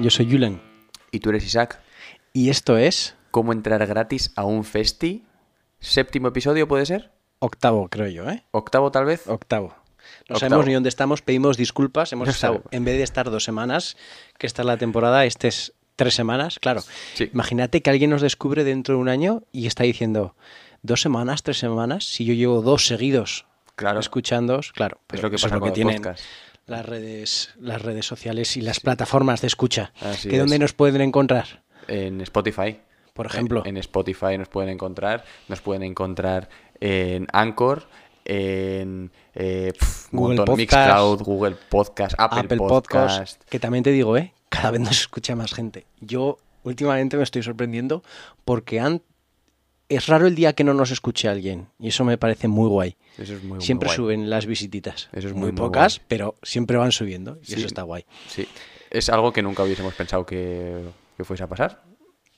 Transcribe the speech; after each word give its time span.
Yo 0.00 0.10
soy 0.10 0.30
Julen 0.30 0.60
Y 1.10 1.20
tú 1.20 1.30
eres 1.30 1.44
Isaac. 1.44 1.80
y 2.32 2.50
esto 2.50 2.76
es 2.76 3.14
¿Cómo 3.30 3.52
entrar 3.52 3.86
gratis 3.86 4.32
a 4.34 4.44
un 4.44 4.64
festi? 4.64 5.26
Séptimo 5.78 6.28
episodio 6.28 6.66
puede 6.66 6.86
ser. 6.86 7.12
octavo, 7.38 7.88
creo 7.90 8.08
yo, 8.08 8.30
¿eh? 8.30 8.44
Octavo 8.50 8.90
tal 8.90 9.04
vez. 9.04 9.26
Octavo. 9.28 9.68
No 10.28 10.36
Octavo. 10.36 10.38
sabemos 10.40 10.66
ni 10.66 10.72
dónde 10.72 10.88
estamos, 10.88 11.20
pedimos 11.20 11.58
disculpas. 11.58 12.12
Hemos 12.14 12.28
No 12.28 12.32
estado, 12.32 12.54
sabemos. 12.54 12.72
en 12.72 12.84
vez 12.86 12.96
de 12.96 13.02
estar 13.02 13.30
dos 13.30 13.44
semanas, 13.44 13.98
que 14.38 14.46
esta 14.46 14.62
es 14.62 14.66
la 14.66 14.78
temporada, 14.78 15.26
este 15.26 15.48
es 15.48 15.74
tres 15.96 16.14
semanas, 16.14 16.58
claro. 16.58 16.82
Sí. 17.14 17.28
Imagínate 17.34 17.82
que 17.82 17.90
alguien 17.90 18.08
nos 18.08 18.22
descubre 18.22 18.64
dentro 18.64 18.94
de 18.94 19.00
un 19.02 19.10
año 19.10 19.42
y 19.52 19.66
está 19.66 19.84
diciendo, 19.84 20.34
dos 20.80 21.02
semanas, 21.02 21.42
tres 21.42 21.58
semanas, 21.58 22.04
si 22.04 22.24
yo 22.24 22.32
llevo 22.32 22.62
dos 22.62 22.86
seguidos 22.86 23.44
Claro. 23.74 24.00
escuchándoos, 24.00 24.72
claro. 24.72 24.96
Es 24.96 25.04
pero 25.08 25.22
lo 25.24 25.30
que 25.30 25.36
pasa 25.42 25.60
con 25.60 25.72
tienen 25.74 25.96
podcast. 25.96 26.24
Las 26.66 26.84
redes, 26.84 27.50
las 27.60 27.80
redes 27.82 28.06
sociales 28.06 28.56
y 28.56 28.60
las 28.60 28.80
plataformas 28.80 29.40
de 29.40 29.46
escucha. 29.46 29.92
Así 30.00 30.28
¿Que 30.28 30.38
dónde 30.38 30.58
nos 30.58 30.72
pueden 30.72 31.00
encontrar? 31.00 31.62
En 31.88 32.20
Spotify. 32.20 32.80
Por 33.14 33.26
ejemplo. 33.26 33.62
En, 33.64 33.70
en 33.70 33.76
Spotify 33.78 34.36
nos 34.36 34.48
pueden 34.48 34.70
encontrar. 34.70 35.24
Nos 35.48 35.60
pueden 35.60 35.82
encontrar 35.84 36.48
en 36.80 37.26
Anchor, 37.32 37.86
en 38.24 39.10
eh, 39.34 39.72
Google 40.10 40.36
montón, 40.36 40.44
Podcast, 40.44 40.58
Mixcloud, 40.58 41.22
Google 41.22 41.56
Podcast, 41.68 42.14
Apple, 42.18 42.40
Apple 42.40 42.56
Podcast. 42.58 43.16
Podcast. 43.16 43.42
Que 43.48 43.60
también 43.60 43.84
te 43.84 43.92
digo, 43.92 44.16
¿eh? 44.16 44.32
Cada 44.48 44.72
vez 44.72 44.80
nos 44.80 45.00
escucha 45.00 45.36
más 45.36 45.54
gente. 45.54 45.86
Yo 46.00 46.38
últimamente 46.64 47.16
me 47.16 47.22
estoy 47.22 47.42
sorprendiendo 47.42 48.02
porque 48.44 48.80
han... 48.80 49.02
es 49.88 50.06
raro 50.06 50.26
el 50.26 50.34
día 50.34 50.52
que 50.54 50.64
no 50.64 50.74
nos 50.74 50.90
escuche 50.90 51.28
alguien. 51.28 51.68
Y 51.78 51.88
eso 51.88 52.04
me 52.04 52.18
parece 52.18 52.48
muy 52.48 52.68
guay. 52.68 52.96
Eso 53.18 53.34
es 53.34 53.42
muy, 53.42 53.58
muy 53.58 53.64
siempre 53.64 53.86
guay. 53.88 53.96
suben 53.96 54.30
las 54.30 54.46
visititas. 54.46 55.08
Eso 55.12 55.28
es 55.28 55.34
muy, 55.34 55.52
pocas, 55.52 55.98
guay. 55.98 56.06
pero 56.08 56.34
siempre 56.42 56.76
van 56.76 56.92
subiendo. 56.92 57.38
Y 57.42 57.46
Sí. 57.46 57.54
eso 57.54 57.66
está 57.66 57.82
guay. 57.82 58.04
Sí. 58.28 58.46
Es 58.90 59.08
algo 59.08 59.32
que 59.32 59.42
nunca 59.42 59.62
hubiésemos 59.62 59.94
pensado 59.94 60.24
que, 60.26 60.82
que 61.16 61.24
fuese 61.24 61.42
a 61.42 61.48
pasar. 61.48 61.82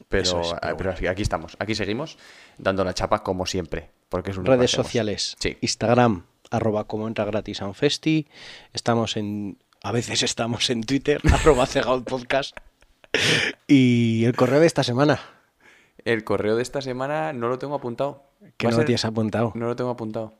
Pero, 0.08 0.22
Eso 0.22 0.40
es, 0.40 0.48
pero 0.48 0.58
ah, 0.62 0.76
pero 0.76 0.90
aquí, 0.92 1.06
aquí 1.06 1.22
estamos, 1.22 1.56
aquí 1.58 1.74
seguimos, 1.74 2.16
dando 2.56 2.82
la 2.84 2.94
chapa 2.94 3.22
como 3.22 3.44
siempre. 3.44 3.90
Porque 4.08 4.30
es 4.30 4.38
un 4.38 4.46
Redes 4.46 4.70
sociales. 4.70 5.36
Sí. 5.38 5.58
Instagram, 5.60 6.24
arroba 6.50 6.86
como 6.86 7.08
entra 7.08 7.24
gratis 7.26 7.60
a 7.60 7.66
un 7.66 7.74
festi. 7.74 8.26
Estamos 8.72 9.16
en... 9.18 9.58
A 9.82 9.92
veces 9.92 10.22
estamos 10.22 10.70
en 10.70 10.82
Twitter, 10.82 11.20
arroba 11.32 11.66
cegaut 11.66 12.08
podcast. 12.08 12.56
Y 13.66 14.24
el 14.24 14.34
correo 14.34 14.60
de 14.60 14.66
esta 14.66 14.82
semana, 14.82 15.20
El 16.08 16.24
correo 16.24 16.56
de 16.56 16.62
esta 16.62 16.80
semana 16.80 17.32
no 17.32 17.48
lo 17.48 17.58
tengo 17.58 17.74
apuntado. 17.74 18.24
que 18.56 18.66
no 18.66 18.70
lo 18.70 18.76
ser- 18.76 18.86
tienes 18.86 19.04
apuntado. 19.04 19.52
No 19.54 19.66
lo 19.66 19.76
tengo 19.76 19.90
apuntado. 19.90 20.32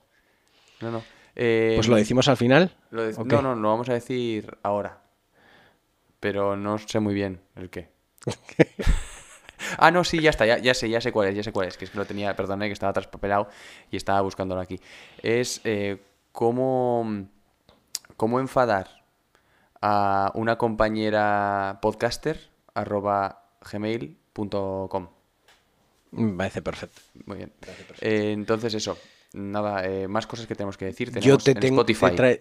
No, 0.80 0.90
no. 0.90 1.02
Eh, 1.36 1.72
Pues 1.76 1.88
lo 1.88 1.96
decimos 1.96 2.28
al 2.28 2.36
final. 2.36 2.74
lo. 2.90 3.10
No, 3.24 3.42
no, 3.42 3.54
lo 3.54 3.68
vamos 3.68 3.88
a 3.88 3.92
decir 3.94 4.56
ahora. 4.62 5.00
Pero 6.20 6.56
no 6.56 6.78
sé 6.78 7.00
muy 7.00 7.14
bien 7.14 7.40
el 7.54 7.70
qué. 7.70 7.90
ah, 9.78 9.90
no, 9.90 10.04
sí, 10.04 10.20
ya 10.20 10.30
está, 10.30 10.46
ya, 10.46 10.58
ya 10.58 10.74
sé, 10.74 10.88
ya 10.88 11.00
sé 11.00 11.12
cuál 11.12 11.28
es, 11.28 11.36
ya 11.36 11.42
sé 11.42 11.52
cuál 11.52 11.68
es. 11.68 11.76
Que 11.76 11.84
es 11.84 11.90
que 11.90 11.98
lo 11.98 12.04
tenía, 12.06 12.34
perdone, 12.34 12.66
que 12.66 12.72
estaba 12.72 12.92
traspapelado 12.92 13.48
y 13.90 13.96
estaba 13.96 14.20
buscándolo 14.22 14.60
aquí. 14.60 14.80
Es 15.22 15.60
eh, 15.64 16.02
cómo, 16.32 17.26
cómo 18.16 18.40
enfadar 18.40 19.04
a 19.80 20.32
una 20.34 20.56
compañera 20.58 21.78
podcaster 21.82 22.50
arroba 22.74 23.44
gmail.com. 23.70 25.08
Me 26.12 26.36
parece 26.36 26.62
perfecto. 26.62 27.00
Muy 27.26 27.36
bien. 27.38 27.52
Eh, 28.00 28.32
entonces 28.32 28.74
eso, 28.74 28.96
nada, 29.32 29.84
eh, 29.86 30.08
más 30.08 30.26
cosas 30.26 30.46
que 30.46 30.54
tenemos 30.54 30.76
que 30.76 30.86
decir. 30.86 31.08
Tenemos 31.08 31.26
Yo 31.26 31.38
te 31.38 31.52
en 31.52 31.60
tengo 31.60 31.82
Spotify 31.82 32.16
te 32.16 32.22
trae- 32.22 32.40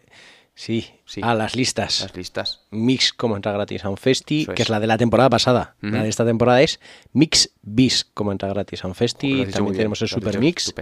Sí, 0.60 0.90
Sí. 1.06 1.22
a 1.24 1.36
las 1.36 1.56
listas. 1.56 2.02
las 2.02 2.16
listas. 2.16 2.62
Mix 2.72 3.14
como 3.14 3.36
entra 3.36 3.52
gratis 3.52 3.86
a 3.86 3.90
un 3.90 3.98
festi, 3.98 4.48
que 4.56 4.64
es. 4.64 4.70
la 4.70 4.80
de 4.80 4.88
la 4.88 4.98
temporada 4.98 5.30
pasada. 5.30 5.76
La 5.82 5.90
Ujú. 5.90 6.04
de 6.04 6.10
esta 6.10 6.26
temporada 6.26 6.64
es 6.64 6.80
Mix 7.14 7.52
Bis 7.62 8.06
como 8.14 8.32
entra 8.32 8.50
gratis 8.50 8.84
a 8.84 8.88
un 8.88 8.96
festi. 8.96 9.46
También 9.46 9.76
tenemos 9.78 10.02
el 10.02 10.08
Super 10.08 10.40
Mix. 10.40 10.74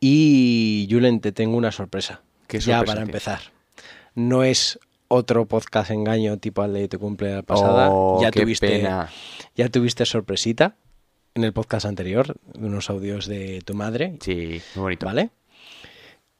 Y 0.00 0.86
Julen, 0.90 1.20
te 1.20 1.32
tengo 1.32 1.56
una 1.56 1.72
sorpresa. 1.72 2.20
¿Qué 2.46 2.60
ya 2.60 2.80
para 2.80 2.92
tienes? 3.00 3.08
empezar. 3.08 3.40
No 4.14 4.42
es 4.44 4.78
otro 5.08 5.46
podcast 5.46 5.90
engaño 5.90 6.36
tipo 6.38 6.62
al 6.62 6.72
de 6.74 6.88
tu 6.88 6.98
cumpleaños 6.98 7.44
pasada. 7.44 7.88
Oh, 7.90 8.20
ya 8.20 8.30
qué 8.30 8.42
tuviste 8.42 8.68
pena. 8.68 9.10
ya 9.56 9.68
tuviste 9.68 10.04
sorpresita 10.06 10.76
en 11.34 11.44
el 11.44 11.52
podcast 11.52 11.86
anterior, 11.86 12.36
unos 12.54 12.90
audios 12.90 13.26
de 13.26 13.62
tu 13.64 13.74
madre. 13.74 14.16
Sí, 14.20 14.60
muy 14.74 14.82
bonito. 14.82 15.06
¿Vale? 15.06 15.30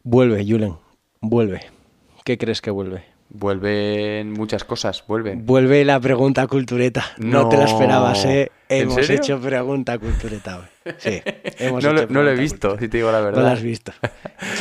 Vuelve, 0.03 0.45
Julen. 0.47 0.77
Vuelve. 1.21 1.63
¿Qué 2.25 2.39
crees 2.39 2.61
que 2.61 2.71
vuelve? 2.71 3.05
Vuelven 3.29 4.33
muchas 4.33 4.65
cosas, 4.65 5.05
vuelven. 5.07 5.47
Vuelve 5.47 5.85
la 5.85 6.01
pregunta 6.01 6.47
cultureta. 6.49 7.05
No, 7.19 7.49
te 7.49 7.57
la 7.57 7.65
esperabas, 7.65 8.25
¿eh? 8.25 8.51
¿En 8.69 8.83
Hemos 8.83 8.95
serio? 9.07 9.17
hecho 9.17 9.41
pregunta 9.41 9.99
cultureta 9.99 10.59
hoy. 10.59 10.95
Sí. 10.99 11.23
hemos 11.59 11.85
No 11.85 11.93
lo, 11.93 12.07
no 12.09 12.23
lo 12.23 12.31
he 12.31 12.35
visto, 12.35 12.71
cultureta. 12.71 12.81
si 12.81 12.89
te 12.91 12.97
digo 12.97 13.13
la 13.13 13.21
verdad. 13.21 13.41
No 13.43 13.47
la 13.47 13.53
has 13.53 13.63
visto. 13.63 13.93
Qué, 14.01 14.09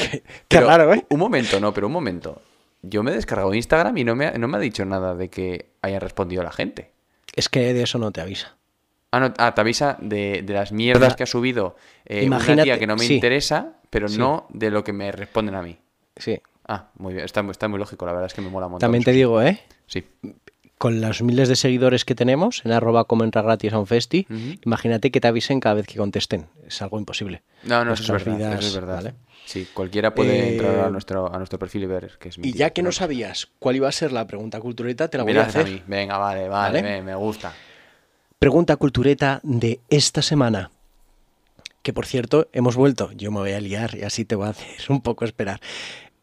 qué 0.22 0.24
Pero, 0.48 0.68
raro, 0.68 0.94
¿eh? 0.94 1.06
Un 1.10 1.20
momento, 1.20 1.60
no, 1.60 1.74
pero 1.74 1.88
un 1.88 1.94
momento. 1.94 2.42
Yo 2.84 3.02
me 3.02 3.12
he 3.12 3.16
descargado 3.16 3.54
Instagram 3.54 3.98
y 3.98 4.04
no 4.04 4.16
me 4.16 4.28
ha, 4.28 4.32
no 4.38 4.48
me 4.48 4.58
ha 4.58 4.60
dicho 4.60 4.86
nada 4.86 5.16
de 5.16 5.30
que 5.30 5.72
haya 5.82 6.00
respondido 6.00 6.44
la 6.44 6.52
gente. 6.52 6.92
Es 7.36 7.50
que 7.50 7.74
de 7.74 7.82
eso 7.84 7.98
no 7.98 8.12
te 8.12 8.22
avisa. 8.22 8.56
Ah, 9.12 9.20
no, 9.20 9.34
ah, 9.38 9.54
te 9.56 9.62
avisa 9.62 9.98
de, 10.00 10.44
de 10.44 10.54
las 10.54 10.72
mierdas 10.72 11.16
que 11.16 11.24
ha 11.24 11.26
subido 11.26 11.76
eh, 12.06 12.28
una 12.28 12.40
tía 12.64 12.78
que 12.78 12.86
no 12.86 12.96
me 12.96 13.06
sí. 13.06 13.16
interesa, 13.16 13.74
pero 13.90 14.08
Sí. 14.08 14.18
no 14.20 14.46
de 14.50 14.70
lo 14.70 14.84
que 14.84 14.94
me 14.94 15.12
responden 15.12 15.56
a 15.56 15.62
mí. 15.64 15.78
Sí. 16.16 16.40
Ah, 16.68 16.90
muy 16.98 17.14
bien, 17.14 17.26
está, 17.26 17.42
muy- 17.42 17.52
está 17.52 17.68
muy 17.68 17.80
lógico, 17.80 18.06
la 18.06 18.12
verdad 18.12 18.28
es 18.28 18.34
que 18.36 18.42
me 18.42 18.50
mola 18.50 18.68
un 18.68 18.74
montón. 18.74 18.86
También 18.86 19.04
te 19.04 19.12
digo, 19.12 19.42
¿eh? 19.42 19.60
Sí. 19.88 20.06
Con 20.78 21.02
los 21.02 21.24
miles 21.24 21.50
de 21.50 21.56
seguidores 21.56 22.06
que 22.06 22.14
tenemos 22.14 22.64
en 22.66 22.72
arroba 22.72 23.06
como 23.06 23.24
entra 23.24 23.42
gratis 23.42 23.74
a 23.74 23.80
un 23.80 23.88
festi, 23.88 24.28
imagínate 24.64 25.10
que 25.12 25.20
te 25.20 25.28
avisen 25.28 25.60
cada 25.60 25.76
vez 25.76 25.88
que 25.88 25.98
contesten. 25.98 26.46
Es 26.68 26.82
algo 26.84 27.00
imposible. 27.00 27.42
No, 27.64 27.84
no, 27.84 27.94
eso 27.94 28.04
es 28.04 28.24
verdad. 28.24 28.38
vidas, 28.38 28.60
eso 28.60 28.68
es 28.68 28.74
verdad. 28.76 28.96
¿vale? 28.96 29.14
Sí, 29.44 29.68
cualquiera 29.74 30.14
puede 30.14 30.38
Eh, 30.46 30.50
entrar 30.52 30.76
a 30.80 30.90
nuestro, 30.92 31.34
a 31.34 31.38
nuestro 31.40 31.58
perfil 31.58 31.84
y 31.84 31.88
ver 31.88 32.18
que 32.20 32.30
es 32.30 32.38
Y 32.38 32.42
mentira, 32.42 32.68
ya 32.68 32.70
que 32.70 32.84
no 32.84 32.92
sabías 32.92 33.50
cuál 33.58 33.78
iba 33.78 33.90
a 33.90 33.92
ser 33.92 34.12
la 34.12 34.28
pregunta 34.28 34.62
cultureta, 34.62 35.08
te 35.10 35.18
la 35.18 35.24
voy 35.24 35.36
a 35.36 35.42
hacer. 35.42 35.66
mí. 35.66 35.82
Venga, 35.88 36.18
vale, 36.20 36.48
vale, 36.48 36.82
¿Vale? 36.82 36.84
Me, 36.84 37.02
me 37.02 37.16
gusta. 37.16 37.56
Pregunta 38.40 38.78
cultureta 38.78 39.42
de 39.44 39.82
esta 39.90 40.22
semana. 40.22 40.72
Que 41.82 41.92
por 41.92 42.06
cierto, 42.06 42.48
hemos 42.54 42.76
vuelto. 42.78 43.12
Yo 43.12 43.32
me 43.32 43.40
voy 43.40 43.52
a 43.52 43.60
liar 43.60 43.96
y 43.96 44.04
así 44.04 44.24
te 44.24 44.36
voy 44.36 44.48
a 44.48 44.52
hacer 44.52 44.78
un 44.90 45.02
poco 45.02 45.26
esperar. 45.26 45.60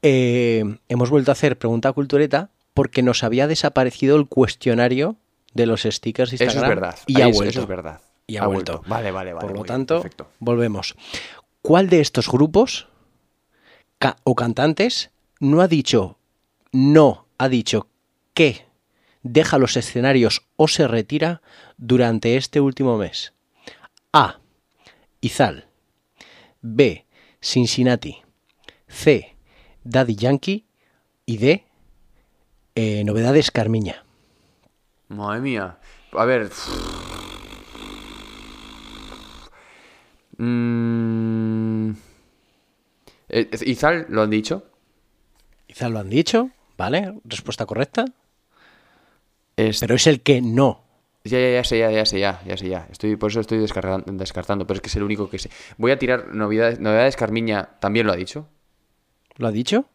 Eh, 0.03 0.65
hemos 0.88 1.10
vuelto 1.10 1.31
a 1.31 1.32
hacer 1.32 1.59
pregunta 1.59 1.93
cultureta 1.93 2.50
porque 2.72 3.03
nos 3.03 3.22
había 3.22 3.47
desaparecido 3.47 4.16
el 4.16 4.28
cuestionario 4.28 5.16
de 5.53 5.66
los 5.66 5.83
stickers 5.83 6.30
de 6.30 6.36
Eso 6.36 6.45
Instagram. 6.45 6.71
es 6.71 6.77
verdad. 6.77 6.98
Y 7.07 7.16
Ahí 7.16 7.22
ha 7.22 7.28
es- 7.28 7.36
vuelto. 7.36 7.51
Eso 7.51 7.60
es 7.60 7.66
verdad. 7.66 8.01
Y 8.27 8.36
ha, 8.39 8.47
vuelto. 8.47 8.83
Vale, 8.86 9.10
vale, 9.10 9.33
vale. 9.34 9.47
Por 9.47 9.51
lo 9.57 9.63
bien, 9.63 9.66
tanto, 9.66 10.03
volvemos. 10.41 10.95
¿Cuál 11.63 11.89
de 11.89 12.01
estos 12.01 12.28
grupos 12.30 12.89
ca- 13.98 14.16
o 14.24 14.34
cantantes 14.34 15.10
no 15.39 15.60
ha 15.60 15.68
dicho, 15.68 16.18
no 16.72 17.27
ha 17.39 17.48
dicho 17.48 17.89
que 18.34 18.65
deja 19.22 19.59
los 19.59 19.77
escenarios 19.77 20.42
o 20.57 20.66
se 20.66 20.89
retira 20.89 21.41
durante 21.77 22.37
este 22.37 22.61
último 22.61 22.97
mes? 22.99 23.34
A. 24.13 24.41
Izal. 25.21 25.69
B. 26.61 27.07
Cincinnati. 27.41 28.23
C. 28.89 29.37
Daddy 29.84 30.17
Yankee. 30.17 30.67
Y 31.27 31.39
D. 31.39 31.65
eh, 32.75 33.03
novedades 33.05 33.51
Carmiña. 33.51 34.05
Madre 35.09 35.41
mía. 35.41 35.78
A 36.13 36.25
ver. 36.25 36.51
Mm... 40.39 41.91
Eh, 43.28 43.51
¿Izal 43.65 44.07
lo 44.09 44.23
han 44.23 44.31
dicho? 44.31 44.71
Izal 45.67 45.93
lo 45.93 45.99
han 45.99 46.11
dicho. 46.11 46.51
¿vale? 46.77 47.15
Respuesta 47.25 47.67
correcta. 47.67 48.05
Pero 49.55 49.95
es 49.95 50.07
el 50.07 50.23
que 50.23 50.43
no. 50.43 50.84
Ya, 51.31 51.39
ya, 51.41 51.51
ya 51.53 51.65
sé, 51.65 51.78
ya, 51.78 51.91
ya 51.91 52.05
sé, 52.07 52.19
ya, 52.21 52.41
ya 52.47 52.57
sé, 52.57 52.69
ya. 52.69 52.87
Estoy, 52.91 53.17
por 53.17 53.31
eso 53.31 53.41
estoy 53.41 53.59
descargan- 53.59 54.05
descartando, 54.05 54.67
pero 54.67 54.77
es 54.77 54.81
que 54.83 54.89
es 54.89 54.97
el 54.97 55.03
único 55.03 55.28
que 55.31 55.39
sé. 55.39 55.51
Voy 55.78 55.91
a 55.91 55.99
tirar 55.99 56.34
novedades, 56.34 56.81
novedades 56.81 57.17
Carmiña, 57.17 57.71
¿también 57.81 58.07
lo 58.07 58.13
ha 58.13 58.17
dicho? 58.17 58.49
¿Lo 59.37 59.47
ha 59.49 59.53
dicho? 59.53 59.87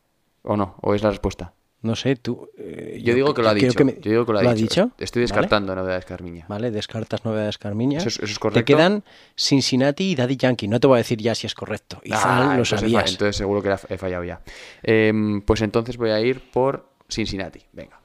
¿O 0.44 0.56
no? 0.57 0.75
¿O 0.81 0.94
es 0.95 1.04
la 1.04 1.10
respuesta? 1.10 1.54
No 1.83 1.95
sé, 1.95 2.16
tú. 2.16 2.48
eh, 2.60 3.01
Yo, 3.04 3.16
digo 3.16 3.33
que 3.33 3.42
lo 3.42 3.50
ha 3.50 3.56
dicho. 3.56 3.83
me- 3.83 3.94
Yo 4.00 4.12
digo 4.12 4.24
que 4.28 4.33
lo 4.33 4.39
ha 4.39 4.54
dicho. 4.54 4.92
Estoy 5.00 5.22
Vale. 5.22 5.31
descartando 5.33 5.74
novedades 5.75 6.06
Carmiña. 6.06 6.45
Vale, 6.48 6.69
descartas 6.69 7.25
novedades 7.25 7.57
Carmiña. 7.57 7.98
Eso 7.98 8.10
es- 8.10 8.18
eso 8.18 8.25
es 8.25 8.33
Te 8.36 8.39
correcto. 8.39 8.66
quedan 8.66 9.04
Cincinnati 9.36 10.12
y 10.12 10.16
Daddy 10.16 10.38
Yankee. 10.38 10.68
No 10.68 10.80
te 10.80 10.86
voy 10.86 10.95
a 10.95 10.98
decir 11.00 11.18
ya 11.19 11.33
si 11.33 11.48
es 11.48 11.56
correcto. 11.56 12.00
Izal 12.04 12.51
Ah, 12.51 12.56
lo 12.56 12.66
sabías. 12.66 13.12
entonces 13.12 13.36
seguro 13.36 13.63
que 13.63 13.75
he 13.89 13.98
fallado 13.98 14.24
ya. 14.24 14.42
Em, 14.83 15.42
pues 15.42 15.62
entonces 15.62 15.98
voy 15.98 16.12
a 16.12 16.19
ir 16.19 16.51
por 16.51 16.88
Cincinnati. 17.10 17.62
Venga. 17.74 18.00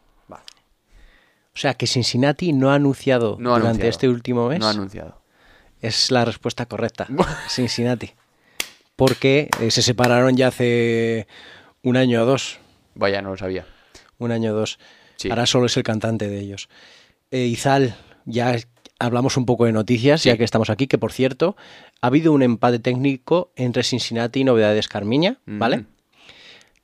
O 1.56 1.58
sea, 1.58 1.72
que 1.72 1.86
Cincinnati 1.86 2.52
no 2.52 2.70
ha 2.70 2.74
anunciado 2.74 3.38
No 3.40 3.54
ha 3.54 3.58
durante 3.58 3.68
anunciado. 3.84 3.88
este 3.90 4.08
último 4.10 4.48
mes. 4.50 4.58
No 4.60 4.66
ha 4.66 4.70
anunciado. 4.72 5.22
Es 5.80 6.10
la 6.10 6.26
respuesta 6.26 6.66
correcta. 6.66 7.06
Cincinnati. 7.48 8.12
Porque 8.94 9.48
eh, 9.60 9.70
se 9.70 9.80
separaron 9.80 10.36
ya 10.36 10.48
hace 10.48 11.26
un 11.82 11.96
año 11.96 12.22
o 12.22 12.26
dos. 12.26 12.58
Vaya, 12.94 13.22
no 13.22 13.30
lo 13.30 13.36
sabía. 13.38 13.64
Un 14.18 14.32
año 14.32 14.52
o 14.52 14.54
dos. 14.54 14.78
Sí. 15.16 15.30
Ahora 15.30 15.46
solo 15.46 15.64
es 15.66 15.76
el 15.78 15.82
cantante 15.82 16.28
de 16.28 16.40
ellos. 16.40 16.68
Eh, 17.30 17.46
Izal, 17.46 17.96
ya 18.26 18.54
hablamos 18.98 19.38
un 19.38 19.46
poco 19.46 19.64
de 19.64 19.72
noticias, 19.72 20.20
Sí. 20.22 20.28
ya 20.28 20.36
que 20.36 20.44
estamos 20.44 20.68
aquí, 20.68 20.86
que 20.86 20.98
por 20.98 21.10
cierto, 21.12 21.56
ha 22.02 22.08
habido 22.08 22.32
un 22.32 22.42
empate 22.42 22.78
técnico 22.80 23.50
entre 23.56 23.82
Cincinnati 23.82 24.40
y 24.40 24.44
Novedades 24.44 24.88
Carmiña, 24.88 25.38
¿vale? 25.46 25.78
Mm. 25.78 25.86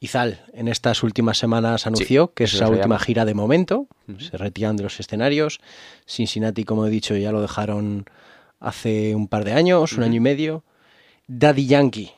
Izal 0.03 0.41
en 0.53 0.67
estas 0.67 1.05
últimas 1.05 1.39
semanas 1.39 1.87
anunció 1.87 2.35
que 2.35 2.45
es 2.45 2.51
se 2.51 2.65
última 2.67 2.99
gira 2.99 3.25
de 3.25 3.35
momento, 3.35 3.87
se 4.19 4.37
retiran 4.37 4.77
de 4.77 4.83
los 4.83 4.99
escenarios. 4.99 5.61
Cincinnati, 6.07 6.65
como 6.65 6.87
he 6.87 6.91
dicho, 6.91 7.17
ya 7.17 7.31
lo 7.31 7.41
dejaron 7.41 8.07
hace 8.59 9.15
un 9.15 9.29
par 9.29 9.45
de 9.45 9.53
años, 9.53 9.93
un 9.93 10.03
año 10.03 10.17
y 10.17 10.21
medio. 10.21 10.65
Daddy 11.29 11.67
Yankee, 11.67 12.11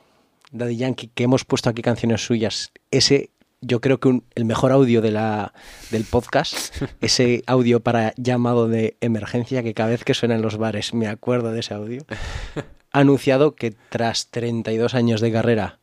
Daddy 0.50 0.76
Yankee, 0.76 1.10
que 1.14 1.24
hemos 1.24 1.44
puesto 1.44 1.68
aquí 1.68 1.82
canciones 1.82 2.24
suyas, 2.24 2.72
ese 2.90 3.28
yo 3.60 3.80
creo 3.82 4.00
que 4.00 4.08
un- 4.08 4.24
el 4.34 4.44
mejor 4.46 4.72
audio 4.72 5.02
de 5.02 5.10
la, 5.10 5.52
del 5.90 6.04
podcast, 6.04 6.74
ese 7.02 7.42
audio 7.46 7.80
para 7.80 8.14
llamado 8.16 8.66
de 8.66 8.96
emergencia 9.02 9.62
que 9.62 9.74
cada 9.74 9.90
vez 9.90 10.04
que 10.04 10.14
suena 10.14 10.34
en 10.36 10.42
los 10.42 10.56
bares 10.56 10.94
me 10.94 11.06
acuerdo 11.06 11.52
de 11.52 11.60
ese 11.60 11.74
audio, 11.74 12.02
ha 12.92 12.98
anunciado 13.00 13.54
que 13.54 13.74
tras 13.90 14.28
32 14.30 14.94
años 14.94 15.20
de 15.20 15.32
carrera 15.32 15.78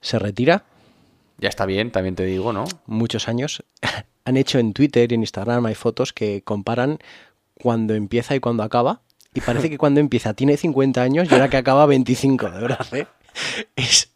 se 0.00 0.18
retira 0.20 0.64
Ya 1.40 1.48
está 1.48 1.66
bien, 1.66 1.90
también 1.90 2.14
te 2.14 2.24
digo, 2.24 2.52
¿no? 2.52 2.64
muchos 2.86 3.28
años, 3.28 3.64
han 4.24 4.36
hecho 4.36 4.58
en 4.58 4.72
Twitter 4.74 5.10
y 5.10 5.14
en 5.14 5.22
Instagram 5.22 5.64
hay 5.66 5.74
fotos 5.74 6.12
que 6.12 6.42
comparan 6.42 6.98
cuando 7.54 7.94
empieza 7.94 8.34
y 8.34 8.40
cuando 8.40 8.62
acaba. 8.62 9.00
Y 9.32 9.40
parece 9.40 9.70
que 9.70 9.78
cuando 9.78 10.00
empieza 10.00 10.34
tiene 10.34 10.56
50 10.56 11.00
años 11.02 11.28
y 11.30 11.34
ahora 11.34 11.48
que 11.48 11.56
acaba 11.56 11.86
25, 11.86 12.50
de 12.50 12.60
verdad. 12.60 12.86
¿eh? 12.94 13.06
Es 13.76 14.10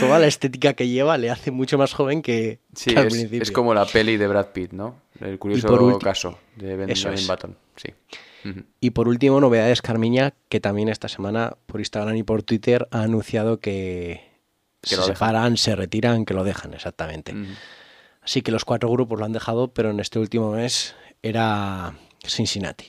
toda 0.00 0.18
la 0.18 0.26
estética 0.26 0.74
que 0.74 0.88
lleva 0.88 1.18
le 1.18 1.28
hace 1.30 1.50
mucho 1.50 1.76
más 1.76 1.92
joven 1.92 2.22
que, 2.22 2.60
Sí, 2.74 2.92
que 2.94 3.00
al 3.00 3.08
es, 3.08 3.12
principio. 3.14 3.42
es 3.42 3.50
como 3.50 3.74
la 3.74 3.84
peli 3.84 4.16
de 4.16 4.28
Brad 4.28 4.52
Pitt, 4.52 4.72
¿no? 4.72 4.96
El 5.20 5.38
curioso 5.38 5.98
caso 5.98 6.38
de 6.56 6.76
Benjamin. 6.76 7.26
Button. 7.26 7.56
Sí. 7.76 7.88
Ujú. 8.48 8.62
Y 8.80 8.90
por 8.90 9.08
último, 9.08 9.40
novedades 9.40 9.82
Carmiña, 9.82 10.34
que 10.48 10.60
también 10.60 10.88
esta 10.88 11.08
semana 11.08 11.56
por 11.66 11.80
Instagram 11.80 12.16
y 12.16 12.22
por 12.22 12.42
Twitter 12.42 12.86
ha 12.90 13.02
anunciado 13.02 13.58
Que 13.58 14.33
se 14.84 14.96
lo 14.96 15.02
dejan. 15.02 15.16
separan, 15.16 15.56
se 15.56 15.76
retiran, 15.76 16.24
que 16.24 16.34
lo 16.34 16.44
dejan, 16.44 16.74
exactamente. 16.74 17.34
Así 18.22 18.42
que 18.42 18.50
los 18.50 18.64
cuatro 18.64 18.90
grupos 18.90 19.18
lo 19.18 19.24
han 19.24 19.32
dejado, 19.32 19.68
pero 19.68 19.90
en 19.90 20.00
este 20.00 20.18
último 20.18 20.52
mes 20.52 20.94
era 21.22 21.94
Cincinnati. 22.26 22.86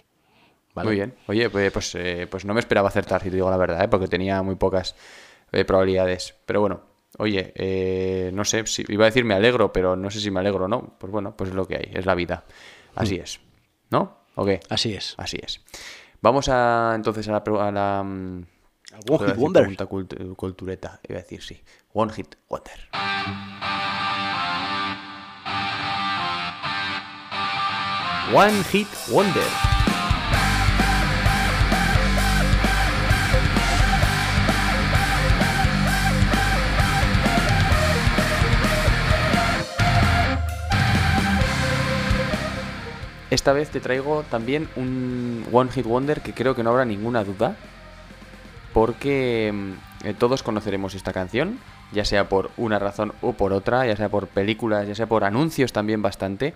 ¿vale? 0.73 0.87
Muy 0.87 0.95
bien. 0.95 1.15
Oye, 1.27 1.49
pues, 1.49 1.71
pues, 1.71 1.95
eh, 1.95 2.27
pues 2.29 2.45
no 2.45 2.53
me 2.53 2.59
esperaba 2.59 2.87
acertar, 2.87 3.21
si 3.21 3.29
te 3.29 3.35
digo 3.35 3.49
la 3.49 3.57
verdad, 3.57 3.83
¿eh? 3.83 3.87
porque 3.87 4.07
tenía 4.07 4.41
muy 4.43 4.55
pocas 4.55 4.95
eh, 5.51 5.65
probabilidades. 5.65 6.35
Pero 6.45 6.61
bueno, 6.61 6.81
oye, 7.17 7.51
eh, 7.55 8.31
no 8.33 8.45
sé, 8.45 8.65
si, 8.65 8.85
iba 8.87 9.05
a 9.05 9.07
decir 9.07 9.25
me 9.25 9.33
alegro, 9.33 9.73
pero 9.73 9.95
no 9.95 10.09
sé 10.09 10.19
si 10.19 10.31
me 10.31 10.39
alegro 10.39 10.65
o 10.65 10.67
no. 10.67 10.95
Pues 10.99 11.11
bueno, 11.11 11.35
pues 11.35 11.49
es 11.49 11.55
lo 11.55 11.67
que 11.67 11.75
hay, 11.75 11.91
es 11.93 12.05
la 12.05 12.15
vida. 12.15 12.45
Así 12.95 13.15
es. 13.15 13.39
¿No? 13.89 14.19
¿O 14.35 14.45
qué? 14.45 14.61
Así 14.69 14.93
es. 14.93 15.15
Así 15.17 15.37
es. 15.41 15.61
Vamos 16.21 16.49
a 16.49 16.93
entonces 16.95 17.27
a 17.27 17.31
la... 17.31 17.43
A 17.67 17.71
la 17.71 18.03
mm, 18.03 18.45
One 19.07 19.27
Hit 19.27 19.37
Wonder. 19.37 19.63
pregunta 19.63 19.85
cult- 19.87 20.35
cultureta, 20.35 20.99
iba 21.07 21.19
a 21.19 21.21
decir 21.21 21.41
sí. 21.43 21.61
One 21.93 22.11
Hit 22.13 22.35
Wonder. 22.49 22.79
One 28.33 28.63
Hit 28.71 28.87
Wonder. 29.09 29.43
Esta 43.31 43.53
vez 43.53 43.69
te 43.69 43.79
traigo 43.81 44.23
también 44.29 44.69
un 44.75 45.45
One 45.51 45.71
Hit 45.71 45.85
Wonder 45.85 46.21
que 46.21 46.33
creo 46.33 46.55
que 46.55 46.63
no 46.63 46.69
habrá 46.69 46.85
ninguna 46.85 47.23
duda. 47.23 47.55
Porque 48.75 49.51
mm, 49.53 50.07
eh, 50.07 50.13
todos 50.19 50.43
conoceremos 50.43 50.95
esta 50.95 51.13
canción, 51.13 51.59
ya 51.93 52.03
sea 52.03 52.27
por 52.27 52.51
una 52.57 52.77
razón 52.77 53.13
o 53.21 53.31
por 53.31 53.53
otra, 53.53 53.87
ya 53.87 53.95
sea 53.95 54.09
por 54.09 54.27
películas, 54.27 54.85
ya 54.85 54.93
sea 54.95 55.07
por 55.07 55.23
anuncios 55.23 55.71
también 55.71 56.01
bastante. 56.01 56.53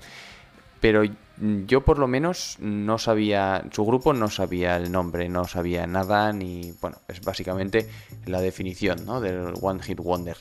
Pero 0.81 1.03
mm, 1.37 1.63
yo 1.65 1.85
por 1.85 1.97
lo 1.97 2.09
menos 2.09 2.57
no 2.59 2.97
sabía, 2.97 3.63
su 3.71 3.85
grupo 3.85 4.11
no 4.11 4.29
sabía 4.29 4.75
el 4.75 4.91
nombre, 4.91 5.29
no 5.29 5.45
sabía 5.45 5.87
nada, 5.87 6.33
ni, 6.33 6.73
bueno, 6.81 6.97
es 7.07 7.21
básicamente 7.21 7.87
la 8.25 8.41
definición 8.41 9.05
¿no? 9.05 9.21
del 9.21 9.53
One 9.61 9.81
Hit 9.81 9.99
Wonder. 10.01 10.35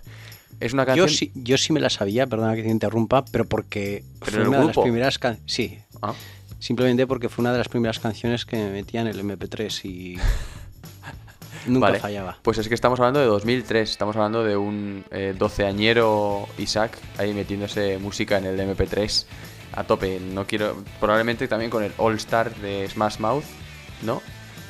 Es 0.59 0.73
una 0.73 0.85
canción... 0.85 1.07
Yo 1.07 1.15
sí, 1.15 1.31
yo 1.37 1.59
sí 1.59 1.73
me 1.73 1.79
la 1.79 1.91
sabía, 1.91 2.27
perdona 2.27 2.57
que 2.57 2.65
te 2.65 2.71
interrumpa, 2.71 3.25
pero 3.25 3.45
porque 3.45 4.03
¿Pero 4.19 4.33
fue 4.33 4.49
una 4.49 4.59
de 4.59 4.67
las 4.67 4.79
primeras 4.79 5.19
can- 5.21 5.39
Sí, 5.47 5.79
Ah, 6.03 6.13
simplemente 6.59 7.07
porque 7.07 7.29
fue 7.29 7.45
una 7.45 7.53
de 7.53 7.59
las 7.59 7.69
primeras 7.69 8.01
canciones 8.01 8.45
que 8.45 8.57
me 8.57 8.71
metía 8.71 9.01
en 9.03 9.07
el 9.07 9.21
MP3 9.21 9.85
y 9.85 10.19
nunca 11.69 11.87
Vale. 11.89 12.01
fallaba. 12.01 12.39
Pues 12.43 12.59
es 12.59 12.69
que 12.69 12.75
estamos 12.75 12.99
hablando 13.01 13.21
de 13.21 13.27
2003, 13.27 13.91
estamos 13.91 14.17
hablando 14.17 14.45
de 14.45 14.57
un 14.57 15.05
eh, 15.11 15.35
12añero 15.39 16.47
Isaac 16.59 16.99
ahí 17.19 17.33
metiéndose 17.35 17.99
música 17.99 18.39
en 18.39 18.47
el 18.47 18.59
MP3 18.61 19.25
a 19.73 19.85
tope. 19.85 20.19
No 20.21 20.47
quiero, 20.47 20.77
probablemente 21.01 21.47
también 21.49 21.71
con 21.71 21.83
el 21.85 21.93
All 21.99 22.15
Star 22.17 22.55
de 22.57 22.89
Smash 22.89 23.19
Mouth, 23.19 23.45
¿no? 24.03 24.21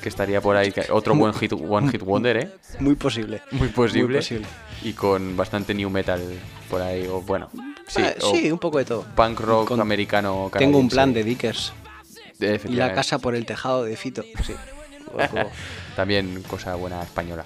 Que 0.03 0.09
estaría 0.09 0.41
por 0.41 0.57
ahí, 0.57 0.73
otro 0.91 1.15
buen 1.17 1.35
hit, 1.35 1.53
One 1.53 1.91
Hit 1.91 2.03
Wonder, 2.03 2.37
¿eh? 2.37 2.51
Muy 2.79 2.95
posible. 2.95 3.43
Muy 3.51 3.69
posible. 3.69 4.09
Muy 4.09 4.17
posible. 4.19 4.47
Y 4.83 4.93
con 4.93 5.37
bastante 5.37 5.75
new 5.75 5.91
metal 5.91 6.21
por 6.71 6.81
ahí, 6.81 7.05
o 7.09 7.21
bueno, 7.23 7.49
sí, 7.89 8.01
Ah, 8.05 8.15
sí, 8.33 8.51
un 8.53 8.59
poco 8.61 8.79
de 8.79 8.85
todo. 8.85 9.05
punk 9.17 9.41
rock 9.41 9.69
Con- 9.69 9.81
americano. 9.81 10.51
Tengo 10.57 10.79
un 10.79 10.89
plan 10.89 11.13
de 11.13 11.25
Dickers. 11.25 11.73
Y 12.41 12.75
la 12.75 12.95
casa 12.95 13.19
por 13.19 13.35
el 13.35 13.45
tejado 13.45 13.83
de 13.83 13.97
Fito. 13.97 14.23
Sí. 14.47 14.55
También 15.97 16.43
cosa 16.43 16.75
buena 16.75 17.03
española. 17.03 17.45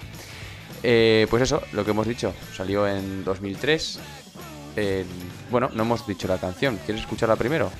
Eh, 0.83 1.27
pues 1.29 1.43
eso, 1.43 1.61
lo 1.71 1.85
que 1.85 1.91
hemos 1.91 2.07
dicho, 2.07 2.33
salió 2.55 2.87
en 2.87 3.23
2003. 3.23 3.99
Eh, 4.75 5.05
bueno, 5.49 5.69
no 5.73 5.83
hemos 5.83 6.05
dicho 6.05 6.27
la 6.27 6.37
canción. 6.37 6.77
¿Quieres 6.85 7.03
escucharla 7.03 7.35
primero? 7.35 7.71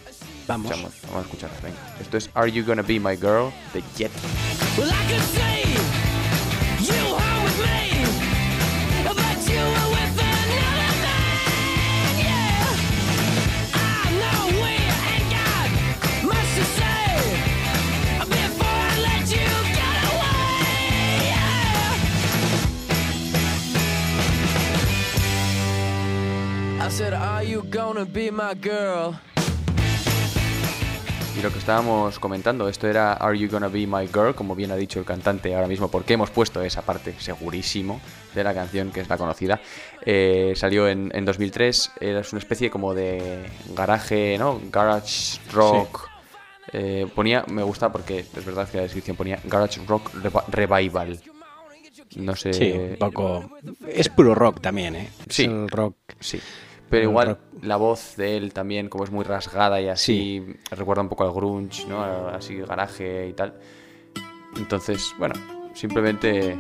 Vamos. 0.47 0.71
Escuchamos, 0.71 1.01
vamos 1.03 1.17
a 1.17 1.21
escucharla, 1.21 1.57
venga. 1.61 1.79
Esto 1.99 2.17
es 2.17 2.29
Are 2.33 2.51
You 2.51 2.65
Gonna 2.65 2.81
Be 2.81 2.99
My 2.99 3.15
Girl 3.17 3.51
de 3.73 3.83
Jet. 3.95 4.11
Well, 4.77 4.89
gonna 27.73 28.05
be 28.05 28.31
my 28.31 28.53
girl? 28.61 29.15
Y 31.37 31.41
lo 31.41 31.51
que 31.51 31.57
estábamos 31.57 32.19
comentando, 32.19 32.69
esto 32.69 32.87
era 32.87 33.13
Are 33.13 33.37
You 33.37 33.49
Gonna 33.49 33.67
Be 33.67 33.87
My 33.87 34.07
Girl, 34.07 34.35
como 34.35 34.53
bien 34.55 34.69
ha 34.71 34.75
dicho 34.75 34.99
el 34.99 35.05
cantante 35.05 35.53
ahora 35.55 35.67
mismo, 35.67 35.89
porque 35.89 36.13
hemos 36.13 36.29
puesto 36.29 36.61
esa 36.61 36.83
parte 36.83 37.15
segurísimo 37.19 37.99
de 38.35 38.43
la 38.43 38.53
canción, 38.53 38.91
que 38.91 38.99
es 39.01 39.09
la 39.09 39.17
conocida. 39.17 39.59
Eh, 40.05 40.53
salió 40.55 40.87
en, 40.87 41.11
en 41.15 41.25
2003, 41.25 41.91
era 41.99 42.21
una 42.31 42.39
especie 42.39 42.69
como 42.69 42.93
de 42.93 43.45
garaje, 43.75 44.37
¿no? 44.37 44.61
Garage 44.71 45.39
rock. 45.51 46.07
Eh, 46.71 47.07
ponía, 47.15 47.43
me 47.47 47.63
gusta 47.63 47.91
porque 47.91 48.19
es 48.19 48.45
verdad 48.45 48.69
que 48.69 48.77
la 48.77 48.83
descripción 48.83 49.17
ponía 49.17 49.39
Garage 49.43 49.81
Rock 49.87 50.11
Reva- 50.21 50.45
Revival. 50.49 51.19
No 52.15 52.35
sé. 52.35 52.53
Sí, 52.53 52.71
un 52.71 52.95
poco. 52.97 53.49
Es 53.87 54.07
puro 54.09 54.35
rock 54.35 54.61
también, 54.61 54.95
¿eh? 54.95 55.09
Es 55.27 55.35
Sí. 55.35 55.45
el 55.45 55.67
rock. 55.67 55.95
Sí. 56.19 56.39
Pero 56.91 57.03
igual 57.09 57.27
rock. 57.29 57.39
La 57.63 57.77
voz 57.77 58.15
de 58.17 58.37
él 58.37 58.53
también, 58.53 58.89
como 58.89 59.03
es 59.03 59.11
muy 59.11 59.23
rasgada 59.23 59.81
y 59.81 59.87
así, 59.87 60.45
recuerda 60.71 61.01
un 61.01 61.09
poco 61.09 61.23
al 61.23 61.33
grunge, 61.33 61.85
¿no? 61.87 62.03
Así 62.29 62.57
garaje 62.57 63.27
y 63.29 63.33
tal. 63.33 63.53
Entonces, 64.57 65.13
bueno, 65.17 65.35
simplemente 65.73 66.57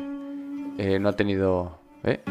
eh, 0.77 0.99
no 0.99 1.09
ha 1.09 1.15
tenido... 1.15 1.79
¿eh? 2.03 2.21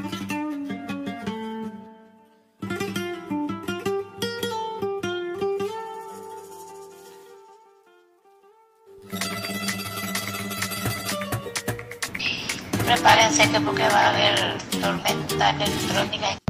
Prepárense 12.87 13.51
que 13.51 13.61
porque 13.61 13.83
va 13.83 14.07
a 14.07 14.11
haber 14.11 14.59
tormenta 14.81 15.51
electrónica. 15.51 16.42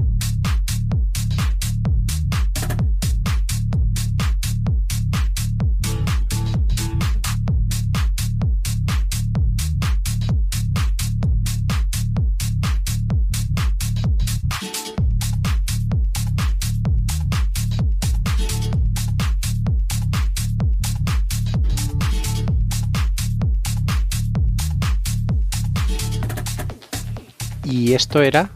Esto 28.12 28.22
era 28.22 28.50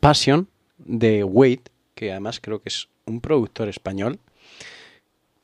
Passion 0.00 0.48
de 0.76 1.24
Wade, 1.24 1.62
que 1.94 2.10
además 2.10 2.40
creo 2.42 2.60
que 2.60 2.68
es 2.68 2.88
un 3.06 3.22
productor 3.22 3.70
español, 3.70 4.18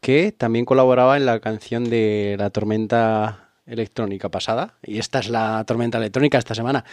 que 0.03 0.33
también 0.33 0.67
colaboraba 0.67 1.17
en 1.17 1.25
la 1.25 1.41
canción 1.41 1.89
de 1.89 2.37
la 2.39 2.51
tormenta 2.51 3.49
electrónica 3.65 4.29
pasada. 4.29 4.75
Y 4.83 4.99
esta 4.99 5.21
es 5.21 5.31
la 5.31 5.65
tormenta 5.67 5.97
electrónica 5.97 6.37
esta 6.37 6.55
semana. 6.55 6.85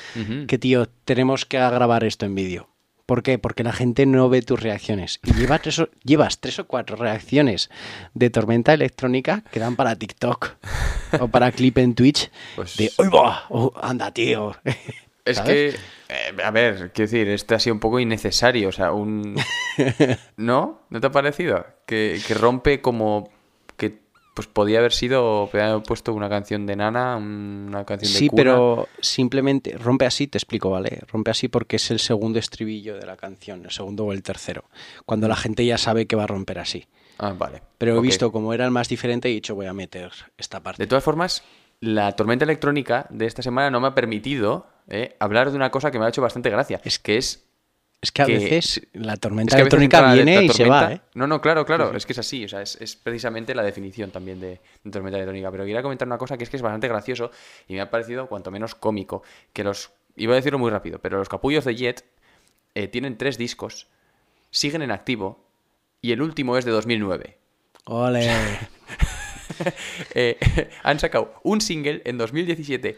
Que 0.47 0.57
tío, 0.57 0.87
tenemos 1.03 1.45
que 1.45 1.57
grabar 1.57 2.05
esto 2.05 2.25
en 2.25 2.35
vídeo. 2.35 2.69
¿Por 3.05 3.21
qué? 3.21 3.37
Porque 3.37 3.65
la 3.65 3.73
gente 3.73 4.05
no 4.05 4.29
ve 4.29 4.41
tus 4.41 4.61
reacciones. 4.61 5.19
Y 5.25 5.33
lleva 5.33 5.59
tres 5.59 5.79
o- 5.79 5.89
llevas 6.05 6.39
tres 6.39 6.57
o 6.59 6.67
cuatro 6.67 6.95
reacciones 6.95 7.69
de 8.13 8.29
tormenta 8.29 8.73
electrónica 8.73 9.43
que 9.51 9.59
dan 9.59 9.75
para 9.75 9.97
TikTok 9.97 10.55
o 11.19 11.27
para 11.27 11.51
clip 11.51 11.77
en 11.79 11.95
Twitch 11.95 12.31
Pues- 12.55 12.77
de 12.77 12.91
¡Uy, 12.97 13.09
va! 13.09 13.43
Oh, 13.49 13.73
¡Anda, 13.81 14.09
tío! 14.11 14.55
Es 15.25 15.37
¿Sabes? 15.37 15.75
que, 15.75 15.79
eh, 16.13 16.43
a 16.43 16.51
ver, 16.51 16.91
quiero 16.93 17.09
decir, 17.09 17.27
este 17.29 17.55
ha 17.55 17.59
sido 17.59 17.73
un 17.73 17.79
poco 17.79 17.99
innecesario, 17.99 18.69
o 18.69 18.71
sea, 18.71 18.91
un... 18.91 19.35
¿No? 20.37 20.81
¿No 20.89 21.01
te 21.01 21.07
ha 21.07 21.11
parecido? 21.11 21.65
Que, 21.87 22.21
que 22.27 22.35
rompe 22.35 22.79
como 22.79 23.31
que 23.75 24.05
pues 24.35 24.47
podía 24.47 24.79
haber 24.79 24.91
sido, 24.91 25.47
podía 25.49 25.71
haber 25.71 25.83
puesto 25.83 26.13
una 26.13 26.29
canción 26.29 26.65
de 26.67 26.75
Nana, 26.75 27.15
una 27.15 27.85
canción 27.85 28.11
de 28.11 28.19
Sí, 28.19 28.29
pero 28.29 28.87
simplemente 28.99 29.77
rompe 29.77 30.05
así, 30.05 30.27
te 30.27 30.37
explico, 30.37 30.69
¿vale? 30.69 30.99
Rompe 31.07 31.31
así 31.31 31.47
porque 31.47 31.77
es 31.77 31.89
el 31.89 31.99
segundo 31.99 32.37
estribillo 32.37 32.97
de 32.97 33.05
la 33.05 33.15
canción, 33.15 33.63
el 33.63 33.71
segundo 33.71 34.05
o 34.05 34.11
el 34.11 34.21
tercero, 34.21 34.65
cuando 35.05 35.29
la 35.29 35.37
gente 35.37 35.65
ya 35.65 35.77
sabe 35.77 36.05
que 36.05 36.17
va 36.17 36.25
a 36.25 36.27
romper 36.27 36.59
así. 36.59 36.85
Ah, 37.17 37.33
vale. 37.35 37.61
Pero 37.77 37.97
he 37.97 38.01
visto 38.01 38.31
como 38.31 38.53
era 38.53 38.65
el 38.65 38.71
más 38.71 38.89
diferente 38.89 39.29
y 39.29 39.31
he 39.31 39.35
dicho 39.35 39.55
voy 39.55 39.67
a 39.67 39.73
meter 39.73 40.11
esta 40.37 40.61
parte. 40.61 40.83
De 40.83 40.87
todas 40.87 41.03
formas, 41.03 41.41
la 41.79 42.11
tormenta 42.11 42.43
electrónica 42.43 43.07
de 43.09 43.25
esta 43.25 43.41
semana 43.41 43.71
no 43.71 43.79
me 43.79 43.87
ha 43.87 43.95
permitido 43.95 44.67
eh, 44.89 45.15
hablar 45.19 45.49
de 45.49 45.55
una 45.55 45.71
cosa 45.71 45.91
que 45.91 45.99
me 45.99 46.05
ha 46.05 46.09
hecho 46.09 46.21
bastante 46.21 46.49
gracia. 46.49 46.79
Es- 46.83 46.99
que 46.99 47.17
es 47.17 47.43
Es 48.01 48.11
que 48.11 48.21
a 48.21 48.25
que- 48.25 48.33
veces 48.37 48.81
la 48.93 49.13
Es 49.13 49.19
tormenta 49.19 49.55
que 49.55 49.61
electrónica 49.61 50.01
la- 50.01 50.13
viene 50.13 50.35
la 50.35 50.43
y 50.43 50.49
se 50.49 50.65
va, 50.65 50.91
¿eh? 50.93 51.01
No, 51.15 51.25
no, 51.27 51.41
claro, 51.41 51.65
claro. 51.65 51.95
Es 51.95 52.05
que 52.05 52.13
es 52.13 52.19
así. 52.19 52.45
O 52.45 52.47
sea, 52.49 52.61
es, 52.61 52.75
es 52.79 52.95
precisamente 52.95 53.55
la 53.55 53.63
definición 53.63 54.11
también 54.11 54.39
de, 54.39 54.59
de 54.83 54.91
tormenta 54.91 55.17
electrónica. 55.17 55.49
Pero 55.51 55.63
quería 55.65 55.81
comentar 55.81 56.07
una 56.07 56.17
cosa 56.19 56.37
que 56.37 56.43
es 56.43 56.49
que 56.49 56.57
es 56.57 56.61
bastante 56.61 56.87
gracioso 56.87 57.31
y 57.67 57.73
me 57.73 57.81
ha 57.81 57.89
parecido 57.89 58.27
cuanto 58.27 58.51
menos 58.51 58.75
cómico. 58.75 59.23
Que 59.53 59.63
los. 59.63 59.91
Iba 60.17 60.33
a 60.33 60.35
decirlo 60.35 60.59
muy 60.59 60.69
rápido, 60.71 60.99
pero 60.99 61.17
los 61.17 61.27
capullos 61.29 61.65
de 61.65 61.75
Jet 61.75 62.05
eh, 62.75 62.87
tienen 62.87 63.17
tres 63.17 63.37
discos, 63.37 63.87
siguen 64.51 64.81
en 64.81 64.91
activo 64.91 65.43
y 66.01 66.11
el 66.11 66.21
último 66.21 66.57
es 66.57 66.65
de 66.65 66.71
2009. 66.71 67.37
Ole. 67.85 68.29
Eh, 70.13 70.37
han 70.83 70.99
sacado 70.99 71.33
un 71.43 71.61
single 71.61 72.01
en 72.05 72.17
2017 72.17 72.97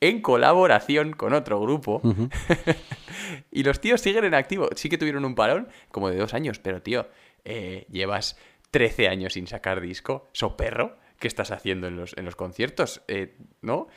en 0.00 0.20
colaboración 0.20 1.12
con 1.12 1.32
otro 1.32 1.60
grupo. 1.60 2.00
y 3.50 3.62
los 3.62 3.80
tíos 3.80 4.00
siguen 4.00 4.24
en 4.24 4.34
activo. 4.34 4.68
Sí 4.74 4.88
que 4.88 4.98
tuvieron 4.98 5.24
un 5.24 5.34
parón 5.34 5.68
como 5.90 6.10
de 6.10 6.16
dos 6.16 6.34
años, 6.34 6.58
pero 6.58 6.82
tío, 6.82 7.08
eh, 7.44 7.86
llevas 7.90 8.36
13 8.70 9.08
años 9.08 9.34
sin 9.34 9.46
sacar 9.46 9.80
disco. 9.80 10.28
So 10.32 10.56
perro, 10.56 10.96
¿qué 11.18 11.28
estás 11.28 11.50
haciendo 11.50 11.86
en 11.86 11.96
los, 11.96 12.16
en 12.16 12.24
los 12.24 12.36
conciertos? 12.36 13.02
Eh, 13.08 13.36
¿No? 13.62 13.88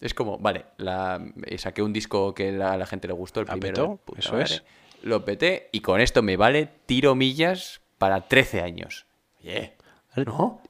Es 0.00 0.12
como, 0.12 0.36
vale, 0.38 0.66
la, 0.76 1.24
eh, 1.46 1.56
saqué 1.56 1.82
un 1.82 1.92
disco 1.94 2.34
que 2.34 2.52
la- 2.52 2.72
a 2.72 2.76
la 2.76 2.86
gente 2.86 3.08
le 3.08 3.14
gustó, 3.14 3.40
el 3.40 3.46
primero. 3.46 3.98
petó, 4.04 4.18
eso 4.18 4.32
madre, 4.32 4.44
es. 4.44 4.62
Lo 5.02 5.24
peté 5.24 5.68
y 5.72 5.80
con 5.80 6.00
esto 6.00 6.22
me 6.22 6.36
vale 6.36 6.68
tiro 6.84 7.14
millas 7.14 7.80
para 7.96 8.28
13 8.28 8.60
años. 8.60 9.06
Oye, 9.40 9.72
¿no? 10.26 10.60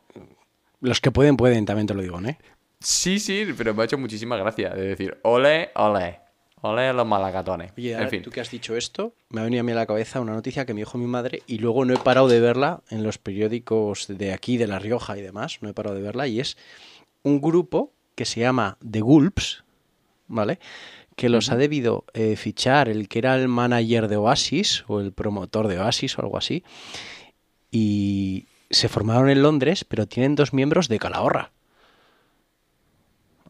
Los 0.81 1.00
que 1.00 1.11
pueden, 1.11 1.37
pueden, 1.37 1.64
también 1.64 1.87
te 1.88 1.95
lo 1.95 2.02
digo, 2.02 2.21
¿eh? 2.21 2.38
Sí, 2.80 3.18
sí, 3.18 3.47
pero 3.56 3.75
me 3.75 3.83
ha 3.83 3.85
hecho 3.87 3.99
muchísima 3.99 4.37
gracia 4.37 4.71
de 4.71 4.88
decir, 4.88 5.18
ole, 5.23 5.71
ole, 5.75 6.21
ole 6.61 6.92
los 6.92 7.06
malacatones. 7.06 7.73
Oye, 7.76 7.92
en 7.92 7.97
ahora 7.99 8.11
fin, 8.11 8.23
tú 8.23 8.30
que 8.30 8.40
has 8.40 8.50
dicho 8.50 8.76
esto, 8.76 9.14
me 9.30 9.40
ha 9.40 9.45
venido 9.45 9.61
a 9.61 9.64
mí 9.64 9.73
a 9.73 9.76
la 9.76 9.87
cabeza 9.87 10.21
una 10.21 10.35
noticia 10.35 10.66
que 10.66 10.75
me 10.75 10.80
dijo 10.80 10.99
mi 10.99 11.06
madre 11.06 11.42
y 11.47 11.59
luego 11.59 11.85
no 11.85 11.95
he 11.95 11.99
parado 11.99 12.28
de 12.28 12.40
verla 12.40 12.83
en 12.90 13.02
los 13.02 13.18
periódicos 13.18 14.06
de 14.09 14.33
aquí, 14.33 14.56
de 14.56 14.66
La 14.66 14.78
Rioja 14.78 15.16
y 15.16 15.23
demás, 15.23 15.59
no 15.62 15.68
he 15.68 15.75
parado 15.75 15.97
de 15.97 16.02
verla 16.02 16.26
y 16.26 16.40
es 16.40 16.56
un 17.23 17.40
grupo 17.40 17.92
que 18.14 18.25
se 18.25 18.40
llama 18.40 18.78
The 18.88 19.00
Gulps, 19.00 19.64
¿vale? 20.28 20.59
Que 21.16 21.28
los 21.28 21.50
ha 21.50 21.56
debido 21.56 22.04
eh, 22.12 22.37
fichar 22.37 22.88
el 22.88 23.09
que 23.09 23.18
era 23.21 23.37
el 23.37 23.49
manager 23.49 24.09
de 24.09 24.16
Oasis 24.16 24.85
o 24.87 25.00
el 25.00 25.12
promotor 25.12 25.68
de 25.68 25.78
Oasis 25.78 26.18
o 26.18 26.23
algo 26.23 26.37
así 26.37 26.62
y 27.71 28.47
se 28.71 28.88
formaron 28.88 29.28
en 29.28 29.42
Londres, 29.42 29.85
pero 29.85 30.06
tienen 30.06 30.35
dos 30.35 30.52
miembros 30.52 30.88
de 30.88 30.99
Calahorra. 30.99 31.52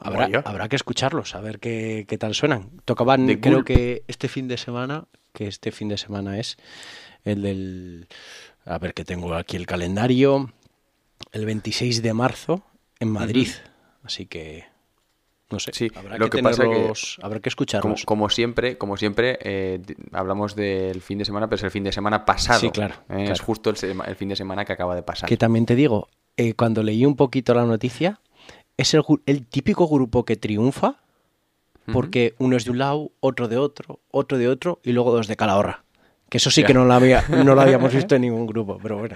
Habrá, 0.01 0.43
habrá 0.45 0.69
que 0.69 0.77
escucharlos, 0.77 1.35
a 1.35 1.41
ver 1.41 1.59
qué, 1.59 2.05
qué 2.09 2.19
tal 2.19 2.35
suenan. 2.35 2.71
Tocaban, 2.85 3.27
The 3.27 3.41
creo 3.41 3.55
Gulp. 3.57 3.67
que 3.67 4.03
este 4.09 4.29
fin 4.29 4.47
de 4.49 4.57
semana, 4.57 5.05
que 5.33 5.47
este 5.47 5.73
fin 5.73 5.89
de 5.89 5.99
semana 5.99 6.39
es 6.39 6.57
el 7.25 7.43
del... 7.43 8.09
A 8.65 8.79
ver 8.79 8.95
que 8.95 9.05
tengo 9.05 9.35
aquí 9.35 9.57
el 9.57 9.67
calendario. 9.67 10.53
El 11.33 11.47
26 11.47 12.03
de 12.03 12.13
marzo 12.13 12.63
en 13.01 13.11
Madrid. 13.11 13.49
Así 14.03 14.27
que... 14.27 14.65
No 15.49 15.61
sé, 15.61 15.71
Sí, 15.73 15.89
habrá, 15.95 16.19
lo 16.19 16.29
que 16.29 16.39
que 16.39 16.43
pasa 16.43 16.65
que- 16.65 16.69
tenerlos- 16.71 17.19
habrá 17.23 17.39
que 17.39 17.49
escucharlos. 17.49 18.05
como 18.05 18.29
siempre, 18.29 18.77
como 18.79 18.97
siempre 18.97 19.39
eh, 19.43 19.81
hablamos 20.11 20.57
del 20.57 21.01
fin 21.03 21.19
de 21.19 21.25
semana, 21.25 21.47
pero 21.47 21.59
es 21.59 21.63
el 21.63 21.71
fin 21.71 21.85
de 21.85 21.93
semana 21.93 22.25
pasado. 22.25 22.59
Sí, 22.59 22.71
claro, 22.71 22.97
Eh, 23.11 23.29
Es 23.31 23.41
justo 23.41 23.71
el 23.71 23.77
fin 24.17 24.29
de 24.29 24.35
semana 24.35 24.65
que 24.65 24.73
acaba 24.73 24.97
de 24.97 25.05
pasar. 25.05 25.29
Que 25.29 25.37
también 25.37 25.65
te 25.65 25.77
digo, 25.77 26.09
eh, 26.37 26.55
cuando 26.55 26.83
leí 26.83 27.07
un 27.07 27.15
poquito 27.15 27.55
la 27.55 27.65
noticia, 27.65 28.19
es 28.77 28.95
el, 28.95 29.03
el 29.27 29.47
típico 29.47 29.89
grupo 29.89 30.25
que 30.25 30.37
triunfa 30.37 30.97
porque 31.93 32.35
uno 32.39 32.57
es 32.57 32.65
de 32.65 32.73
un 32.73 32.79
lado, 32.79 33.13
otro 33.21 33.47
de 33.47 33.57
otro, 33.57 34.01
otro 34.11 34.39
de 34.39 34.49
otro 34.49 34.81
y 34.83 34.93
luego 34.93 35.13
dos 35.13 35.29
de 35.29 35.37
Calahorra. 35.37 35.85
Que 36.29 36.39
eso 36.39 36.51
sí 36.51 36.65
que 36.65 36.75
no 36.75 36.85
lo, 36.85 36.93
había, 36.93 37.25
no 37.29 37.55
lo 37.55 37.61
habíamos 37.61 37.95
visto 37.95 38.17
en 38.17 38.23
ningún 38.23 38.47
grupo, 38.47 38.79
pero 38.83 38.99
bueno. 38.99 39.15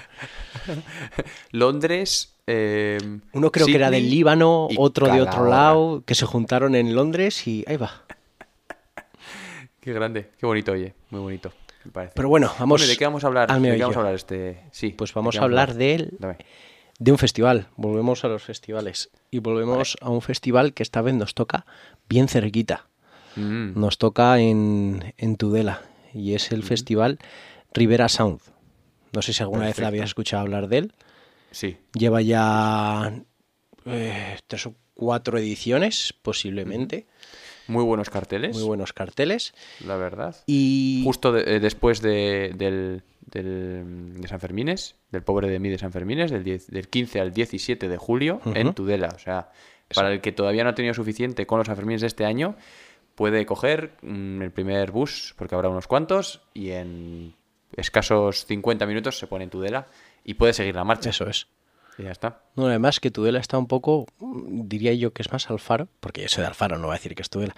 Londres. 1.51 2.37
eh, 2.47 2.99
Uno 3.33 3.51
creo 3.51 3.67
que 3.67 3.75
era 3.75 3.91
del 3.91 4.09
Líbano, 4.09 4.69
otro 4.77 5.09
de 5.09 5.21
otro 5.21 5.47
lado, 5.47 6.05
que 6.07 6.15
se 6.15 6.27
juntaron 6.27 6.77
en 6.77 6.95
Londres 6.95 7.47
y 7.49 7.65
ahí 7.67 7.77
va. 7.77 8.05
Qué 9.81 9.93
grande, 9.95 10.31
qué 10.39 10.45
bonito, 10.45 10.73
oye, 10.73 10.93
muy 11.09 11.21
bonito, 11.21 11.51
me 11.87 11.91
parece. 11.91 12.13
Pero 12.15 12.29
bueno, 12.29 12.49
vamos 12.59 12.81
Bueno, 12.81 12.85
¿y 12.85 12.89
¿de 12.89 12.97
qué 12.99 13.07
vamos 13.07 13.25
a 13.25 13.29
hablar? 13.29 13.61
¿De 13.61 13.77
qué 13.77 13.83
vamos 13.83 13.97
a 13.97 14.01
hablar 14.01 14.15
este? 14.15 14.61
Sí. 14.73 14.91
Pues 14.91 15.11
¿de 15.11 15.15
vamos 15.15 15.37
a 15.37 15.43
hablar 15.43 15.73
de 15.73 15.95
él, 15.95 16.17
Dame. 16.19 16.37
De 17.01 17.11
un 17.11 17.19
festival. 17.19 17.67
Volvemos 17.77 18.25
a 18.25 18.29
los 18.29 18.43
festivales. 18.45 19.11
Y 19.33 19.41
volvemos 19.41 19.97
a 20.01 20.11
un 20.11 20.23
festival 20.23 20.73
que 20.75 20.85
esta 20.85 21.03
vez 21.03 21.15
nos 21.15 21.35
toca 21.35 21.67
bien 22.09 22.29
cerquita. 22.29 22.87
Mm, 23.37 23.79
Nos 23.79 23.99
toca 23.99 24.39
en, 24.39 25.13
en 25.19 25.37
Tudela. 25.37 25.83
Y 26.15 26.35
es 26.35 26.53
el 26.53 26.63
festival 26.63 27.19
Rivera 27.73 28.09
Sound. 28.09 28.41
No 29.13 29.23
sé 29.23 29.33
si 29.33 29.43
alguna 29.43 29.63
vez 29.65 29.71
Perfecto. 29.77 29.89
habías 29.89 30.05
escuchado 30.07 30.43
hablar 30.43 30.69
de 30.69 30.79
él. 30.79 30.93
Sí. 31.53 31.79
Lleva 31.95 32.23
ya 32.23 33.13
eh, 33.87 34.39
tres 34.47 34.67
o 34.67 34.75
cuatro 34.95 35.39
ediciones, 35.39 36.15
posiblemente. 36.23 37.07
Muy 37.71 37.85
buenos 37.85 38.11
carteles, 38.11 38.57
Muy 38.57 38.65
buenos 38.65 38.93
carteles. 38.93 39.55
la 39.87 39.97
verdad. 39.97 40.37
Y 40.47 41.03
Justo 41.05 41.33
de- 41.33 41.57
eh, 41.57 41.61
después 41.61 42.03
de, 42.03 42.53
del, 42.57 43.03
del- 43.27 44.21
de 44.21 44.29
San 44.29 44.41
Fermines, 44.41 44.97
del 45.11 45.23
pobre 45.23 45.49
de 45.49 45.59
mí 45.59 45.69
de 45.69 45.79
San 45.79 45.93
Fermines, 45.93 46.31
del, 46.31 46.45
10 46.45 46.67
del 46.69 46.89
15 46.89 47.21
al 47.21 47.33
17 47.33 47.89
de 47.89 47.97
julio 47.97 48.41
en. 48.55 48.75
Tudela. 48.75 49.09
O 49.15 49.19
sea, 49.19 49.51
para 49.95 50.13
el 50.13 50.21
que 50.21 50.33
todavía 50.33 50.65
no 50.65 50.71
ha 50.71 50.75
tenido 50.75 50.95
suficiente 50.95 51.47
con 51.47 51.59
los 51.59 51.67
San 51.67 51.77
Fermines 51.77 52.01
de 52.01 52.07
este 52.09 52.25
año, 52.25 52.57
puede 53.15 53.45
coger 53.47 53.93
mm, 54.03 54.43
el 54.43 54.51
primer 54.51 54.91
bus, 54.93 55.35
porque 55.37 55.55
habrá 55.55 55.69
unos 55.69 55.87
cuantos, 55.87 56.41
y 56.55 56.71
en 56.71 57.35
escasos 57.77 58.47
50 58.47 58.87
minutos 58.87 59.19
se 59.19 59.27
pone 59.27 59.45
en 59.45 59.51
Tudela 59.51 59.87
y 60.25 60.35
puede 60.35 60.53
seguir 60.53 60.75
la 60.75 60.85
marcha. 60.85 61.11
Eso 61.11 61.29
es. 61.29 61.47
Y 61.99 62.05
ya 62.05 62.13
está. 62.13 62.43
No, 62.57 62.67
además 62.67 63.01
que 63.01 63.11
Tudela 63.11 63.41
está 63.41 63.59
un 63.59 63.67
poco, 63.67 64.07
diría 64.21 64.95
yo 64.95 65.13
que 65.13 65.23
es 65.23 65.33
más 65.33 65.51
Alfaro, 65.51 65.89
porque 66.01 66.23
yo 66.23 66.29
soy 66.29 66.43
de 66.43 66.49
Alfaro, 66.49 66.79
no 66.79 66.87
voy 66.87 66.95
a 66.95 66.99
decir 66.99 67.15
que 67.15 67.23
es 67.23 67.31
Tudela, 67.31 67.55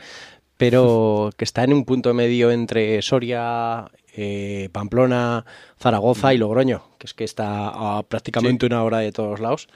pero 0.56 1.30
que 1.36 1.44
está 1.44 1.64
en 1.64 1.72
un 1.72 1.84
punto 1.84 2.12
medio 2.14 2.50
entre 2.50 3.00
Soria, 3.02 3.90
eh, 4.14 4.68
Pamplona, 4.72 5.44
Zaragoza 5.78 6.34
y 6.34 6.38
Logroño, 6.38 6.82
que 6.98 7.06
es 7.06 7.14
que 7.14 7.24
está 7.24 7.68
a 7.98 8.02
prácticamente 8.02 8.66
una 8.66 8.82
hora 8.82 8.98
de 8.98 9.12
todos 9.12 9.40
lados, 9.40 9.68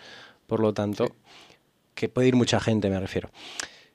por 0.47 0.61
lo 0.61 0.75
tanto, 0.75 1.07
que 1.95 2.09
puede 2.09 2.29
ir 2.29 2.37
mucha 2.37 2.61
gente, 2.61 2.91
me 2.91 3.01
refiero. 3.01 3.31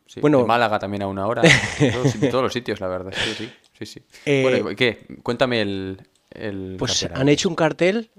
Sí, 0.07 0.19
Bueno. 0.19 0.45
Málaga 0.45 0.79
también 0.79 1.03
a 1.03 1.07
una 1.07 1.25
hora. 1.27 1.41
todos, 1.93 2.13
todos 2.29 2.43
los 2.43 2.53
sitios, 2.53 2.81
la 2.81 2.87
verdad. 2.87 3.13
Sí, 3.15 3.33
sí. 3.37 3.51
sí, 3.79 3.85
sí. 3.85 4.01
Eh, 4.25 4.41
bueno, 4.43 4.71
¿y 4.71 4.75
¿qué? 4.75 5.05
Cuéntame 5.23 5.61
el. 5.61 6.01
el 6.31 6.75
Pues 6.77 6.99
cartel 6.99 7.21
han 7.21 7.29
hecho 7.29 7.47
un 7.47 7.55
cartel 7.55 8.11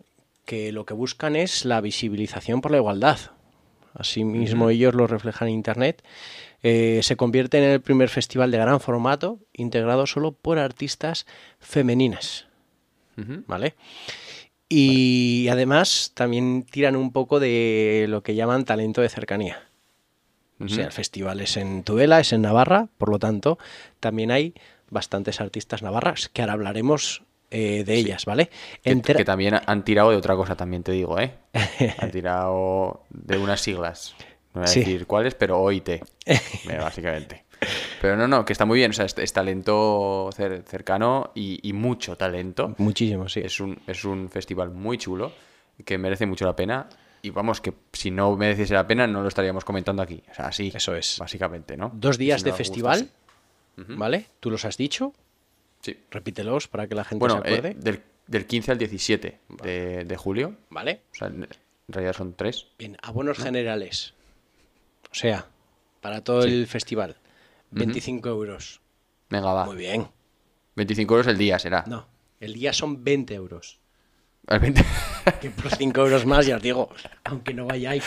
que 0.44 0.72
lo 0.72 0.84
que 0.84 0.94
buscan 0.94 1.36
es 1.36 1.64
la 1.64 1.80
visibilización 1.80 2.60
por 2.60 2.70
la 2.70 2.78
igualdad. 2.78 3.18
Asimismo, 3.94 4.70
ellos 4.70 4.94
lo 4.94 5.06
reflejan 5.06 5.48
en 5.48 5.54
Internet. 5.54 6.02
Eh, 6.62 7.00
se 7.02 7.16
convierte 7.16 7.58
en 7.58 7.64
el 7.64 7.80
primer 7.80 8.08
festival 8.08 8.50
de 8.50 8.58
gran 8.58 8.80
formato 8.80 9.38
integrado 9.52 10.06
solo 10.06 10.32
por 10.32 10.58
artistas 10.58 11.26
femeninas. 11.58 12.46
¿Vale? 13.46 13.74
Y 14.68 15.48
además 15.50 16.12
también 16.14 16.62
tiran 16.62 16.96
un 16.96 17.12
poco 17.12 17.40
de 17.40 18.06
lo 18.08 18.22
que 18.22 18.34
llaman 18.34 18.64
talento 18.64 19.02
de 19.02 19.10
cercanía. 19.10 19.68
O 20.58 20.68
sea, 20.68 20.86
el 20.86 20.92
festival 20.92 21.40
es 21.40 21.56
en 21.56 21.82
Tudela, 21.82 22.20
es 22.20 22.32
en 22.32 22.42
Navarra, 22.42 22.88
por 22.96 23.10
lo 23.10 23.18
tanto, 23.18 23.58
también 24.00 24.30
hay 24.30 24.54
bastantes 24.90 25.40
artistas 25.40 25.82
navarras, 25.82 26.28
que 26.28 26.42
ahora 26.42 26.54
hablaremos 26.54 27.22
eh, 27.52 27.84
de 27.84 27.94
ellas, 27.94 28.24
¿vale? 28.24 28.50
Que, 28.82 28.90
Entera- 28.90 29.18
que 29.18 29.24
también 29.24 29.60
han 29.64 29.84
tirado 29.84 30.10
de 30.10 30.16
otra 30.16 30.34
cosa, 30.36 30.56
también 30.56 30.82
te 30.82 30.92
digo, 30.92 31.18
¿eh? 31.20 31.34
Han 31.98 32.10
tirado 32.12 33.04
de 33.10 33.38
unas 33.38 33.60
siglas. 33.60 34.14
No 34.54 34.60
voy 34.60 34.64
a 34.64 34.66
Sí. 34.66 34.80
decir 34.80 35.06
cuáles, 35.06 35.34
pero 35.34 35.60
OIT, 35.60 35.88
eh, 35.88 36.00
básicamente. 36.80 37.44
Pero 38.00 38.16
no, 38.16 38.26
no, 38.26 38.44
que 38.44 38.52
está 38.52 38.64
muy 38.64 38.78
bien. 38.78 38.90
O 38.90 38.94
sea, 38.94 39.04
es, 39.04 39.16
es 39.16 39.32
talento 39.32 40.28
cer- 40.32 40.64
cercano 40.64 41.30
y, 41.34 41.60
y 41.66 41.72
mucho 41.72 42.16
talento. 42.16 42.74
Muchísimo, 42.78 43.28
sí. 43.28 43.40
Es 43.40 43.60
un, 43.60 43.78
es 43.86 44.04
un 44.04 44.28
festival 44.28 44.70
muy 44.70 44.98
chulo 44.98 45.32
que 45.84 45.96
merece 45.98 46.26
mucho 46.26 46.44
la 46.44 46.56
pena. 46.56 46.88
Y 47.22 47.30
vamos, 47.30 47.60
que 47.60 47.72
si 47.92 48.10
no 48.10 48.36
mereciese 48.36 48.74
la 48.74 48.84
pena, 48.86 49.06
no 49.06 49.22
lo 49.22 49.28
estaríamos 49.28 49.64
comentando 49.64 50.02
aquí. 50.02 50.20
O 50.30 50.34
sea, 50.34 50.46
así. 50.48 50.72
Eso 50.74 50.96
es. 50.96 51.18
Básicamente, 51.20 51.76
¿no? 51.76 51.92
Dos 51.94 52.18
días 52.18 52.40
Si 52.40 52.46
no 52.46 52.52
de 52.52 52.56
festival. 52.58 53.08
¿vale? 53.76 54.26
Tú 54.40 54.50
los 54.50 54.64
has 54.64 54.76
dicho, 54.76 55.12
Sí. 55.82 55.98
repítelos 56.10 56.68
para 56.68 56.86
que 56.86 56.94
la 56.94 57.04
gente 57.04 57.18
Bueno, 57.20 57.42
se 57.42 57.48
eh, 57.48 57.52
acuerde. 57.58 57.74
del, 57.78 58.00
del 58.26 58.46
15 58.46 58.72
al 58.72 58.78
17 58.78 59.40
de, 59.62 60.04
de 60.04 60.16
julio. 60.16 60.56
¿Vale? 60.70 61.02
O 61.12 61.14
sea, 61.14 61.28
en 61.28 61.46
realidad 61.88 62.14
son 62.14 62.34
tres. 62.34 62.68
Bien, 62.78 62.96
abonos 63.02 63.38
generales. 63.38 64.14
O 65.10 65.14
sea, 65.14 65.46
para 66.00 66.22
todo 66.22 66.44
el 66.44 66.66
festival, 66.66 67.16
25 67.72 68.28
euros. 68.28 68.80
Venga, 69.28 69.52
va. 69.52 69.64
Muy 69.66 69.76
bien. 69.76 70.08
25 70.76 71.14
euros 71.14 71.26
el 71.26 71.36
día 71.38 71.58
será. 71.58 71.84
No, 71.86 72.06
el 72.40 72.54
día 72.54 72.72
son 72.72 73.02
20 73.04 73.34
euros. 73.34 73.78
El 74.48 74.58
20 74.60 74.84
Que 75.40 75.50
por 75.50 75.70
5 75.74 76.00
euros 76.00 76.24
más, 76.26 76.46
ya 76.46 76.56
os 76.56 76.62
digo, 76.62 76.88
aunque 77.24 77.52
no 77.54 77.66
vayáis. 77.66 78.04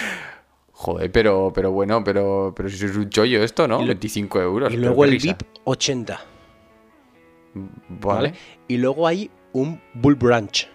Joder, 0.71 1.11
pero, 1.11 1.51
pero 1.53 1.71
bueno, 1.71 2.03
pero, 2.03 2.53
pero 2.55 2.69
si 2.69 2.83
es 2.85 2.95
un 2.95 3.09
chollo 3.09 3.43
esto, 3.43 3.67
¿no? 3.67 3.79
Lo- 3.81 3.87
25 3.87 4.41
euros. 4.41 4.73
Y 4.73 4.77
luego 4.77 5.05
el. 5.05 5.17
VIP, 5.17 5.41
80. 5.63 6.19
Vale. 7.55 8.29
¿vale? 8.29 8.33
Y 8.67 8.77
luego 8.77 9.07
hay 9.07 9.31
un 9.53 9.81
Bull 9.93 10.15
Brunch, 10.15 10.67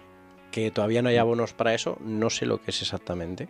que 0.51 0.69
todavía 0.71 1.01
no 1.01 1.09
hay 1.09 1.17
abonos 1.17 1.53
para 1.53 1.73
eso, 1.73 1.97
no 2.03 2.29
sé 2.29 2.45
lo 2.45 2.61
que 2.61 2.71
es 2.71 2.81
exactamente. 2.81 3.47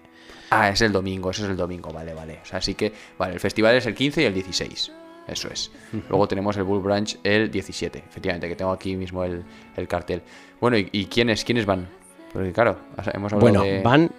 Ah, 0.50 0.70
es 0.70 0.82
el 0.82 0.92
domingo, 0.92 1.32
eso 1.32 1.44
es 1.46 1.50
el 1.50 1.58
domingo, 1.58 1.92
vale, 1.92 2.14
vale. 2.14 2.40
O 2.44 2.46
sea, 2.46 2.60
así 2.60 2.76
que, 2.76 2.92
vale, 3.18 3.34
el 3.34 3.40
festival 3.40 3.76
es 3.76 3.86
el 3.88 3.96
15 3.96 4.22
y 4.22 4.26
el 4.26 4.34
16. 4.34 4.92
Eso 5.28 5.50
es. 5.50 5.72
Luego 6.10 6.28
tenemos 6.28 6.58
el 6.58 6.64
Bull 6.64 6.82
Branch 6.82 7.18
el 7.24 7.50
17, 7.50 8.00
efectivamente, 8.00 8.50
que 8.50 8.56
tengo 8.56 8.72
aquí 8.72 8.96
mismo 8.98 9.24
el, 9.24 9.44
el 9.78 9.88
cartel. 9.88 10.22
Bueno, 10.60 10.78
¿y, 10.78 10.90
y 10.92 11.06
quiénes, 11.06 11.46
quiénes 11.46 11.66
van? 11.66 11.88
Porque 12.34 12.52
claro, 12.52 12.78
hemos 13.14 13.32
hablado 13.32 13.40
Bueno, 13.40 13.64
de... 13.64 13.82
van 13.82 14.12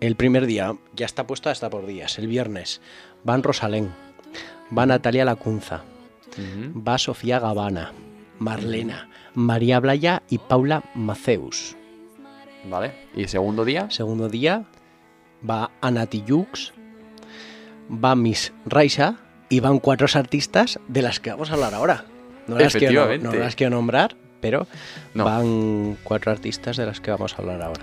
el 0.00 0.16
primer 0.16 0.46
día, 0.46 0.74
ya 0.96 1.06
está 1.06 1.26
puesto 1.26 1.50
hasta 1.50 1.68
por 1.70 1.86
días, 1.86 2.18
el 2.18 2.26
viernes. 2.26 2.80
Van 3.24 3.42
Rosalén, 3.42 3.92
va 4.76 4.86
Natalia 4.86 5.24
Lacunza, 5.24 5.82
Ujú. 6.32 6.82
va 6.82 6.96
Sofía 6.98 7.38
Gavana, 7.38 7.92
Marlena, 8.38 9.08
María 9.34 9.80
Blaya 9.80 10.22
y 10.28 10.38
Paula 10.38 10.84
Maceus. 10.94 11.76
Vale. 12.68 12.92
¿Y 13.14 13.26
segundo 13.28 13.64
día? 13.64 13.90
Segundo 13.90 14.28
día 14.28 14.64
va 15.48 15.70
Anati 15.80 16.22
Yux, 16.24 16.72
va 17.92 18.14
Miss 18.14 18.52
Raisa 18.66 19.16
y 19.48 19.60
van 19.60 19.78
cuatro 19.78 20.06
artistas 20.14 20.78
de 20.88 21.02
las 21.02 21.20
que 21.20 21.30
vamos 21.30 21.50
a 21.50 21.54
hablar 21.54 21.74
ahora. 21.74 22.04
No 22.46 22.58
las 22.58 22.74
quiero, 22.74 23.16
no 23.18 23.32
las 23.32 23.56
quiero 23.56 23.76
nombrar, 23.76 24.16
pero 24.40 24.66
No. 25.14 25.24
van 25.24 25.96
cuatro 26.02 26.32
artistas 26.32 26.76
de 26.76 26.86
las 26.86 27.00
que 27.00 27.10
vamos 27.10 27.34
a 27.34 27.42
hablar 27.42 27.62
ahora. 27.62 27.82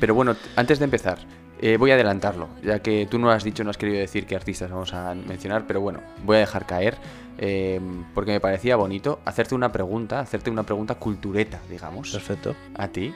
Pero 0.00 0.14
bueno, 0.14 0.36
antes 0.56 0.78
de 0.78 0.84
empezar, 0.84 1.18
eh, 1.60 1.76
voy 1.76 1.90
a 1.90 1.94
adelantarlo, 1.94 2.48
ya 2.62 2.78
que 2.80 3.06
tú 3.10 3.18
no 3.18 3.30
has 3.30 3.42
dicho, 3.42 3.64
no 3.64 3.70
has 3.70 3.76
querido 3.78 3.98
decir 3.98 4.26
qué 4.26 4.36
artistas 4.36 4.70
vamos 4.70 4.94
a 4.94 5.14
mencionar, 5.14 5.66
pero 5.66 5.80
bueno, 5.80 6.00
voy 6.24 6.36
a 6.36 6.40
dejar 6.40 6.66
caer, 6.66 6.96
eh, 7.38 7.80
porque 8.14 8.32
me 8.32 8.40
parecía 8.40 8.76
bonito 8.76 9.20
hacerte 9.24 9.54
una 9.54 9.70
pregunta, 9.72 10.20
hacerte 10.20 10.50
una 10.50 10.62
pregunta 10.64 10.96
cultureta, 10.96 11.60
digamos, 11.70 12.10
Perfecto. 12.10 12.54
a 12.76 12.88
ti, 12.88 13.14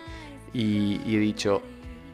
y, 0.52 1.00
y 1.04 1.16
he 1.16 1.18
dicho, 1.18 1.62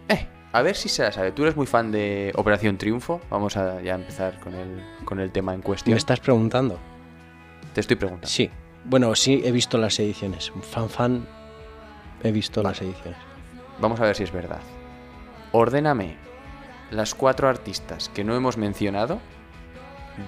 eh, 0.08 0.26
a 0.52 0.62
ver 0.62 0.74
si 0.76 0.88
se 0.88 1.02
la 1.02 1.12
sabe. 1.12 1.32
Tú 1.32 1.42
eres 1.42 1.56
muy 1.56 1.66
fan 1.66 1.92
de 1.92 2.32
Operación 2.36 2.78
Triunfo, 2.78 3.20
vamos 3.30 3.56
a 3.56 3.80
ya 3.82 3.94
empezar 3.94 4.38
con 4.40 4.54
el, 4.54 4.82
con 5.04 5.20
el 5.20 5.30
tema 5.30 5.52
en 5.52 5.58
¿Me 5.60 5.64
cuestión. 5.64 5.96
estás 5.96 6.20
preguntando? 6.20 6.78
Te 7.74 7.80
estoy 7.80 7.96
preguntando. 7.96 8.28
Sí. 8.28 8.50
Bueno, 8.84 9.14
sí, 9.14 9.42
he 9.44 9.52
visto 9.52 9.76
las 9.76 9.98
ediciones. 10.00 10.50
Fan 10.62 10.88
fan, 10.88 11.28
he 12.22 12.32
visto 12.32 12.62
las 12.62 12.80
ediciones. 12.80 13.18
Vamos 13.80 14.00
a 14.00 14.04
ver 14.04 14.16
si 14.16 14.22
es 14.24 14.32
verdad. 14.32 14.60
Ordéname 15.52 16.16
las 16.90 17.14
cuatro 17.14 17.48
artistas 17.48 18.08
que 18.08 18.24
no 18.24 18.34
hemos 18.34 18.56
mencionado 18.56 19.20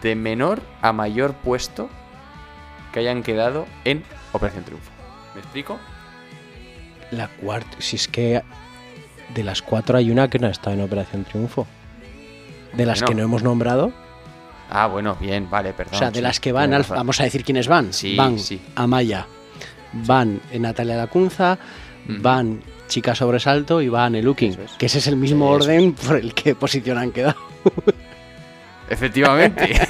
de 0.02 0.14
menor 0.14 0.60
a 0.82 0.92
mayor 0.92 1.34
puesto 1.34 1.88
que 2.92 3.00
hayan 3.00 3.22
quedado 3.22 3.66
en 3.84 4.02
Operación 4.32 4.64
Triunfo. 4.64 4.90
¿Me 5.34 5.40
explico? 5.40 5.78
La 7.10 7.28
cuarta, 7.28 7.76
si 7.78 7.96
es 7.96 8.08
que 8.08 8.42
de 9.34 9.44
las 9.44 9.62
cuatro 9.62 9.98
hay 9.98 10.10
una 10.10 10.28
que 10.28 10.38
no 10.38 10.46
ha 10.46 10.50
estado 10.50 10.72
en 10.74 10.82
Operación 10.82 11.24
Triunfo. 11.24 11.66
De 12.72 12.86
las 12.86 13.00
Bueno. 13.00 13.08
que 13.08 13.14
no 13.16 13.22
hemos 13.24 13.42
nombrado, 13.42 13.92
Ah, 14.72 14.86
bueno, 14.86 15.16
bien, 15.20 15.50
vale, 15.50 15.72
perdón. 15.72 15.94
o 15.96 15.98
sea, 15.98 16.10
de 16.12 16.16
sí, 16.18 16.22
las 16.22 16.38
que 16.38 16.52
van, 16.52 16.72
al- 16.72 16.84
vamos 16.88 17.18
a 17.20 17.24
decir 17.24 17.44
quiénes 17.44 17.66
van. 17.66 17.92
Sí, 17.92 18.14
van 18.14 18.38
sí. 18.38 18.60
Amaya, 18.76 19.26
van 19.92 20.40
Natalia 20.56 20.94
Lacunza, 20.96 21.58
Ujú. 22.08 22.22
van 22.22 22.62
Chica 22.86 23.16
Sobresalto 23.16 23.82
y 23.82 23.88
van 23.88 24.14
El 24.14 24.24
Looking. 24.26 24.52
Eso 24.52 24.62
es. 24.62 24.72
Que 24.72 24.86
ese 24.86 24.98
es 24.98 25.08
el 25.08 25.16
mismo 25.16 25.46
Eso 25.46 25.64
orden 25.64 25.92
por 25.94 26.14
el 26.16 26.32
que 26.34 26.54
posición 26.54 26.98
han 26.98 27.10
quedado. 27.10 27.36
Efectivamente. 28.90 29.70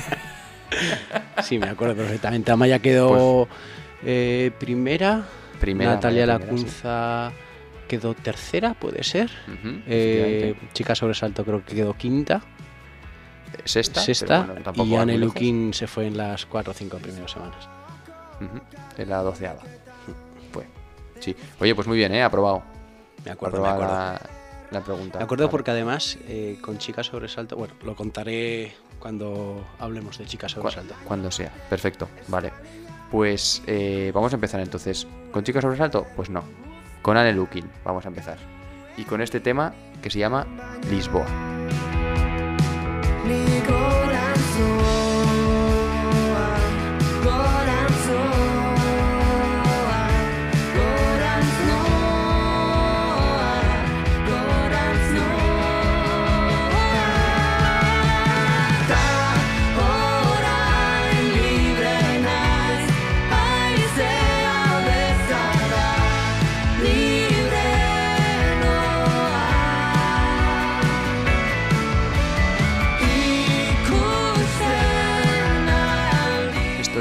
Sí, 1.43 1.59
me 1.59 1.69
acuerdo 1.69 1.97
perfectamente. 1.97 2.53
Amaya 2.53 2.79
quedó 2.79 3.49
eh, 4.05 4.53
primera, 4.61 5.25
Pues 5.51 5.61
Primera, 5.61 5.95
Natalia 5.95 6.23
Amaya 6.25 6.39
Lacunza 6.39 7.33
quedó 7.89 8.15
tercera, 8.15 8.75
puede 8.75 9.03
ser. 9.03 9.29
sí. 9.31 9.51
Ujú, 9.53 9.81
Eh. 9.89 10.55
Chica 10.73 10.95
Sobresalto 10.95 11.45
creo 11.45 11.65
que 11.65 11.75
quedó 11.75 11.95
quinta, 11.95 12.41
Sexta. 13.65 14.01
sexta. 14.01 14.43
bueno, 14.77 14.85
y 14.85 14.97
Anne. 14.97 15.19
Looking 15.19 15.75
se 15.75 15.89
fue 15.89 16.07
en 16.07 16.17
las 16.17 16.47
cuatro 16.47 16.71
o 16.71 16.75
cinco 16.75 16.99
primeras 16.99 17.33
semanas. 17.33 17.69
En 18.97 19.09
la 19.11 19.19
doceava. 19.23 19.63
Pues, 20.53 20.67
sí. 21.19 21.35
Oye, 21.59 21.75
pues 21.75 21.89
muy 21.89 21.97
bien, 21.99 22.15
¿eh? 22.15 22.23
Aprobado. 22.23 22.63
Me 23.25 23.33
acuerdo, 23.33 23.61
me 23.61 23.69
acuerdo. 23.69 23.93
La, 23.93 24.21
la 24.71 24.81
pregunta. 24.83 25.19
Me 25.19 25.25
acuerdo 25.25 25.45
Vale. 25.47 25.51
porque 25.51 25.71
además 25.73 26.17
eh, 26.29 26.59
con 26.63 26.79
Chica 26.79 27.03
Sobresalto, 27.03 27.57
bueno, 27.57 27.75
lo 27.83 27.97
contaré 27.97 28.73
cuando 29.01 29.67
hablemos 29.81 30.17
de 30.19 30.27
Chica 30.27 30.47
Cu- 30.47 30.53
Sobresalto. 30.53 30.95
Cuando 31.05 31.31
sea. 31.33 31.51
Perfecto. 31.69 32.09
Vale. 32.29 32.53
Pues 33.11 33.63
eh, 33.67 34.13
vamos 34.15 34.33
a 34.33 34.37
empezar 34.37 34.61
entonces. 34.61 35.07
¿Con 35.33 35.43
Chicas 35.43 35.63
Sobresalto? 35.63 36.07
Pues 36.15 36.31
no. 36.31 36.45
Con 37.03 37.17
Anne 37.17 37.33
Looking. 37.33 37.69
Vamos 37.85 38.05
a 38.05 38.09
empezar. 38.09 38.39
Y 38.97 39.03
con 39.05 39.21
este 39.21 39.41
tema 39.41 39.75
que 40.03 40.11
se 40.11 40.19
llama 40.21 40.47
Lisboa. 40.89 41.27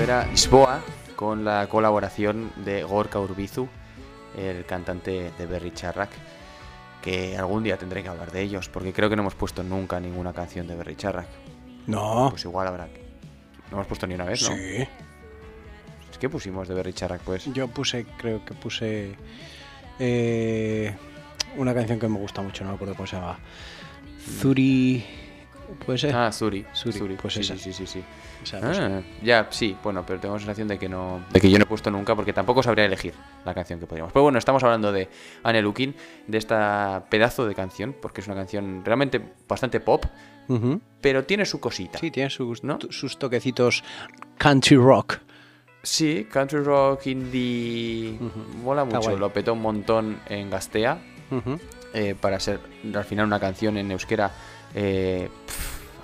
Era 0.09 0.25
Lisboa 0.25 0.81
con 1.15 1.45
la 1.45 1.67
colaboración 1.67 2.51
de 2.65 2.81
Gorka 2.81 3.19
Urbizu, 3.19 3.67
el 4.35 4.65
cantante 4.65 5.31
de 5.37 5.45
Berry 5.45 5.69
Charrac, 5.71 6.09
que 6.99 7.37
algún 7.37 7.61
día 7.61 7.77
tendré 7.77 8.01
que 8.01 8.09
hablar 8.09 8.31
de 8.31 8.41
ellos, 8.41 8.69
porque 8.69 8.91
creo 8.91 9.07
que 9.11 9.15
no 9.15 9.21
hemos 9.21 9.35
puesto 9.35 9.61
nunca 9.61 9.99
ninguna 9.99 10.33
canción 10.33 10.65
de 10.65 10.73
Berry 10.73 10.95
Charrac. 10.95 11.27
No. 11.85 12.29
Pues 12.31 12.43
igual 12.43 12.67
habrá. 12.67 12.87
No 13.69 13.77
hemos 13.77 13.85
puesto 13.85 14.07
ni 14.07 14.15
una 14.15 14.25
vez, 14.25 14.49
¿no? 14.49 14.55
sí. 14.55 14.87
Es 16.09 16.17
que 16.17 16.27
pusimos 16.27 16.67
de 16.67 16.73
Berry 16.73 16.93
Charrac, 16.93 17.21
pues. 17.21 17.45
Yo 17.53 17.67
puse, 17.67 18.07
creo 18.17 18.43
que 18.43 18.55
puse 18.55 19.11
eh, 19.99 20.95
una 21.55 21.75
canción 21.75 21.99
que 21.99 22.07
me 22.07 22.17
gusta 22.17 22.41
mucho, 22.41 22.63
no 22.63 22.71
me 22.71 22.75
acuerdo 22.77 22.95
cómo 22.95 23.05
se 23.05 23.15
llama. 23.15 23.37
Zuri. 24.39 25.05
¿Puede 25.85 25.99
ser? 25.99 26.15
Ah, 26.15 26.31
Zuri. 26.31 26.65
Zuri, 26.73 27.13
pues 27.13 27.35
sí, 27.35 27.41
esa. 27.41 27.53
sí, 27.53 27.71
sí, 27.71 27.73
sí, 27.73 27.85
sí. 27.85 28.03
O 28.41 28.45
sea, 28.45 28.59
no 28.61 28.73
sé. 28.73 28.81
Ah, 28.81 29.01
ya, 29.21 29.47
sí, 29.49 29.75
bueno, 29.83 30.03
pero 30.05 30.19
tengo 30.19 30.35
la 30.35 30.39
sensación 30.39 30.67
de 30.67 30.79
que 30.79 30.87
no. 30.87 31.25
De 31.31 31.41
que 31.41 31.49
yo 31.49 31.57
no 31.57 31.63
he 31.63 31.67
puesto 31.67 31.91
nunca 31.91 32.15
porque 32.15 32.31
tampoco 32.33 32.63
sabría 32.63 32.85
elegir 32.85 33.13
la 33.45 33.53
canción 33.53 33.79
que 33.79 33.85
podríamos. 33.85 34.13
Pero 34.13 34.23
bueno, 34.23 34.39
estamos 34.39 34.63
hablando 34.63 34.91
de 34.91 35.09
Anne 35.43 35.61
Lukin, 35.61 35.93
de 36.27 36.37
esta 36.37 37.05
pedazo 37.09 37.45
de 37.45 37.53
canción, 37.55 37.93
porque 38.01 38.21
es 38.21 38.27
una 38.27 38.35
canción 38.35 38.83
realmente 38.85 39.21
bastante 39.47 39.79
pop, 39.79 40.05
pero 41.01 41.25
tiene 41.25 41.45
su 41.45 41.59
cosita. 41.59 41.99
Sí, 41.99 42.11
tiene 42.11 42.29
sus, 42.29 42.63
¿No? 42.63 42.79
sus 42.89 43.19
toquecitos 43.19 43.83
country 44.37 44.77
rock. 44.77 45.17
Sí, 45.83 46.27
country 46.31 46.59
rock, 46.59 47.05
indie. 47.07 48.17
Mola 48.63 48.83
Está 48.83 48.97
mucho. 48.97 49.17
Lo 49.17 49.31
petó 49.31 49.53
un 49.53 49.61
montón 49.61 50.19
en 50.27 50.49
Gastea. 50.49 50.97
Eh, 51.93 52.15
para 52.19 52.39
ser 52.39 52.59
al 52.93 53.05
final 53.05 53.25
una 53.25 53.39
canción 53.39 53.77
en 53.77 53.91
euskera. 53.91 54.31
eh, 54.73 55.29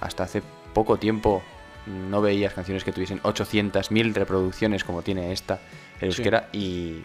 hasta 0.01 0.23
hace 0.23 0.41
poco 0.73 0.97
tiempo 0.97 1.41
no 1.87 2.21
veías 2.21 2.53
canciones 2.53 2.83
que 2.83 2.91
tuviesen 2.91 3.21
800.000 3.21 4.13
reproducciones 4.13 4.83
como 4.83 5.01
tiene 5.01 5.31
esta 5.31 5.59
Sí. 5.99 6.05
euskera 6.07 6.49
y 6.51 7.01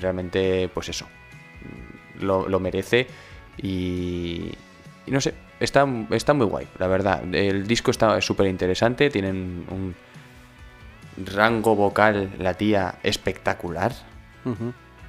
realmente 0.00 0.68
pues 0.74 0.88
eso 0.88 1.06
lo, 2.20 2.48
lo 2.48 2.58
merece 2.58 3.06
y, 3.58 4.50
y 5.06 5.10
no 5.10 5.20
sé 5.20 5.34
está, 5.60 5.86
está 6.10 6.34
muy 6.34 6.46
guay 6.46 6.66
la 6.78 6.88
verdad 6.88 7.22
el 7.34 7.66
disco 7.66 7.90
está 7.92 8.20
súper 8.20 8.48
interesante 8.48 9.08
tienen 9.08 9.66
un 9.70 9.94
rango 11.32 11.76
vocal 11.76 12.30
la 12.38 12.54
tía 12.54 12.96
espectacular 13.02 13.92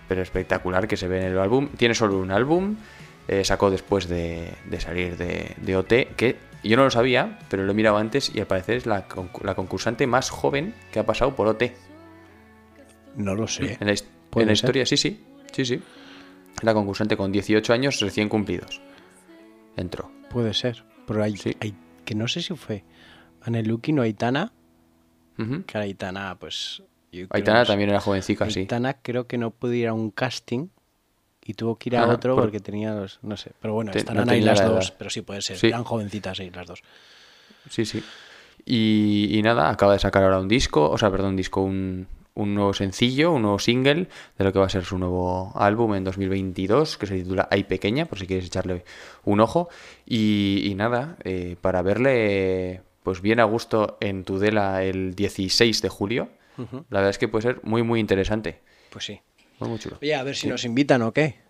pero 0.07 0.21
espectacular 0.21 0.87
que 0.87 0.97
se 0.97 1.07
ve 1.07 1.21
en 1.21 1.31
el 1.31 1.39
álbum. 1.39 1.69
Tiene 1.75 1.95
solo 1.95 2.19
un 2.19 2.29
álbum, 2.29 2.75
eh, 3.27 3.43
sacó 3.43 3.71
después 3.71 4.07
de, 4.07 4.53
de 4.65 4.79
salir 4.79 5.17
de, 5.17 5.55
de 5.57 5.75
OT, 5.77 5.87
que 6.15 6.35
yo 6.69 6.77
no 6.77 6.83
lo 6.83 6.91
sabía, 6.91 7.39
pero 7.49 7.63
lo 7.63 7.71
he 7.71 7.75
mirado 7.75 7.97
antes 7.97 8.33
y 8.33 8.39
al 8.39 8.47
parecer 8.47 8.77
es 8.77 8.85
la, 8.85 9.07
concu- 9.07 9.43
la 9.43 9.55
concursante 9.55 10.07
más 10.07 10.29
joven 10.29 10.73
que 10.91 10.99
ha 10.99 11.05
pasado 11.05 11.35
por 11.35 11.47
OT. 11.47 11.63
No 13.15 13.35
lo 13.35 13.47
sé. 13.47 13.77
En 13.79 13.87
la, 13.87 13.93
historia, 14.53 14.85
sí, 14.85 14.97
sí, 14.97 15.23
sí, 15.51 15.65
sí. 15.65 15.81
La 16.61 16.73
concursante 16.73 17.15
con 17.17 17.31
18 17.31 17.73
años 17.73 17.99
recién 17.99 18.29
cumplidos. 18.29 18.81
Entró. 19.77 20.11
Puede 20.29 20.53
ser. 20.53 20.83
Pero 21.05 21.23
hay, 21.23 21.35
Sí. 21.37 21.55
hay- 21.59 21.75
que 22.05 22.15
no 22.15 22.27
sé 22.27 22.41
si 22.41 22.55
fue 22.55 22.83
Aneluki 23.41 23.91
o 23.97 24.01
Aitana. 24.01 24.51
Que 25.67 25.77
Aitana, 25.77 26.37
pues. 26.39 26.81
creo 27.11 27.27
Aitana 27.31 27.65
también 27.65 27.89
era 27.89 27.99
jovencica, 27.99 28.49
sí. 28.49 28.61
Aitana 28.61 28.93
creo 29.01 29.27
que 29.27 29.37
no 29.37 29.51
pudo 29.51 29.73
ir 29.73 29.87
a 29.87 29.93
un 29.93 30.09
casting 30.11 30.67
y 31.45 31.53
tuvo 31.53 31.75
que 31.77 31.89
ir 31.89 31.97
a 31.97 32.07
otro 32.07 32.35
por- 32.35 32.45
porque 32.45 32.59
tenía 32.59 32.93
los. 32.93 33.19
No 33.21 33.35
sé. 33.37 33.51
Pero 33.61 33.73
bueno, 33.73 33.91
estarán 33.93 34.25
no 34.25 34.31
ahí 34.31 34.41
las 34.41 34.59
la 34.59 34.65
dos. 34.69 34.85
edad. 34.89 34.95
Pero 34.97 35.09
sí 35.09 35.21
puede 35.21 35.41
ser. 35.41 35.57
Sí. 35.57 35.67
Eran 35.67 35.83
jovencitas, 35.83 36.37
sí, 36.37 36.49
las 36.49 36.67
dos. 36.67 36.81
Sí, 37.69 37.85
sí. 37.85 38.03
Y, 38.65 39.37
y 39.37 39.41
nada, 39.41 39.69
acaba 39.69 39.93
de 39.93 39.99
sacar 39.99 40.23
ahora 40.23 40.39
un 40.39 40.47
disco, 40.47 40.89
o 40.89 40.97
sea, 40.97 41.11
perdón, 41.11 41.31
un 41.31 41.35
disco, 41.35 41.61
un, 41.61 42.07
un 42.35 42.55
nuevo 42.55 42.73
sencillo, 42.73 43.31
un 43.33 43.41
nuevo 43.41 43.59
single 43.59 44.07
de 44.37 44.43
lo 44.43 44.53
que 44.53 44.59
va 44.59 44.65
a 44.67 44.69
ser 44.69 44.85
su 44.85 44.97
nuevo 44.97 45.51
álbum 45.55 45.93
en 45.95 46.03
2022, 46.05 46.97
que 46.97 47.05
se 47.05 47.15
titula 47.15 47.47
Ay 47.51 47.65
Pequeña, 47.65 48.05
por 48.05 48.19
si 48.19 48.25
quieres 48.27 48.45
echarle 48.45 48.85
un 49.25 49.41
ojo. 49.41 49.69
Y, 50.05 50.61
y 50.65 50.75
nada, 50.75 51.17
eh, 51.25 51.57
para 51.59 51.81
verle 51.81 52.81
pues 53.03 53.21
bien 53.21 53.41
a 53.41 53.43
gusto 53.43 53.97
en 53.99 54.23
Tudela 54.23 54.81
el 54.83 55.13
16 55.13 55.81
de 55.81 55.89
julio, 55.89 56.29
la 56.57 56.99
verdad 56.99 57.09
es 57.09 57.17
que 57.17 57.27
puede 57.27 57.41
ser 57.41 57.59
muy, 57.63 57.83
muy 57.83 57.99
interesante. 57.99 58.61
Pues 58.91 59.05
sí. 59.05 59.19
Muy, 59.59 59.79
chulo. 59.79 59.97
Oye, 60.01 60.15
a 60.15 60.23
ver 60.23 60.35
si 60.35 60.47
nos 60.47 60.63
invitan 60.65 61.01
o 61.03 61.11
qué. 61.13 61.41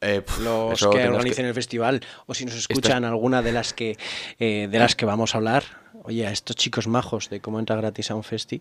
Eh, 0.00 0.20
pf, 0.20 0.42
Los 0.42 0.80
que 0.80 0.86
organicen 1.08 1.44
que- 1.44 1.48
el 1.48 1.54
festival 1.54 2.00
o 2.26 2.34
si 2.34 2.44
nos 2.44 2.54
escuchan 2.56 3.04
alguna 3.04 3.40
de 3.42 3.52
las 3.52 3.72
que 3.72 3.96
eh, 4.38 4.68
de 4.70 4.78
las 4.78 4.94
que 4.94 5.06
vamos 5.06 5.34
a 5.34 5.38
hablar. 5.38 5.64
Oye, 6.02 6.26
a 6.26 6.30
estos 6.30 6.56
chicos 6.56 6.86
majos 6.86 7.30
de 7.30 7.40
cómo 7.40 7.58
entra 7.58 7.76
gratis 7.76 8.10
a 8.10 8.14
un 8.14 8.22
festi. 8.24 8.60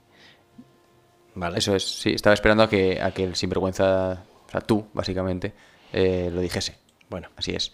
Vale. 1.36 1.58
Eso 1.58 1.76
es, 1.76 1.84
sí, 1.84 2.12
estaba 2.12 2.34
esperando 2.34 2.64
a 2.64 2.70
que, 2.70 3.02
a 3.02 3.12
que 3.12 3.24
el 3.24 3.36
sinvergüenza, 3.36 4.24
o 4.48 4.52
sea, 4.52 4.62
tú, 4.62 4.86
básicamente, 4.94 5.54
eh, 5.92 6.30
lo 6.32 6.40
dijese. 6.42 6.78
Bueno, 7.10 7.30
Así 7.36 7.52
es. 7.56 7.72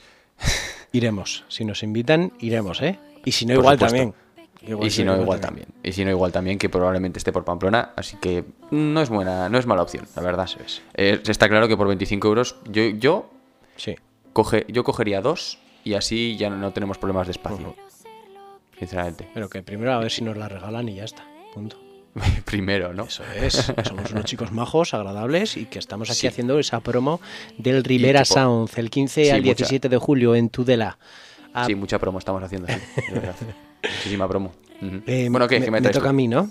iremos. 0.94 1.44
Si 1.50 1.66
nos 1.66 1.84
invitan, 1.84 2.32
iremos, 2.40 2.82
¿eh? 2.82 2.98
Y 3.26 3.34
si 3.34 3.46
no, 3.46 3.56
Por 3.56 3.64
igual 3.64 3.76
supuesto. 3.78 3.98
también. 3.98 4.16
Y 4.62 4.90
si 4.90 5.04
no, 5.04 5.20
igual 5.22 5.40
también. 5.40 5.68
Y 5.84 5.92
si 5.94 6.04
no, 6.06 6.12
igual 6.12 6.32
también, 6.32 6.58
que 6.58 6.70
probablemente 6.70 7.18
esté 7.20 7.32
por 7.32 7.46
Pamplona. 7.46 7.92
Así 7.96 8.18
que 8.18 8.44
no 8.72 9.02
es 9.02 9.10
buena, 9.10 9.50
no 9.50 9.58
es 9.58 9.66
mala 9.66 9.82
opción, 9.82 10.06
la 10.16 10.22
verdad. 10.22 10.50
Eh, 10.96 11.22
está 11.28 11.48
claro 11.50 11.68
que 11.68 11.78
por 11.78 11.88
25 11.88 12.28
euros 12.28 12.56
yo, 12.70 12.84
yo, 12.90 13.30
Sí. 13.78 13.96
coge, 14.34 14.66
yo 14.68 14.84
cogería 14.84 15.22
dos 15.22 15.60
y 15.84 15.94
así 15.94 16.36
ya 16.38 16.50
no 16.50 16.72
tenemos 16.74 16.98
problemas 16.98 17.28
de 17.28 17.32
espacio. 17.32 17.76
Sinceramente. 18.78 19.28
Pero 19.34 19.50
que 19.50 19.62
primero 19.62 19.94
a 19.94 20.00
ver 20.00 20.12
si 20.12 20.24
nos 20.24 20.38
la 20.38 20.48
regalan 20.48 20.88
y 20.90 20.96
ya 20.96 21.04
está. 21.06 21.26
Punto. 21.54 21.78
Primero, 22.46 22.94
¿no? 22.94 23.04
Eso 23.04 23.24
es. 23.36 23.72
Somos 23.84 24.12
unos 24.12 24.26
chicos 24.26 24.52
majos, 24.52 24.94
agradables 24.94 25.58
y 25.58 25.66
que 25.66 25.80
estamos 25.80 26.10
aquí 26.10 26.20
Sí. 26.22 26.28
haciendo 26.28 26.58
esa 26.60 26.80
promo 26.80 27.22
del 27.58 27.84
Rivera 27.84 28.24
que 28.24 28.30
por- 28.30 28.36
Sound 28.36 28.70
el 28.78 28.90
15 28.90 29.26
Sí, 29.26 29.30
al 29.30 29.38
mucha. 29.42 29.56
17 29.56 29.90
de 29.90 29.98
julio 29.98 30.36
en 30.36 30.50
Tudela. 30.50 30.98
Sí, 31.66 31.76
mucha 31.76 32.00
promo 32.00 32.20
estamos 32.20 32.42
haciendo, 32.44 32.68
sí, 32.68 32.74
de 33.10 33.14
verdad. 33.20 33.36
Muchísima 33.84 34.28
promo. 34.28 34.52
Eh, 35.08 35.28
bueno, 35.30 35.48
¿qué? 35.48 35.60
me, 35.60 35.66
¿Qué 35.66 35.72
me 35.72 35.78
me 35.78 35.82
traes 35.82 35.96
toca 35.96 36.06
tú? 36.06 36.10
a 36.10 36.14
mí, 36.14 36.28
¿no? 36.28 36.50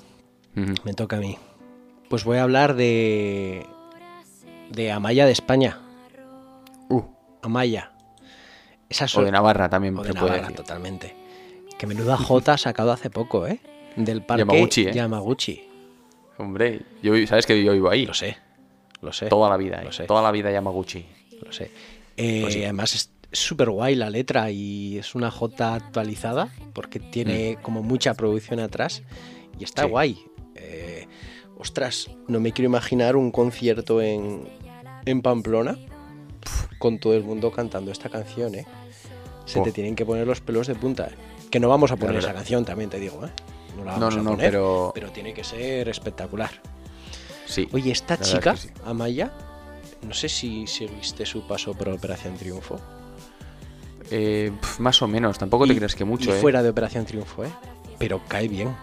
Me 0.54 0.94
toca 0.94 1.16
a 1.16 1.20
mí. 1.20 1.38
Pues 2.08 2.24
voy 2.24 2.38
a 2.38 2.42
hablar 2.42 2.74
de. 2.74 3.66
de 4.70 4.92
Amaya 4.92 5.26
de 5.26 5.32
España. 5.32 5.78
Uh, 6.88 7.02
Amaya. 7.42 7.92
Esa 8.88 9.06
o 9.18 9.22
de 9.22 9.30
Navarra 9.30 9.68
también 9.68 9.96
o 9.98 10.02
de 10.02 10.12
Navarra, 10.12 10.40
decir. 10.40 10.56
totalmente. 10.56 11.14
Que 11.78 11.86
menuda 11.86 12.16
Jota 12.16 12.54
ha 12.54 12.58
sacado 12.58 12.90
hace 12.92 13.10
poco, 13.10 13.46
¿eh? 13.46 13.60
Del 13.96 14.22
parque 14.22 14.40
Yamaguchi, 14.40 14.86
¿eh? 14.86 14.92
Yamaguchi. 14.92 15.64
Hombre, 16.38 16.80
yo, 17.02 17.14
sabes 17.26 17.46
que 17.46 17.62
yo 17.62 17.72
vivo 17.72 17.90
ahí. 17.90 18.06
Lo 18.06 18.14
sé. 18.14 18.36
Lo 19.02 19.12
sé. 19.12 19.26
Toda 19.26 19.48
la 19.50 19.56
vida, 19.56 19.82
Lo 19.82 19.90
eh. 19.90 19.92
sé. 19.92 20.04
Toda 20.04 20.22
la 20.22 20.30
vida 20.32 20.50
Yamaguchi. 20.50 21.04
Lo 21.44 21.52
sé. 21.52 21.70
Eh, 22.16 22.40
Pues 22.42 22.54
sí. 22.54 22.64
Además 22.64 23.10
súper 23.32 23.70
guay 23.70 23.94
la 23.94 24.10
letra 24.10 24.50
y 24.50 24.98
es 24.98 25.14
una 25.14 25.30
J 25.30 25.74
actualizada 25.74 26.52
porque 26.72 26.98
tiene 27.00 27.58
como 27.62 27.82
mucha 27.82 28.14
producción 28.14 28.60
atrás 28.60 29.02
y 29.58 29.64
está 29.64 29.82
Mm. 29.82 29.86
Sí. 29.86 29.90
guay. 29.90 30.24
Eh, 30.54 31.06
ostras, 31.58 32.10
no 32.26 32.40
me 32.40 32.52
quiero 32.52 32.66
imaginar 32.68 33.16
un 33.16 33.30
concierto 33.30 34.00
en, 34.00 34.48
en 35.06 35.22
Pamplona 35.22 35.74
pf, 36.40 36.78
con 36.78 36.98
todo 36.98 37.14
el 37.14 37.22
mundo 37.24 37.50
cantando 37.52 37.90
esta 37.92 38.08
canción, 38.08 38.54
¿eh? 38.54 38.66
Se 39.44 39.60
te 39.62 39.72
tienen 39.72 39.96
que 39.96 40.04
poner 40.04 40.26
los 40.26 40.40
pelos 40.42 40.66
de 40.66 40.74
punta. 40.74 41.06
¿eh? 41.06 41.14
Que 41.50 41.58
no 41.58 41.68
vamos 41.70 41.90
a 41.90 41.96
poner 41.96 42.16
esa 42.16 42.34
canción, 42.34 42.64
también 42.66 42.90
te 42.90 43.00
digo, 43.00 43.24
¿eh? 43.24 43.30
No 43.76 43.84
la 43.84 43.92
No, 43.94 44.00
vamos 44.00 44.14
no, 44.16 44.20
a 44.20 44.24
no, 44.24 44.30
poner, 44.32 44.50
pero- 44.50 44.90
pero 44.94 45.10
tiene 45.10 45.32
que 45.32 45.42
ser 45.44 45.88
espectacular. 45.88 46.50
Sí. 47.46 47.66
Oye, 47.72 47.90
esta 47.92 48.18
chica, 48.20 48.56
sí. 48.56 48.68
Amaya, 48.84 49.32
no 50.02 50.12
sé 50.12 50.28
si 50.28 50.66
seguiste 50.66 51.24
su 51.24 51.46
paso 51.46 51.72
por 51.72 51.88
Operación 51.88 52.36
Triunfo. 52.36 52.78
Eh, 54.10 54.50
pf, 54.60 54.80
más 54.80 55.00
o 55.02 55.08
menos, 55.08 55.38
tampoco 55.38 55.66
te 55.66 55.74
creas 55.76 55.94
que 55.94 56.04
mucho, 56.04 56.30
y 56.30 56.34
¿eh? 56.34 56.40
fuera 56.40 56.62
de 56.62 56.70
Operación 56.70 57.04
Triunfo, 57.04 57.44
¿eh? 57.44 57.50
Pero 57.98 58.20
cae 58.28 58.48
bien, 58.48 58.74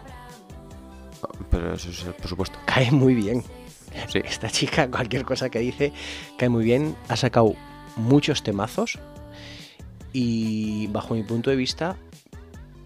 Pero 1.50 1.74
eso 1.74 1.90
es, 1.90 2.04
por 2.04 2.28
supuesto. 2.28 2.60
cae 2.66 2.92
muy 2.92 3.16
bien. 3.16 3.44
Sí. 4.12 4.20
Esta 4.24 4.50
chica, 4.50 4.90
cualquier 4.92 5.24
cosa 5.24 5.50
que 5.50 5.60
dice, 5.60 5.94
cae 6.38 6.50
muy 6.50 6.64
bien. 6.66 6.96
Ha 7.08 7.16
sacado 7.16 7.56
muchos 7.96 8.44
temazos 8.44 9.00
y 10.12 10.88
bajo 10.88 11.14
mi 11.14 11.24
punto 11.24 11.50
de 11.50 11.56
vista, 11.56 11.96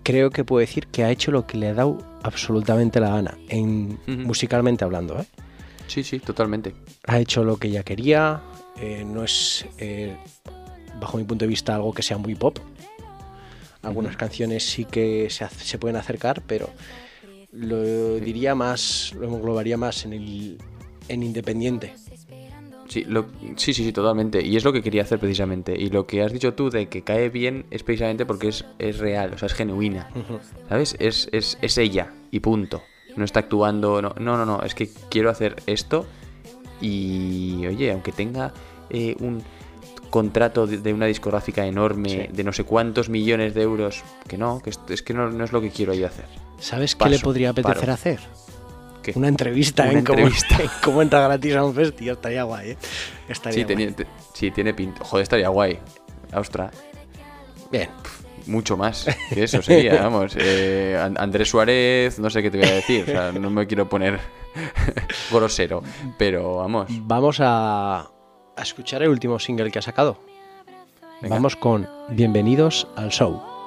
creo 0.03 0.29
que 0.29 0.43
puedo 0.43 0.59
decir 0.59 0.87
que 0.87 1.03
ha 1.03 1.09
hecho 1.11 1.31
lo 1.31 1.45
que 1.47 1.57
le 1.57 1.67
ha 1.69 1.73
dado 1.73 1.97
absolutamente 2.23 2.99
la 2.99 3.09
gana, 3.09 3.37
en, 3.49 3.99
musicalmente 4.07 4.83
hablando, 4.83 5.19
¿eh? 5.19 5.25
Sí, 5.87 6.03
sí, 6.03 6.19
totalmente. 6.19 6.75
ha 7.07 7.17
hecho 7.19 7.43
lo 7.43 7.57
que 7.57 7.69
ella 7.69 7.81
quería, 7.83 8.41
eh, 8.77 9.03
no 9.03 9.23
es, 9.23 9.65
eh, 9.79 10.15
bajo 10.99 11.17
mi 11.17 11.23
punto 11.23 11.45
de 11.45 11.49
vista, 11.49 11.75
algo 11.75 11.93
que 11.93 12.01
sea 12.03 12.17
muy 12.17 12.35
pop. 12.35 12.59
Algunas 13.81 14.17
canciones 14.17 14.63
sí 14.69 14.85
que 14.85 15.29
se, 15.29 15.47
se 15.49 15.77
pueden 15.77 15.95
acercar, 15.95 16.41
pero 16.45 16.69
lo 17.53 18.15
diría 18.19 18.53
más, 18.55 19.13
lo 19.17 19.27
englobaría 19.27 19.77
más 19.77 20.05
en 20.05 20.13
el 20.13 20.57
en 21.07 21.23
independiente. 21.23 21.93
Sí, 22.87 23.03
lo- 23.05 23.27
sí, 23.55 23.73
sí, 23.73 23.83
sí, 23.85 23.91
totalmente. 23.93 24.43
Y 24.45 24.57
es 24.57 24.63
lo 24.63 24.73
que 24.73 24.81
quería 24.81 25.03
hacer 25.03 25.19
precisamente. 25.19 25.75
Y 25.79 25.89
lo 25.89 26.05
que 26.07 26.21
has 26.23 26.31
dicho 26.33 26.53
tú 26.53 26.69
de 26.69 26.87
que 26.87 27.03
cae 27.03 27.29
bien 27.29 27.65
es 27.71 27.83
precisamente 27.83 28.25
porque 28.25 28.47
es, 28.49 28.65
es 28.79 28.97
real, 28.97 29.33
o 29.33 29.37
sea, 29.37 29.45
es 29.47 29.53
genuina. 29.53 30.09
¿Sabes? 30.67 30.95
Es, 30.99 31.29
es, 31.31 31.57
es 31.61 31.77
ella 31.77 32.11
y 32.31 32.39
punto. 32.41 32.83
no 33.15 33.23
está 33.25 33.39
actuando, 33.41 34.01
no, 34.01 34.13
no, 34.19 34.37
no, 34.37 34.45
no, 34.45 34.61
es 34.63 34.75
que 34.75 34.89
quiero 35.09 35.29
hacer 35.29 35.55
esto 35.67 36.05
y, 36.81 37.65
oye, 37.67 37.91
aunque 37.91 38.11
tenga 38.11 38.53
eh, 38.89 39.15
un 39.19 39.41
contrato 40.09 40.65
de, 40.67 40.77
de 40.79 40.93
una 40.93 41.05
discográfica 41.05 41.65
enorme, 41.65 42.09
Sí. 42.09 42.27
de 42.31 42.43
no 42.43 42.51
sé 42.53 42.63
cuántos 42.63 43.09
millones 43.09 43.53
de 43.53 43.61
euros, 43.61 44.03
que 44.27 44.37
no, 44.37 44.59
que 44.61 44.71
es, 44.71 44.79
es 44.89 45.01
que 45.03 45.13
no, 45.13 45.29
no 45.29 45.43
es 45.43 45.51
lo 45.51 45.61
que 45.61 45.69
quiero 45.69 45.93
yo 45.93 46.07
hacer. 46.07 46.25
¿Sabes 46.59 46.95
qué 46.95 47.09
le 47.09 47.19
podría 47.19 47.51
apetecer 47.51 47.79
paro. 47.79 47.93
hacer? 47.93 48.19
¿Qué? 49.01 49.13
Una 49.15 49.29
entrevista 49.29 49.83
Una 49.83 49.99
en 49.99 50.03
cómo- 50.05 50.19
entrevista. 50.19 50.61
en 50.61 50.69
cómo 50.83 51.01
entra 51.01 51.21
gratis 51.21 51.55
a 51.55 51.63
un 51.63 51.73
festival. 51.73 52.15
Estaría 52.15 52.43
guay, 52.43 52.71
¿eh? 52.71 52.77
Estaría 53.29 53.65
Sí, 53.67 53.73
guay. 53.73 53.91
te- 53.93 54.07
sí, 54.33 54.51
tiene 54.51 54.73
pinta. 54.73 55.03
Joder, 55.05 55.23
estaría 55.23 55.47
guay. 55.49 55.79
Ostras, 56.33 56.73
Bien. 57.71 57.89
mucho 58.45 58.75
más 58.77 59.05
que 59.33 59.43
eso 59.43 59.61
sería, 59.61 60.01
vamos. 60.03 60.33
eh, 60.37 60.99
An- 61.01 61.15
Andrés 61.17 61.49
Suárez, 61.49 62.19
no 62.19 62.29
sé 62.29 62.41
qué 62.41 62.51
te 62.51 62.57
voy 62.57 62.67
a 62.67 62.73
decir, 62.73 63.03
o 63.03 63.05
sea, 63.05 63.31
no 63.31 63.49
me 63.49 63.65
quiero 63.67 63.87
poner 63.87 64.19
grosero, 65.31 65.81
pero 66.17 66.57
vamos. 66.57 66.87
Vamos 67.01 67.37
a, 67.41 68.05
a 68.59 68.63
escuchar 68.63 69.01
el 69.03 69.09
último 69.09 69.39
single 69.39 69.71
que 69.71 69.79
ha 69.79 69.81
sacado. 69.81 70.17
Venga. 71.21 71.35
Vamos 71.35 71.55
con 71.55 71.87
Bienvenidos 72.09 72.87
al 72.95 73.09
Show. 73.09 73.58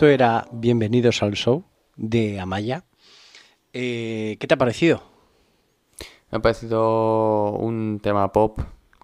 Esto 0.00 0.08
era 0.08 0.48
Bienvenidos 0.50 1.22
al 1.22 1.32
Show 1.34 1.62
de 1.94 2.40
Amaya. 2.40 2.84
Eh, 3.74 4.38
¿Qué 4.40 4.46
te 4.46 4.54
ha 4.54 4.56
parecido? 4.56 5.02
Me 6.30 6.38
ha 6.38 6.40
parecido 6.40 7.50
un 7.58 8.00
tema 8.02 8.32
pop 8.32 8.60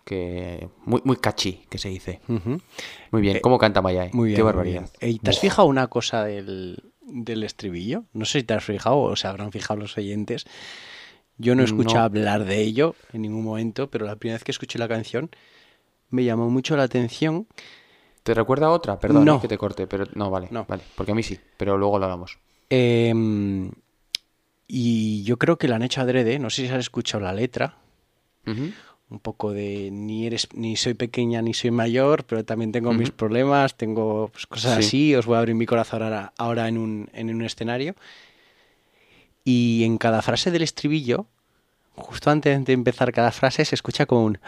que 0.07 0.71
muy, 0.87 1.03
muy 1.05 1.19
catchy, 1.19 1.67
que 1.69 1.77
se 1.77 1.91
dice. 1.91 2.23
Ujú. 2.29 2.63
Muy 3.11 3.21
bien, 3.21 3.37
Eh, 3.37 3.41
¿cómo 3.43 3.59
canta 3.59 3.83
Maya? 3.83 4.09
Muy 4.15 4.29
bien. 4.29 4.37
Qué 4.37 4.43
muy 4.43 4.47
barbaridad. 4.47 4.89
bien. 5.03 5.17
Eh, 5.17 5.19
¿Te 5.23 5.29
has 5.29 5.39
fijado 5.39 5.69
una 5.69 5.89
cosa 5.89 6.25
del, 6.25 6.83
del 7.03 7.43
estribillo? 7.45 8.05
No 8.15 8.25
sé 8.25 8.39
si 8.41 8.47
te 8.47 8.55
has 8.55 8.65
fijado 8.65 8.97
o 8.97 9.17
se 9.17 9.29
habrán 9.29 9.53
fijado 9.53 9.79
los 9.79 9.99
oyentes. 9.99 10.47
Yo 11.37 11.55
no 11.57 11.63
escuché 11.63 11.97
No. 11.97 12.05
hablar 12.05 12.47
de 12.47 12.63
ello 12.63 12.95
en 13.13 13.21
ningún 13.21 13.45
momento, 13.45 13.91
pero 13.91 14.07
la 14.07 14.17
primera 14.17 14.37
vez 14.37 14.45
que 14.45 14.53
escuché 14.53 14.79
la 14.79 14.89
canción 14.89 15.29
me 16.09 16.25
llamó 16.25 16.49
mucho 16.49 16.75
la 16.75 16.85
atención. 16.85 17.47
¿Te 18.27 18.35
recuerda 18.35 18.71
otra? 18.71 18.99
Perdón 18.99 19.25
No. 19.25 19.41
que 19.41 19.47
te 19.47 19.57
corte, 19.57 19.87
pero 19.87 20.05
no, 20.15 20.31
vale, 20.31 20.49
No. 20.51 20.67
vale, 20.69 20.83
porque 20.97 21.13
a 21.13 21.15
mí 21.15 21.23
sí, 21.23 21.39
pero 21.57 21.79
luego 21.79 21.97
lo 22.01 22.07
hablamos. 22.07 22.39
Em, 22.71 23.71
y 24.67 25.23
yo 25.23 25.37
creo 25.39 25.57
que 25.59 25.69
la 25.69 25.77
han 25.77 25.85
hecho 25.85 26.01
adrede. 26.01 26.41
No 26.41 26.51
sé 26.51 26.67
si 26.67 26.73
has 26.73 26.81
escuchado 26.81 27.23
la 27.23 27.33
letra. 27.33 27.77
Un 28.45 29.21
poco 29.21 29.53
de 29.53 29.91
ni 29.93 30.27
eres 30.27 30.49
ni 30.55 30.75
soy 30.77 30.95
pequeña 30.95 31.41
ni 31.41 31.55
soy 31.55 31.71
mayor, 31.71 32.25
pero 32.25 32.45
también 32.45 32.73
tengo 32.73 32.93
mis 32.93 33.13
problemas, 33.13 33.77
tengo 33.77 34.29
pues, 34.33 34.49
cosas 34.49 34.75
Sí. 34.75 34.87
así, 34.87 35.15
os 35.15 35.25
voy 35.27 35.37
a 35.37 35.39
abrir 35.39 35.55
mi 35.55 35.65
corazón 35.67 36.03
ahora, 36.03 36.33
ahora 36.37 36.67
en, 36.67 36.79
un, 36.79 37.09
en 37.13 37.33
un 37.33 37.43
escenario. 37.43 37.95
Y 39.45 39.85
en 39.85 39.99
cada 39.99 40.21
frase 40.23 40.51
del 40.51 40.63
estribillo, 40.63 41.27
justo 41.95 42.31
antes 42.31 42.65
de 42.65 42.73
empezar 42.73 43.13
cada 43.13 43.31
frase, 43.31 43.65
se 43.65 43.77
escucha 43.77 44.05
como 44.07 44.25
un... 44.25 44.39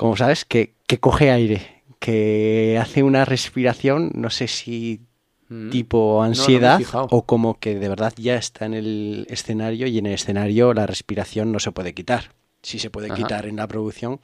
Como 0.00 0.16
sabes, 0.16 0.46
que, 0.46 0.76
que 0.86 0.98
coge 0.98 1.30
aire, 1.30 1.82
que 1.98 2.78
hace 2.80 3.02
una 3.02 3.26
respiración, 3.26 4.10
no 4.14 4.30
sé 4.30 4.48
si 4.48 5.02
Mm. 5.50 5.68
tipo 5.70 6.20
no 6.20 6.22
ansiedad 6.22 6.80
o 7.10 7.26
como 7.26 7.58
que 7.58 7.74
de 7.78 7.88
verdad 7.88 8.14
ya 8.16 8.36
está 8.36 8.64
en 8.64 8.72
el 8.72 9.26
escenario 9.28 9.86
y 9.88 9.98
en 9.98 10.06
el 10.06 10.14
escenario 10.14 10.72
la 10.72 10.86
respiración 10.86 11.52
no 11.52 11.58
se 11.58 11.70
puede 11.72 11.92
quitar. 11.92 12.32
Sí 12.62 12.78
se 12.78 12.88
puede 12.88 13.08
Ajá. 13.08 13.16
quitar 13.16 13.44
en 13.46 13.56
la 13.56 13.66
producción, 13.68 14.20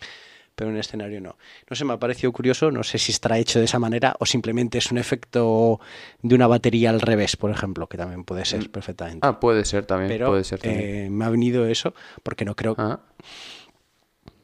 pero 0.54 0.70
en 0.70 0.76
el 0.76 0.80
escenario 0.80 1.20
no. 1.20 1.36
No 1.68 1.76
sé, 1.76 1.84
me 1.84 1.92
ha 1.92 1.98
parecido 1.98 2.32
curioso, 2.32 2.70
no 2.70 2.82
sé 2.84 2.96
si 2.96 3.12
estará 3.12 3.38
hecho 3.38 3.58
de 3.58 3.66
esa 3.66 3.78
manera 3.78 4.16
o 4.18 4.24
simplemente 4.24 4.78
es 4.78 4.90
un 4.90 4.96
efecto 4.98 5.78
de 6.22 6.34
una 6.34 6.46
batería 6.46 6.88
al 6.88 7.02
revés, 7.02 7.36
por 7.36 7.50
ejemplo, 7.50 7.86
que 7.88 7.98
también 7.98 8.24
puede 8.24 8.46
ser 8.46 8.62
Mm. 8.62 8.72
perfectamente. 8.72 9.26
Ah, 9.28 9.38
puede 9.38 9.66
ser 9.66 9.84
también, 9.84 10.08
pero 10.08 10.28
puede 10.28 10.44
ser 10.44 10.60
también. 10.60 10.80
eh, 11.06 11.10
me 11.10 11.24
ha 11.26 11.28
venido 11.30 11.66
eso 11.66 11.92
porque 12.22 12.46
no 12.46 12.54
creo, 12.54 12.76
Ah, 12.78 13.00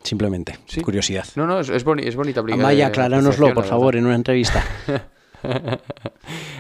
simplemente, 0.03 0.57
sí. 0.67 0.81
curiosidad. 0.83 1.25
No, 1.37 1.47
no, 1.47 1.61
es, 1.61 1.69
es, 1.69 1.85
boni- 1.85 2.07
es 2.07 2.17
bonita 2.17 2.41
acláranoslo, 2.83 3.29
apreciación, 3.31 3.55
por 3.55 3.65
favor, 3.65 3.97
en 3.97 4.07
una 4.07 4.15
entrevista. 4.15 4.65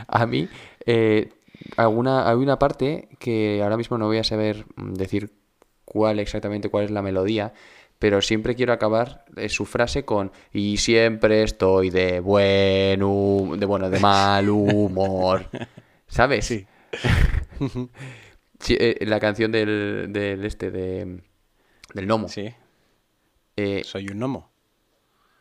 A 0.08 0.26
mí, 0.26 0.48
eh, 0.86 1.30
alguna, 1.76 2.28
hay 2.28 2.36
una 2.36 2.58
parte 2.58 3.08
que 3.18 3.60
ahora 3.62 3.76
mismo 3.76 3.96
no 3.98 4.06
voy 4.06 4.18
a 4.18 4.24
saber 4.24 4.66
mm, 4.76 4.94
decir 4.94 5.30
cuál 5.84 6.18
exactamente 6.18 6.68
cuál 6.68 6.84
es 6.84 6.90
la 6.90 7.02
melodía, 7.02 7.52
pero 7.98 8.20
siempre 8.20 8.54
quiero 8.56 8.72
acabar 8.72 9.24
eh, 9.36 9.48
su 9.48 9.64
frase 9.64 10.04
con 10.04 10.32
y 10.52 10.76
siempre 10.78 11.42
estoy 11.44 11.90
de 11.90 12.18
buen 12.20 12.98
de 13.60 13.66
bueno, 13.66 13.88
de 13.90 14.00
mal 14.00 14.48
humor. 14.48 15.46
¿Sabes? 16.08 16.46
Sí. 16.46 16.66
Sí, 18.58 18.76
eh, 18.78 18.98
la 19.06 19.18
canción 19.18 19.50
del, 19.50 20.10
del 20.10 20.44
este 20.44 20.70
de 20.70 21.20
del 21.94 22.06
gnomo. 22.06 22.28
Sí, 22.28 22.48
Eh, 23.56 23.82
soy 23.84 24.08
un 24.08 24.18
gnomo. 24.18 24.50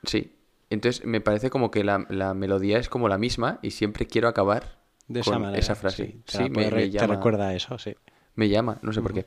sí. 0.04 0.36
Entonces 0.70 1.04
me 1.06 1.20
parece 1.20 1.50
como 1.50 1.70
que 1.70 1.84
la, 1.84 2.06
la 2.08 2.34
melodía 2.34 2.78
es 2.78 2.88
como 2.88 3.10
la 3.10 3.18
misma 3.18 3.60
y 3.62 3.72
siempre 3.72 4.08
quiero 4.08 4.30
acabar 4.30 4.80
De 5.10 5.20
esa 5.20 5.32
con 5.34 5.42
manera. 5.42 5.60
esa 5.60 5.76
frase. 5.76 6.06
sí, 6.06 6.22
Sí, 6.26 6.50
me, 6.50 6.72
me 6.72 6.84
te 6.84 6.90
llama. 6.92 7.16
recuerda 7.16 7.50
a 7.50 7.54
eso, 7.56 7.78
sí. 7.78 7.94
Me 8.36 8.48
llama, 8.48 8.80
no 8.82 8.94
sé 8.94 9.02
por 9.02 9.14
qué. 9.14 9.26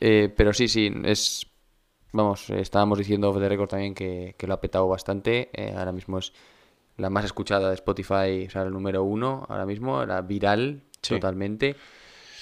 Eh, 0.00 0.30
pero 0.36 0.52
sí, 0.52 0.68
sí, 0.68 0.92
es. 1.04 1.46
Vamos, 2.12 2.50
estábamos 2.50 2.98
diciendo 2.98 3.30
off 3.30 3.38
the 3.38 3.48
record 3.48 3.70
también 3.70 3.94
que, 3.94 4.34
que 4.36 4.46
lo 4.46 4.52
ha 4.52 4.60
petado 4.60 4.86
bastante. 4.86 5.48
eh, 5.54 5.72
ahora 5.74 5.92
mismo 5.92 6.18
es 6.18 6.34
la 6.98 7.08
más 7.08 7.24
escuchada 7.24 7.68
de 7.70 7.74
Spotify, 7.76 8.44
o 8.46 8.50
sea, 8.50 8.62
el 8.62 8.70
número 8.70 9.02
uno 9.02 9.46
ahora 9.48 9.64
mismo, 9.64 10.04
la 10.04 10.20
viral 10.20 10.82
Sí. 11.00 11.14
totalmente. 11.14 11.74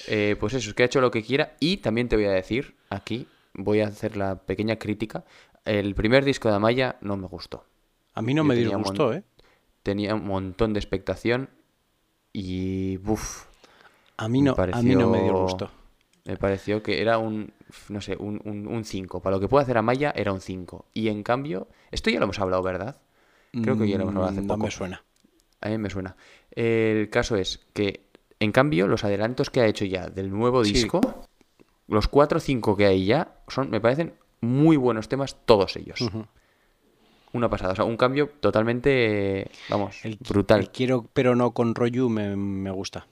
Eh, 0.07 0.35
pues 0.39 0.53
eso, 0.55 0.69
es 0.69 0.75
que 0.75 0.83
ha 0.83 0.87
hecho 0.87 0.99
lo 0.99 1.09
que 1.09 1.23
quiera. 1.23 1.55
Y 1.61 1.77
también 1.77 2.09
te 2.09 2.17
voy 2.17 2.25
a 2.25 2.31
decir, 2.31 2.75
aquí 2.89 3.27
voy 3.53 3.79
a 3.79 3.87
hacer 3.87 4.17
la 4.17 4.35
pequeña 4.35 4.75
crítica. 4.77 5.23
El 5.65 5.95
primer 5.95 6.23
disco 6.23 6.49
de 6.49 6.55
Amaya 6.55 6.97
no 7.01 7.17
me 7.17 7.27
gustó. 7.27 7.65
A 8.13 8.21
mí 8.21 8.33
no 8.33 8.43
Yo 8.43 8.47
me 8.47 8.55
un 8.55 8.59
disgustó, 8.63 9.13
¿eh? 9.13 9.23
Tenía 9.83 10.15
un 10.15 10.25
montón 10.25 10.73
de 10.73 10.79
expectación 10.79 11.49
y. 12.33 12.97
Buf, 12.97 13.45
A 14.17 14.27
mí 14.29 14.41
no, 14.41 14.55
a 14.57 14.81
mí 14.81 14.95
no 14.95 15.09
me 15.09 15.21
dio 15.23 15.33
pareció- 15.33 15.41
gusto. 15.41 15.71
Me 16.25 16.37
pareció 16.37 16.81
que 16.81 17.01
era 17.01 17.19
un, 17.19 17.53
no 17.89 18.01
sé, 18.01 18.15
un 18.17 18.81
5. 18.83 19.21
Para 19.21 19.35
lo 19.35 19.39
que 19.39 19.47
puede 19.47 19.63
hacer 19.63 19.77
Amaya 19.77 20.11
era 20.15 20.33
un 20.33 20.41
5. 20.41 20.85
Y 20.93 21.09
en 21.09 21.21
cambio, 21.21 21.67
esto 21.91 22.09
ya 22.09 22.17
lo 22.19 22.23
hemos 22.23 22.39
hablado, 22.39 22.63
¿verdad? 22.63 22.99
Creo 23.51 23.77
que 23.77 23.87
ya 23.87 23.97
lo 23.97 24.03
hemos 24.03 24.15
hablado 24.15 24.31
hace 24.31 24.41
Mm, 24.41 24.47
poco. 24.47 24.57
No 24.57 24.63
me 24.65 24.71
suena. 24.71 25.03
A 25.61 25.69
mí 25.69 25.77
me 25.77 25.89
suena. 25.91 26.15
El 26.51 27.09
caso 27.11 27.35
es 27.35 27.65
que, 27.73 28.07
en 28.39 28.51
cambio, 28.51 28.87
los 28.87 29.03
adelantos 29.03 29.49
que 29.51 29.61
ha 29.61 29.67
hecho 29.67 29.85
ya 29.85 30.07
del 30.09 30.31
nuevo 30.31 30.65
Sí. 30.65 30.73
disco, 30.73 30.99
los 31.87 32.07
4 32.07 32.37
o 32.37 32.41
5 32.41 32.75
que 32.75 32.87
hay 32.87 33.05
ya, 33.05 33.39
son, 33.47 33.69
me 33.69 33.79
parecen 33.79 34.15
muy 34.45 34.77
buenos 34.77 35.09
temas, 35.09 35.37
todos 35.45 35.75
ellos. 35.75 35.99
Ujú. 36.01 36.25
Una 37.33 37.49
pasada. 37.49 37.73
O 37.73 37.75
sea, 37.75 37.85
un 37.85 37.97
cambio 37.97 38.29
totalmente, 38.39 39.49
vamos, 39.69 40.03
El, 40.05 40.17
brutal. 40.27 40.61
el 40.61 40.69
quiero, 40.69 41.09
pero 41.13 41.35
no 41.35 41.51
con 41.51 41.75
Royu 41.75 42.07
me, 42.09 42.35
me 42.35 42.71
gusta. 42.71 43.07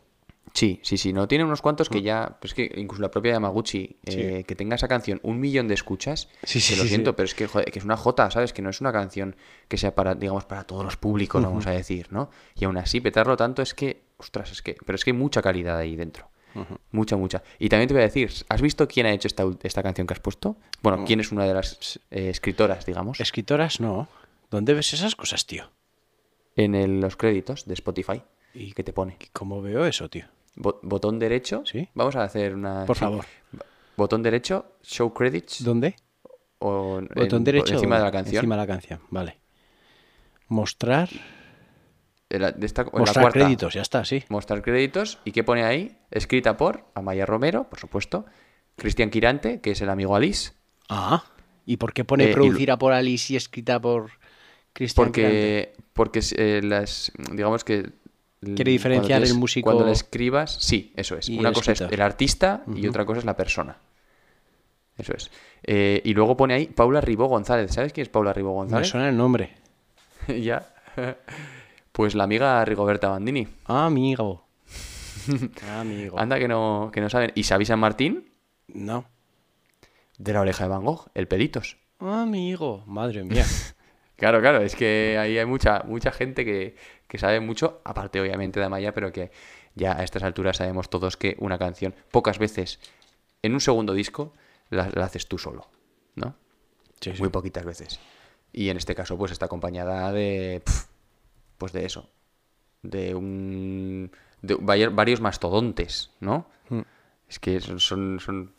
Sí, 0.53 0.79
sí, 0.83 0.97
sí. 0.97 1.13
No 1.13 1.27
tiene 1.27 1.43
unos 1.43 1.61
cuantos 1.61 1.89
que 1.89 2.03
ya. 2.03 2.37
Pues 2.39 2.53
que 2.53 2.71
incluso 2.75 3.01
la 3.01 3.09
propia 3.09 3.33
Yamaguchi, 3.33 3.97
eh, 4.05 4.43
que 4.47 4.55
tenga 4.55 4.75
esa 4.75 4.87
canción 4.87 5.19
un 5.23 5.39
millón 5.39 5.67
de 5.67 5.73
escuchas. 5.73 6.29
Sí, 6.43 6.59
sí, 6.59 6.75
que 6.75 6.81
lo 6.81 6.87
siento, 6.87 7.15
pero 7.15 7.25
es 7.25 7.33
que, 7.33 7.47
joder, 7.47 7.71
que 7.71 7.79
es 7.79 7.85
una 7.85 7.97
jota, 7.97 8.29
¿sabes? 8.29 8.53
Que 8.53 8.61
no 8.61 8.69
es 8.69 8.79
una 8.79 8.93
canción 8.93 9.35
que 9.67 9.77
sea 9.77 9.95
para, 9.95 10.13
digamos, 10.13 10.45
para 10.45 10.63
todos 10.65 10.85
los 10.85 10.95
públicos, 10.95 11.41
vamos 11.43 11.65
a 11.65 11.71
decir, 11.71 12.07
¿no? 12.11 12.29
Y 12.55 12.65
aún 12.65 12.77
así, 12.77 13.01
petarlo 13.01 13.35
tanto 13.35 13.63
es 13.63 13.73
que. 13.73 14.03
Ostras, 14.17 14.51
es 14.51 14.61
que. 14.61 14.77
Pero 14.85 14.95
es 14.95 15.03
que 15.03 15.09
hay 15.09 15.17
mucha 15.17 15.41
calidad 15.41 15.77
ahí 15.77 15.95
dentro. 15.95 16.29
Mucha, 16.91 17.15
mucha. 17.17 17.41
Y 17.59 17.69
también 17.69 17.87
te 17.87 17.93
voy 17.93 18.01
a 18.01 18.05
decir, 18.05 18.31
¿has 18.49 18.61
visto 18.61 18.87
quién 18.87 19.05
ha 19.07 19.11
hecho 19.11 19.27
esta, 19.27 19.43
esta 19.63 19.81
canción 19.83 20.05
que 20.07 20.13
has 20.13 20.19
puesto? 20.19 20.55
Bueno, 20.81 21.03
quién 21.05 21.19
es 21.19 21.31
una 21.31 21.45
de 21.45 21.53
las 21.53 21.99
eh, 22.11 22.29
escritoras, 22.29 22.85
digamos, 22.85 23.19
Escritoras, 23.19 23.79
no. 23.79 24.07
¿Dónde 24.51 24.73
ves 24.73 24.93
esas 24.93 25.15
cosas, 25.15 25.45
tío? 25.45 25.69
en 26.55 26.75
el- 26.75 26.99
los 26.99 27.15
créditos 27.17 27.65
de 27.65 27.73
Spotify. 27.73 28.21
¿Y 28.53 28.73
que 28.73 28.83
te 28.83 28.93
pone? 28.93 29.17
¿Cómo 29.33 29.59
veo 29.63 29.87
eso, 29.87 30.07
tío? 30.09 30.25
Bo- 30.55 30.79
botón 30.83 31.17
derecho. 31.17 31.63
Sí. 31.65 31.89
Vamos 31.95 32.15
a 32.15 32.23
hacer 32.23 32.53
una. 32.53 32.85
Por 32.85 32.95
favor. 32.95 33.25
botón 33.97 34.21
derecho, 34.21 34.73
show 34.83 35.11
credits, 35.11 35.63
¿Dónde? 35.63 35.95
o 36.59 36.99
en- 36.99 37.09
Botón 37.15 37.43
derecho. 37.43 37.73
encima 37.73 37.97
de 37.97 38.03
la 38.03 38.11
canción. 38.11 38.35
Encima 38.35 38.55
de 38.55 38.61
la 38.61 38.67
canción, 38.67 38.99
vale. 39.09 39.37
Mostrar. 40.47 41.09
En 42.33 42.41
la- 42.41 42.51
de 42.51 42.65
esta- 42.65 42.81
en 42.81 42.89
la 42.93 42.99
Mostrar 42.99 43.23
cuarta. 43.23 43.39
créditos, 43.39 43.73
ya 43.73 43.81
está, 43.81 44.03
sí. 44.05 44.23
Mostrar 44.29 44.61
créditos. 44.61 45.19
¿Y 45.23 45.31
qué 45.31 45.43
pone 45.43 45.63
ahí? 45.63 45.97
Escrita 46.11 46.57
por 46.57 46.83
Amaya 46.95 47.25
Romero, 47.25 47.65
por 47.69 47.79
supuesto. 47.79 48.25
Cristian 48.75 49.09
Quirante, 49.09 49.61
que 49.61 49.71
es 49.71 49.81
el 49.81 49.89
amigo 49.89 50.15
Alice. 50.15 50.51
Ah. 50.89 51.23
¿Y 51.65 51.77
por 51.77 51.93
qué 51.93 52.03
pone 52.03 52.25
Eh, 52.25 52.31
y 52.31 52.33
producida 52.33 52.77
por 52.77 52.91
Alice 52.91 53.31
y 53.31 53.35
escrita 53.37 53.79
por 53.79 54.09
Cristian 54.73 55.11
Quirante? 55.11 55.73
Porque, 55.73 55.83
porque 55.93 56.19
eh, 56.35 56.61
las, 56.63 57.11
digamos 57.31 57.63
que... 57.63 57.91
Quiere 58.41 58.71
diferenciar 58.71 59.23
el 59.23 59.35
músico- 59.35 59.63
Cuando 59.65 59.85
la 59.85 59.93
escribas, 59.93 60.57
sí, 60.59 60.91
eso 60.97 61.15
es. 61.15 61.29
Una 61.29 61.53
cosa 61.53 61.71
es 61.71 61.79
el 61.81 62.01
artista 62.01 62.63
y 62.75 62.85
otra 62.87 63.05
cosa 63.05 63.19
es 63.19 63.25
la 63.25 63.37
persona. 63.37 63.77
Eso 64.97 65.13
es. 65.15 65.31
Eh, 65.63 66.01
y 66.03 66.13
luego 66.13 66.35
pone 66.35 66.53
ahí 66.53 66.65
Paula 66.67 66.99
Ribó 66.99 67.27
González. 67.27 67.71
¿Sabes 67.71 67.93
quién 67.93 68.03
es 68.03 68.09
Paula 68.09 68.33
Ribó 68.33 68.49
Me 68.49 68.55
González? 68.55 68.89
suena 68.89 69.07
el 69.07 69.15
nombre. 69.15 69.55
ya. 70.27 70.67
Pues 71.93 72.15
la 72.15 72.25
amiga 72.25 72.65
Rigoberta 72.65 73.08
Bandini. 73.10 73.47
Amigo. 73.65 74.45
Amigo. 75.79 76.19
Anda 76.19 76.38
que 76.39 76.47
no, 76.47 76.89
que 76.91 76.99
no 77.01 77.10
saben. 77.10 77.32
Y 77.36 77.43
Xavi 77.43 77.65
San 77.65 77.79
Martín, 77.79 78.32
No. 78.67 79.06
de 80.17 80.34
la 80.34 80.41
oreja 80.41 80.63
de 80.65 80.69
Van 80.71 80.84
Gogh, 80.84 81.10
el 81.13 81.27
Pelitos. 81.27 81.77
Amigo. 81.99 82.84
Madre 82.86 83.23
mía. 83.23 83.45
Claro, 84.15 84.39
claro, 84.39 84.62
es 84.62 84.75
que 84.75 85.17
ahí 85.19 85.38
hay 85.38 85.45
mucha, 85.45 85.82
mucha 85.86 86.12
gente 86.12 86.45
que, 86.45 86.75
que 87.10 87.17
sabe 87.17 87.41
mucho, 87.41 87.82
aparte 87.84 88.21
obviamente 88.21 88.60
de 88.60 88.67
Amaya, 88.67 88.93
pero 88.93 89.12
que 89.12 89.32
ya 89.75 89.97
a 89.99 90.03
estas 90.03 90.23
alturas 90.23 90.58
sabemos 90.58 90.89
todos 90.89 91.17
que 91.17 91.36
una 91.39 91.58
canción, 91.58 91.93
pocas 92.12 92.38
veces, 92.39 92.79
en 93.41 93.53
un 93.53 93.60
segundo 93.60 93.91
disco, 93.93 94.32
la, 94.69 94.88
la 94.93 95.06
haces 95.06 95.27
tú 95.27 95.39
solo, 95.39 95.67
¿no? 96.15 96.36
Sí, 97.01 97.12
sí. 97.15 97.19
Muy 97.19 97.29
poquitas 97.29 97.65
veces. 97.65 97.99
Y 98.53 98.69
en 98.69 98.77
este 98.77 98.95
caso, 98.95 99.17
pues 99.17 99.32
está 99.34 99.47
acompañada 99.47 100.12
de. 100.13 100.62
Pues 101.63 101.71
de 101.71 101.86
eso. 101.86 102.10
De 102.82 103.15
un. 103.15 104.12
de 104.41 104.58
vari- 104.58 104.93
varios 104.93 105.21
mastodontes, 105.21 106.12
¿no? 106.19 106.45
Mm. 106.67 106.82
Es 107.30 107.39
que 107.39 107.62
son. 107.62 107.80
son, 108.19 108.52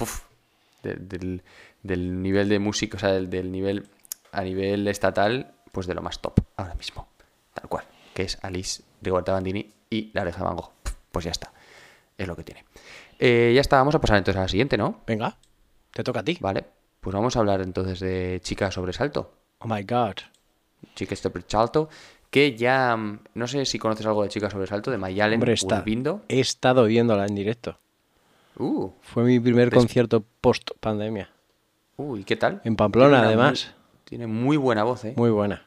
de- 0.83 0.95
del, 0.97 1.43
del 1.83 2.23
nivel 2.23 2.49
de 2.49 2.59
música, 2.59 2.97
o 2.97 3.01
sea, 3.01 3.13
del, 3.13 3.29
del 3.29 3.53
nivel. 3.53 3.87
a 4.33 4.41
nivel 4.43 4.89
estatal, 4.89 5.53
pues 5.71 5.87
de 5.87 5.93
lo 5.95 6.01
más 6.01 6.19
top 6.23 6.41
ahora 6.57 6.75
mismo. 6.77 7.09
Tal 7.53 7.69
cual. 7.69 7.85
Que 8.15 8.23
es 8.23 8.39
Alice, 8.43 8.83
Rigoberta 9.03 9.33
Bandini 9.33 9.69
y 9.91 10.11
La 10.15 10.23
Oreja 10.23 10.39
de 10.39 10.45
Van 10.45 10.57
Gogh. 10.57 10.73
Pues 11.13 11.27
ya 11.27 11.31
está. 11.31 11.53
Es 12.17 12.27
lo 12.27 12.35
que 12.37 12.45
tiene. 12.45 12.65
Eh, 13.19 13.53
ya 13.55 13.61
está, 13.61 13.77
vamos 13.77 13.95
a 13.95 14.01
pasar 14.01 14.17
entonces 14.17 14.39
a 14.39 14.43
la 14.45 14.49
siguiente, 14.49 14.79
¿no? 14.79 15.03
Venga. 15.07 15.37
Te 15.93 16.03
toca 16.03 16.21
a 16.21 16.25
ti. 16.25 16.39
Vale. 16.41 16.65
Pues 17.01 17.13
vamos 17.13 17.37
a 17.37 17.41
hablar 17.41 17.61
entonces 17.61 18.01
de 18.01 18.41
Chica 18.43 18.71
Sobresalto. 18.71 19.35
Oh 19.59 19.69
my 19.69 19.83
god. 19.83 20.15
Chica 20.95 21.15
Sobresalto. 21.15 21.89
Que 22.35 22.57
ya. 22.57 22.97
mm, 22.97 23.21
No 23.35 23.47
sé 23.47 23.65
si 23.65 23.79
conoces 23.79 24.05
algo 24.07 24.25
de 24.25 24.29
Chica 24.29 24.51
Sobresalto, 24.51 24.91
de 24.91 24.99
Mayalen 24.99 25.35
Hombre, 25.39 25.53
está. 25.53 25.79
Urbindo. 25.79 26.23
He 26.29 26.41
estado 26.41 26.85
viéndola 26.87 27.27
en 27.27 27.37
directo. 27.37 27.79
Uh, 28.59 28.91
Fue 29.03 29.23
mi 29.23 29.39
primer 29.39 29.71
concierto 29.71 30.25
post 30.41 30.73
pandemia. 30.81 31.31
uh, 31.97 32.17
¿y 32.17 32.25
qué 32.25 32.35
tal? 32.35 32.61
En 32.65 32.75
Pamplona, 32.75 33.19
Tiene 33.19 33.27
además. 33.27 33.67
muy- 33.67 33.85
tiene 34.05 34.27
muy 34.27 34.57
buena 34.57 34.83
voz, 34.83 35.05
¿eh? 35.05 35.15
Muy 35.17 35.31
buena. 35.31 35.63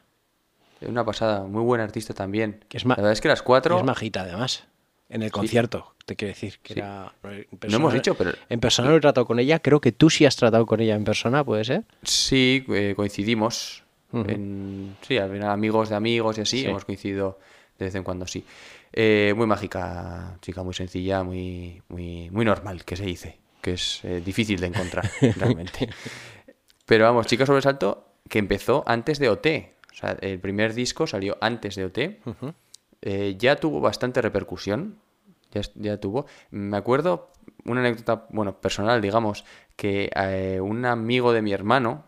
Es 0.82 0.88
una 0.90 1.04
pasada. 1.06 1.44
Muy 1.44 1.62
buen 1.62 1.80
artista 1.80 2.12
también. 2.12 2.62
Que 2.68 2.76
es 2.76 2.84
La 2.84 2.96
verdad 2.96 3.12
es 3.12 3.20
que 3.22 3.28
las 3.28 3.40
cuatro. 3.42 3.78
es 3.78 3.84
majita, 3.84 4.20
además. 4.22 4.64
En 5.08 5.22
el 5.22 5.32
concierto, 5.32 5.94
te 6.04 6.16
quiero 6.16 6.34
decir. 6.34 6.58
Que 6.62 6.74
Sí. 6.74 6.80
era, 6.80 7.14
en 7.24 7.46
No 7.50 7.58
persona- 7.58 7.76
hemos 7.76 7.94
dicho, 7.94 8.14
pero. 8.14 8.32
En 8.50 8.60
persona 8.60 8.90
no 8.90 8.96
he 8.96 9.00
tratado 9.00 9.26
con 9.26 9.38
ella. 9.38 9.58
Creo 9.60 9.80
que 9.80 9.90
tú 9.92 10.10
sí 10.10 10.26
has 10.26 10.36
tratado 10.36 10.66
con 10.66 10.80
ella 10.80 10.94
en 10.96 11.04
persona, 11.04 11.42
¿puede 11.44 11.64
ser? 11.64 11.84
Sí, 12.02 12.62
eh, 12.68 12.92
coincidimos. 12.94 13.84
En, 14.12 14.96
sí, 15.02 15.18
al 15.18 15.30
final 15.30 15.50
amigos 15.50 15.90
de 15.90 15.96
amigos 15.96 16.38
y 16.38 16.40
así. 16.42 16.60
Sí. 16.60 16.66
Hemos 16.66 16.84
coincidido 16.84 17.38
de 17.78 17.84
vez 17.84 17.94
en 17.94 18.02
cuando, 18.02 18.26
sí. 18.26 18.44
Eh, 18.92 19.34
muy 19.36 19.46
mágica, 19.46 20.36
chica, 20.40 20.62
muy 20.62 20.74
sencilla, 20.74 21.22
muy, 21.22 21.82
muy, 21.88 22.30
muy 22.30 22.44
normal, 22.44 22.84
que 22.84 22.96
se 22.96 23.04
dice. 23.04 23.38
Que 23.60 23.74
es 23.74 24.04
eh, 24.04 24.20
difícil 24.24 24.60
de 24.60 24.68
encontrar, 24.68 25.08
realmente. 25.36 25.88
Pero 26.86 27.04
vamos, 27.04 27.26
Chica 27.26 27.44
Sobresalto, 27.44 28.12
que 28.28 28.38
empezó 28.38 28.82
antes 28.86 29.18
de 29.18 29.28
OT. 29.28 29.46
O 29.92 29.94
sea, 29.94 30.16
el 30.20 30.40
primer 30.40 30.74
disco 30.74 31.06
salió 31.06 31.36
antes 31.40 31.76
de 31.76 31.84
OT. 31.84 31.98
Eh, 33.02 33.36
ya 33.38 33.56
tuvo 33.56 33.80
bastante 33.80 34.22
repercusión. 34.22 34.98
Ya, 35.52 35.62
ya 35.74 35.98
tuvo. 35.98 36.26
Me 36.50 36.76
acuerdo, 36.76 37.30
una 37.64 37.80
anécdota, 37.80 38.26
bueno, 38.30 38.60
personal, 38.60 39.00
digamos, 39.00 39.44
que 39.76 40.10
un 40.62 40.84
amigo 40.84 41.32
de 41.32 41.42
mi 41.42 41.52
hermano 41.52 42.04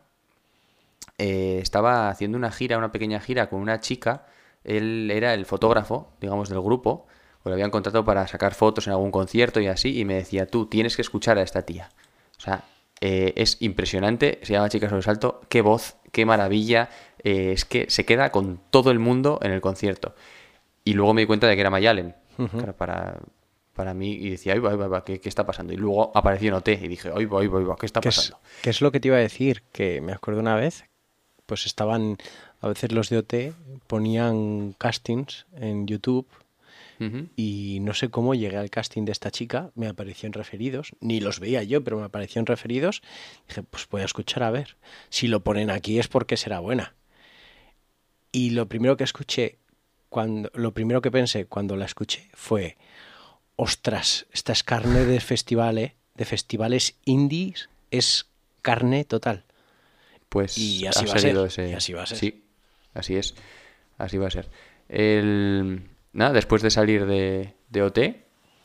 eh, 1.21 1.59
estaba 1.61 2.09
haciendo 2.09 2.37
una 2.39 2.51
gira, 2.51 2.79
una 2.79 2.91
pequeña 2.93 3.21
gira 3.21 3.49
con 3.49 3.61
una 3.61 3.81
chica. 3.81 4.27
Él 4.65 5.11
era 5.13 5.35
el 5.35 5.47
fotógrafo, 5.47 6.13
digamos, 6.21 6.49
del 6.49 6.61
grupo. 6.61 7.07
O 7.43 7.49
lo 7.49 7.55
habían 7.55 7.71
contratado 7.71 8.05
para 8.05 8.27
sacar 8.27 8.55
fotos 8.55 8.87
en 8.87 8.93
algún 8.93 9.11
concierto 9.11 9.61
y 9.61 9.67
así. 9.67 9.99
Y 9.99 10.05
me 10.05 10.15
decía, 10.15 10.47
tú 10.47 10.67
tienes 10.67 10.97
que 10.97 11.03
escuchar 11.03 11.39
a 11.39 11.43
esta 11.43 11.63
tía. 11.63 11.89
O 12.37 12.41
sea, 12.41 12.65
eh, 13.01 13.33
es 13.37 13.57
impresionante. 13.61 14.39
Se 14.43 14.53
llama 14.53 14.69
Chica 14.69 14.89
Sobresalto. 14.89 15.41
Qué 15.49 15.63
voz, 15.63 15.97
qué 16.13 16.27
maravilla. 16.27 16.91
eh, 17.23 17.53
es 17.53 17.65
que 17.65 17.89
se 17.91 18.05
queda 18.05 18.31
con 18.31 18.61
todo 18.71 18.91
el 18.91 18.99
mundo 18.99 19.39
en 19.43 19.53
el 19.53 19.61
concierto. 19.61 20.15
Y 20.85 20.95
luego 20.95 21.15
me 21.15 21.23
di 21.23 21.27
cuenta 21.27 21.47
de 21.47 21.55
que 21.55 21.61
era 21.61 21.71
Mayalen. 21.71 22.15
Claro, 22.53 22.75
para, 22.77 23.19
para 23.75 23.93
mí. 23.95 24.13
Y 24.13 24.31
decía, 24.31 24.53
ay, 24.55 24.59
va, 24.59 24.75
va, 24.77 24.89
va, 24.89 25.05
¿qué, 25.05 25.21
qué 25.21 25.29
está 25.29 25.45
pasando? 25.47 25.73
Y 25.73 25.77
luego 25.77 26.11
apareció 26.15 26.49
en 26.49 26.55
OT 26.55 26.69
y 26.69 26.89
dije, 26.89 27.11
ay, 27.15 27.25
va, 27.27 27.41
ay, 27.41 27.49
va, 27.49 27.77
¿qué 27.77 27.87
está 27.87 28.01
¿Qué 28.01 28.09
es, 28.11 28.17
pasando? 28.17 28.39
qué 28.63 28.71
es 28.71 28.81
lo 28.83 28.91
que 28.93 29.01
te 29.01 29.09
iba 29.09 29.17
a 29.17 29.21
decir? 29.21 29.63
Que 29.73 30.01
me 30.03 30.13
acuerdo 30.13 30.41
una 30.41 30.55
vez, 30.57 30.85
pues 31.51 31.67
estaban, 31.67 32.17
a 32.61 32.69
veces 32.69 32.93
los 32.93 33.09
de 33.09 33.19
OT 33.19 33.35
ponían 33.89 34.73
castings 34.79 35.47
en 35.57 35.89
YouTube 35.89 36.29
y 37.35 37.79
no 37.81 37.93
sé 37.93 38.09
cómo 38.09 38.37
llegué 38.37 38.57
al 38.57 38.71
casting 38.71 39.05
de 39.05 39.11
esta 39.11 39.33
chica, 39.33 39.73
me 39.75 39.89
apareció 39.89 40.29
en 40.29 40.33
referidos, 40.33 40.93
ni 41.01 41.19
los 41.19 41.41
veía 41.41 41.65
yo, 41.65 41.83
pero 41.83 41.99
me 41.99 42.05
apareció 42.05 42.39
en 42.39 42.47
referidos. 42.47 43.03
Dije, 43.49 43.65
pues 43.65 43.89
voy 43.91 44.03
a 44.03 44.05
escuchar 44.05 44.45
a 44.45 44.53
ver. 44.53 44.77
Si 45.09 45.27
lo 45.27 45.41
ponen 45.41 45.71
aquí 45.71 45.99
es 45.99 46.07
porque 46.07 46.37
será 46.37 46.61
buena. 46.61 46.95
Y 48.31 48.51
lo 48.51 48.69
primero 48.69 48.97
que 48.97 49.03
escuché, 49.03 49.59
cuando, 50.09 50.53
lo 50.55 50.73
primero 50.73 51.03
que 51.03 51.11
pensé 51.11 51.47
cuando 51.47 51.75
la 51.75 51.87
escuché 51.87 52.31
fue, 52.33 52.77
ostras, 53.57 54.27
esta 54.31 54.53
es 54.53 54.63
carne 54.63 55.05
de 55.05 55.19
festivales, 55.19 55.95
de 56.15 56.25
festivales 56.27 56.95
indies, 57.07 57.71
es 57.91 58.29
carne 58.63 59.05
total. 59.05 59.43
Pues 60.31 60.57
Y 60.57 60.87
así 60.87 61.05
ha 61.05 61.09
va 61.09 61.15
a 61.15 61.19
salido 61.19 61.51
ser, 61.51 61.65
ese- 61.67 61.73
y 61.73 61.75
así 61.75 61.93
va 61.93 62.03
a 62.05 62.07
ser. 62.07 62.17
Sí, 62.17 62.45
así 62.95 63.17
es. 63.17 63.35
Así 63.99 64.17
va 64.17 64.29
a 64.29 64.31
ser. 64.31 64.49
El... 64.89 65.83
Nada, 66.13 66.33
después 66.33 66.63
de 66.63 66.71
salir 66.71 67.07
de, 67.07 67.55
de 67.69 67.83
OT, 67.83 67.99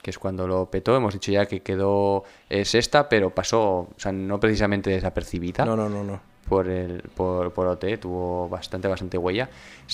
que 0.02 0.10
es 0.10 0.18
cuando 0.18 0.48
lo 0.48 0.70
petó, 0.72 0.96
hemos 0.96 1.14
dicho 1.14 1.32
ya 1.32 1.46
que 1.46 1.62
quedó 1.62 2.24
sexta, 2.64 3.08
pero 3.10 3.30
pasó, 3.32 3.62
o 3.82 3.94
sea, 3.98 4.12
no 4.12 4.40
precisamente 4.40 4.90
desapercibida 4.90 5.64
No, 5.66 5.76
no, 5.76 5.88
no, 5.90 6.04
no. 6.04 6.22
por, 6.50 6.68
el, 6.68 7.02
por, 7.16 7.54
por 7.54 7.68
OT, 7.68 7.98
tuvo 8.00 8.50
bastante, 8.50 8.88
bastante 8.88 9.18
huella. 9.18 9.50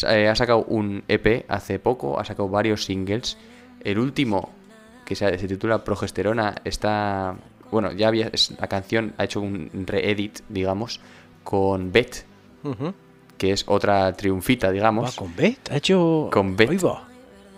Eh, 0.09 0.27
ha 0.29 0.35
sacado 0.35 0.63
un 0.63 1.03
EP 1.09 1.45
hace 1.49 1.79
poco, 1.79 2.19
ha 2.19 2.25
sacado 2.25 2.47
varios 2.49 2.85
singles. 2.85 3.37
El 3.83 3.99
último, 3.99 4.49
que 5.05 5.15
se, 5.15 5.37
se 5.37 5.47
titula 5.47 5.83
Progesterona, 5.83 6.55
está. 6.63 7.35
Bueno, 7.71 7.91
ya 7.93 8.07
había. 8.09 8.27
es- 8.31 8.51
la 8.59 8.67
canción 8.67 9.13
ha 9.17 9.23
hecho 9.25 9.41
un 9.41 9.69
reedit, 9.87 10.39
digamos, 10.49 10.99
con 11.43 11.91
Bet, 11.91 12.25
que 13.37 13.51
es 13.51 13.63
otra 13.67 14.13
triunfita, 14.13 14.67
Va, 14.67 14.73
digamos. 14.73 15.15
con 15.15 15.35
Bet, 15.35 15.71
ha 15.71 15.77
hecho... 15.77 16.29
Con 16.31 16.55
Bet. 16.55 16.79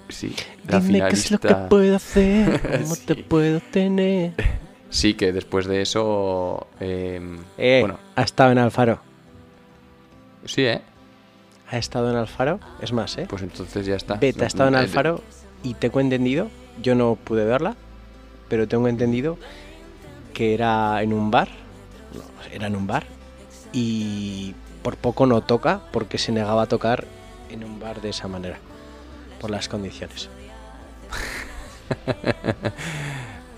Sí, 0.10 0.36
la 0.68 0.80
Dime 0.80 1.00
qué 1.10 1.16
es 1.16 1.32
lo 1.32 1.40
que 1.40 1.48
finalista- 1.48 1.70
puedo 1.70 1.96
hacer, 1.96 2.62
cómo 2.62 2.96
te 3.06 3.16
puedo 3.16 3.60
tener. 3.72 4.34
Sí, 4.90 5.14
que 5.16 5.32
después 5.32 5.66
de 5.66 5.82
eso. 5.82 6.68
eh, 6.80 7.20
Eh, 7.58 7.80
bueno, 7.82 7.98
ha 8.16 8.22
estado 8.22 8.52
en 8.52 8.58
Alfaro. 8.60 9.00
sí, 10.46 10.64
¿eh? 10.66 10.82
Ha 11.70 11.78
estado 11.78 12.12
en 12.12 12.18
Alfaro, 12.18 12.60
es 12.82 12.92
más, 12.94 13.18
¿eh? 13.18 13.26
Pues 13.28 13.42
entonces 13.42 13.86
ya 13.88 13.96
está. 13.96 14.16
Bet 14.16 14.38
No- 14.38 14.44
ha 14.44 14.48
estado 14.48 14.70
en 14.70 14.76
Alfaro 14.76 15.22
y 15.64 15.74
tengo 15.74 16.00
entendido, 16.00 16.50
yo 16.82 16.94
no 16.94 17.16
pude 17.16 17.46
verla, 17.46 17.76
pero 18.50 18.68
tengo 18.68 18.88
entendido 18.88 19.38
que 20.34 20.54
era 20.54 21.02
en 21.02 21.14
un 21.14 21.32
bar, 21.32 21.48
no, 22.14 22.22
era 22.54 22.68
en 22.68 22.76
un 22.76 22.86
bar, 22.86 23.06
y 23.74 24.56
por 24.84 24.96
poco 24.98 25.26
no 25.26 25.42
toca 25.42 25.82
porque 25.92 26.18
se 26.18 26.32
negaba 26.32 26.64
a 26.64 26.66
tocar 26.68 27.06
en 27.50 27.64
un 27.64 27.80
bar 27.80 28.02
de 28.02 28.10
esa 28.10 28.28
manera, 28.28 28.58
por 29.42 29.50
las 29.52 29.68
condiciones. 29.68 30.30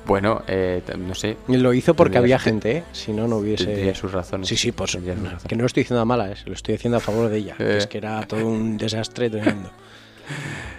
Bueno, 0.05 0.43
eh, 0.47 0.83
no 0.99 1.15
sé. 1.15 1.35
Lo 1.47 1.73
hizo 1.73 1.95
porque 1.95 2.19
había 2.19 2.37
su- 2.37 2.43
gente, 2.45 2.77
¿eh? 2.77 2.83
Si 2.91 3.11
no, 3.11 3.27
no 3.27 3.37
hubiese... 3.37 3.65
Tendría 3.65 3.95
sus 3.95 4.11
razones. 4.11 4.47
Sí, 4.47 4.55
sí, 4.55 4.69
sus 4.71 4.77
razones. 4.93 5.43
Que 5.47 5.55
no 5.55 5.61
lo 5.61 5.65
estoy 5.65 5.81
diciendo 5.81 6.01
a 6.01 6.05
malas, 6.05 6.45
lo 6.45 6.53
estoy 6.53 6.73
diciendo 6.75 6.97
a 6.97 6.99
favor 6.99 7.27
de 7.29 7.37
ella. 7.37 7.55
que 7.57 7.63
Eh. 7.73 7.77
es 7.77 7.87
que 7.87 7.97
era 7.97 8.21
todo 8.27 8.45
un 8.45 8.77
desastre 8.77 9.29
tremendo. 9.29 9.69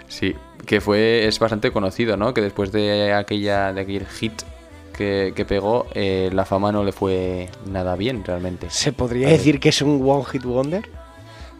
Sí, 0.09 0.33
que 0.65 0.79
fue, 0.79 1.27
es 1.27 1.37
bastante 1.37 1.71
conocido, 1.71 2.15
¿no? 2.15 2.33
Que 2.33 2.39
después 2.39 2.71
de 2.71 3.11
aquella, 3.13 3.73
de 3.73 3.81
aquel 3.81 4.05
hit 4.07 4.31
que, 4.97 5.33
que 5.35 5.45
pegó, 5.45 5.85
eh, 5.93 6.29
la 6.33 6.43
fama 6.45 6.71
no 6.71 6.83
le 6.83 6.91
fue 6.91 7.49
nada 7.69 7.95
bien 7.95 8.23
realmente. 8.25 8.67
¿Se 8.69 8.91
podría 8.91 9.29
decir 9.29 9.59
que 9.59 9.69
es 9.69 9.81
un 9.81 10.01
One 10.07 10.25
Hit 10.25 10.43
Wonder? 10.43 10.89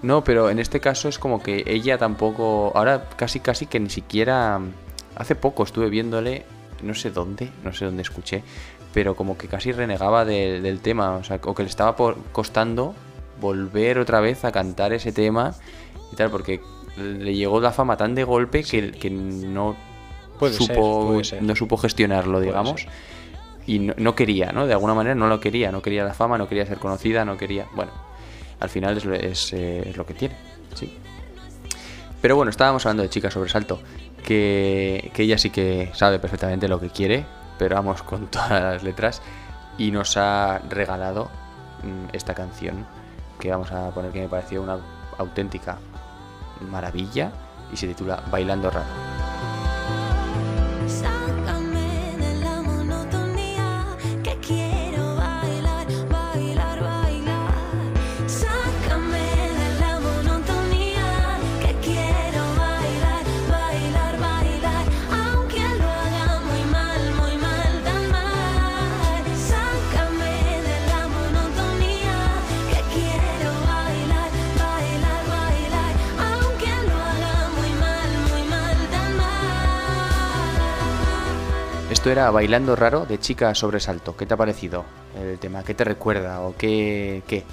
No, 0.01 0.23
pero 0.23 0.49
en 0.49 0.59
este 0.59 0.79
caso 0.79 1.07
es 1.09 1.17
como 1.19 1.41
que 1.41 1.63
ella 1.65 1.97
tampoco. 1.97 2.71
Ahora 2.75 3.09
casi 3.15 3.39
casi 3.39 3.65
que 3.65 3.79
ni 3.79 3.89
siquiera. 3.89 4.59
Hace 5.15 5.33
poco 5.35 5.63
estuve 5.63 5.89
viéndole, 5.89 6.43
no 6.83 6.93
sé 6.93 7.09
dónde, 7.09 7.49
no 7.63 7.73
sé 7.73 7.85
dónde 7.85 8.03
escuché, 8.03 8.43
pero 8.93 9.15
como 9.15 9.35
que 9.38 9.47
casi 9.47 9.71
renegaba 9.71 10.25
de- 10.25 10.61
del 10.61 10.79
tema, 10.79 11.15
o 11.15 11.23
sea, 11.23 11.39
o 11.43 11.55
que 11.55 11.63
le 11.63 11.69
estaba 11.69 11.95
por- 11.95 12.17
costando 12.31 12.93
volver 13.41 13.97
otra 13.97 14.19
vez 14.19 14.45
a 14.45 14.51
cantar 14.51 14.93
ese 14.93 15.11
tema 15.11 15.55
y 16.13 16.15
tal, 16.15 16.29
porque 16.29 16.59
le 16.97 17.33
llegó 17.35 17.59
la 17.59 17.71
fama 17.71 17.97
tan 17.97 18.13
de 18.13 18.23
golpe 18.23 18.63
que, 18.63 18.91
que 18.91 19.09
no 19.09 19.75
Puede 20.38 20.53
ser, 20.53 20.67
supo 20.67 21.07
puede 21.07 21.23
ser. 21.23 21.41
no 21.41 21.55
supo 21.55 21.77
gestionarlo, 21.77 22.33
Puede 22.33 22.45
digamos. 22.45 22.81
ser. 22.81 22.89
Y 23.68 23.80
no, 23.80 24.15
quería, 24.15 24.51
¿no? 24.53 24.65
De 24.65 24.74
alguna 24.74 24.93
manera 24.93 25.13
no 25.13 25.28
lo 25.28 25.39
quería, 25.39 25.72
no 25.72 25.82
quería 25.82 26.03
la 26.05 26.13
fama, 26.13 26.38
no 26.38 26.47
quería 26.47 26.65
ser 26.65 26.80
conocida, 26.80 27.26
no 27.26 27.38
quería. 27.38 27.68
Bueno, 27.76 27.91
al 28.61 28.70
final 28.70 28.97
es, 28.97 29.05
lo- 29.05 29.13
eh, 29.13 29.93
que 30.07 30.13
tiene, 30.13 30.36
sí. 30.74 30.97
Pero 32.22 32.36
bueno, 32.38 32.49
estábamos 32.49 32.86
hablando 32.86 33.03
de 33.03 33.09
Chica 33.09 33.30
Sobresalto, 33.30 33.80
que, 34.26 35.11
que 35.13 35.24
ella 35.24 35.38
sí 35.38 35.49
que 35.49 35.91
sabe 35.93 36.18
perfectamente 36.18 36.68
lo 36.70 36.80
que 36.80 36.89
quiere, 36.89 37.26
pero 37.59 37.76
vamos 37.76 38.01
con 38.03 38.28
todas 38.32 38.51
las 38.51 38.84
letras, 38.84 39.22
y 39.78 39.91
nos 39.91 40.15
ha 40.18 40.59
regalado 40.70 41.30
mm, 41.84 42.15
esta 42.15 42.34
canción 42.34 42.86
que 43.39 43.51
vamos 43.51 43.72
a 43.72 43.91
poner 43.91 44.11
que 44.11 44.22
me 44.22 44.30
pareció 44.30 44.63
una 44.63 44.80
auténtica 45.18 45.78
maravilla 46.72 47.32
y 47.72 47.76
se 47.78 47.86
titula 47.88 48.24
Bailando 48.32 48.72
Raro. 48.72 48.88
Esto 82.08 82.22
era 82.22 82.32
Bailando 82.32 82.74
Raro 82.74 83.05
de 83.05 83.20
Chica 83.20 83.53
Sobresalto. 83.53 84.16
¿Qué 84.16 84.26
te 84.26 84.34
ha 84.34 84.38
parecido 84.38 84.86
el 85.22 85.38
tema? 85.39 85.62
¿Qué 85.66 85.74
te 85.74 85.84
recuerda 85.84 86.39
o 86.39 86.55
qué? 86.55 87.22
qué? 87.28 87.43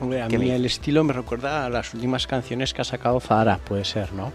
Hombre, 0.00 0.22
a 0.22 0.28
¿Qué 0.28 0.38
mí 0.38 0.46
me- 0.46 0.56
el 0.56 0.64
estilo 0.64 1.04
me 1.04 1.12
recuerda 1.12 1.66
a 1.66 1.68
las 1.68 1.92
últimas 1.92 2.26
canciones 2.26 2.72
que 2.72 2.80
ha 2.80 2.84
sacado 2.86 3.20
Zara, 3.20 3.58
puede 3.58 3.84
ser, 3.84 4.14
¿no? 4.14 4.32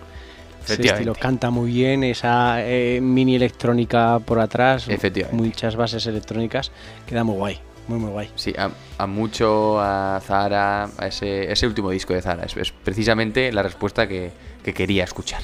Ese 0.68 0.84
estilo 0.86 1.16
canta 1.16 1.50
muy 1.50 1.72
bien, 1.72 2.04
esa 2.04 2.58
eh, 2.64 3.00
mini 3.02 3.38
electrónica 3.38 4.20
por 4.20 4.40
atrás, 4.40 4.88
Efectivamente. 4.88 5.44
muchas 5.44 5.76
bases 5.76 6.06
electrónicas, 6.06 6.72
queda 7.08 7.24
muy 7.24 7.36
guay, 7.36 7.60
muy 7.88 7.98
muy 7.98 8.12
guay. 8.12 8.30
Sí, 8.36 8.54
a, 8.56 8.70
a 9.00 9.08
mucho 9.08 9.80
a 9.82 10.22
Zara, 10.24 10.92
a 10.96 11.08
ese, 11.08 11.52
ese 11.52 11.66
último 11.66 11.90
disco 11.90 12.14
de 12.14 12.22
Zara. 12.22 12.44
Es, 12.44 12.56
es 12.56 12.72
precisamente 12.72 13.52
la 13.52 13.64
respuesta 13.64 14.08
que, 14.08 14.30
que 14.64 14.76
quería 14.76 15.06
escuchar. 15.06 15.42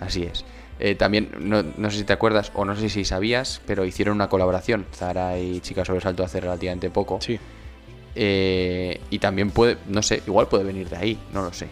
Así 0.00 0.22
es. 0.22 0.46
Eh, 0.82 0.94
también, 0.94 1.30
no, 1.40 1.62
no 1.76 1.90
sé 1.90 1.98
si 1.98 2.04
te 2.04 2.14
acuerdas 2.14 2.50
o 2.54 2.64
no 2.64 2.74
sé 2.74 2.88
si 2.88 3.04
sabías, 3.04 3.60
pero 3.66 3.84
hicieron 3.84 4.14
una 4.16 4.28
colaboración, 4.30 4.86
Zara 4.94 5.38
y 5.38 5.60
Chica 5.60 5.84
Sobresalto, 5.84 6.24
hace 6.24 6.40
relativamente 6.40 6.88
poco. 6.88 7.18
Sí. 7.20 7.38
Eh, 8.14 8.98
y 9.10 9.18
también 9.18 9.50
puede, 9.50 9.76
no 9.88 10.02
sé, 10.02 10.22
igual 10.26 10.48
puede 10.48 10.64
venir 10.64 10.88
de 10.88 10.96
ahí, 10.96 11.18
no 11.32 11.42
lo 11.42 11.52
sé. 11.52 11.68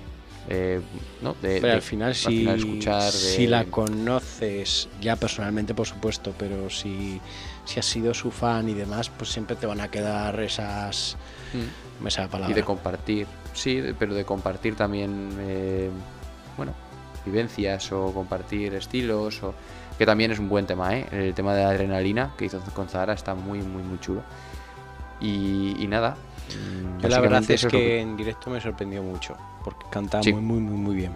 Eh, 0.50 0.80
¿no? 1.22 1.34
De- 1.42 1.58
Pero 1.60 1.72
al 1.74 1.82
final, 1.82 2.14
si, 2.14 2.28
final 2.38 2.58
escuchar 2.58 3.02
de- 3.04 3.10
si 3.12 3.46
la 3.46 3.64
conoces, 3.64 4.88
ya 5.00 5.16
personalmente 5.16 5.74
por 5.74 5.86
supuesto, 5.86 6.34
pero 6.38 6.68
si, 6.70 7.20
si 7.64 7.78
has 7.80 7.86
sido 7.86 8.12
su 8.14 8.30
fan 8.30 8.68
y 8.68 8.74
demás, 8.74 9.10
pues 9.10 9.30
siempre 9.30 9.56
te 9.56 9.66
van 9.66 9.80
a 9.80 9.90
quedar 9.90 10.38
esas... 10.40 11.16
Mm. 11.54 12.04
la 12.06 12.28
palabra. 12.28 12.50
Y 12.52 12.54
de 12.54 12.62
compartir, 12.62 13.26
sí, 13.54 13.82
pero 13.98 14.14
de 14.14 14.24
compartir 14.24 14.74
también, 14.76 15.30
eh, 15.40 15.90
bueno, 16.56 16.74
vivencias 17.28 17.92
o 17.92 18.12
compartir 18.12 18.74
estilos, 18.74 19.42
o 19.42 19.54
que 19.96 20.06
también 20.06 20.30
es 20.30 20.38
un 20.38 20.48
buen 20.48 20.66
tema, 20.66 20.96
¿eh? 20.96 21.06
El 21.12 21.34
tema 21.34 21.54
de 21.54 21.62
la 21.62 21.70
adrenalina 21.70 22.32
que 22.36 22.44
hizo 22.46 22.60
con 22.74 22.88
Zahara 22.88 23.12
está 23.14 23.34
muy, 23.34 23.60
muy, 23.60 23.82
muy 23.82 23.98
chulo. 24.00 24.22
Y, 25.20 25.76
y 25.78 25.86
nada. 25.88 26.16
mm, 26.16 27.00
Yo 27.02 27.08
la 27.08 27.20
verdad 27.20 27.42
es 27.50 27.66
que, 27.66 28.00
en 28.00 28.16
directo 28.16 28.50
me 28.50 28.60
sorprendió 28.60 29.02
mucho, 29.02 29.36
porque 29.64 29.84
canta 29.90 30.22
Sí. 30.22 30.32
muy, 30.32 30.42
muy, 30.42 30.60
muy, 30.60 30.76
muy 30.78 30.96
bien. 30.96 31.12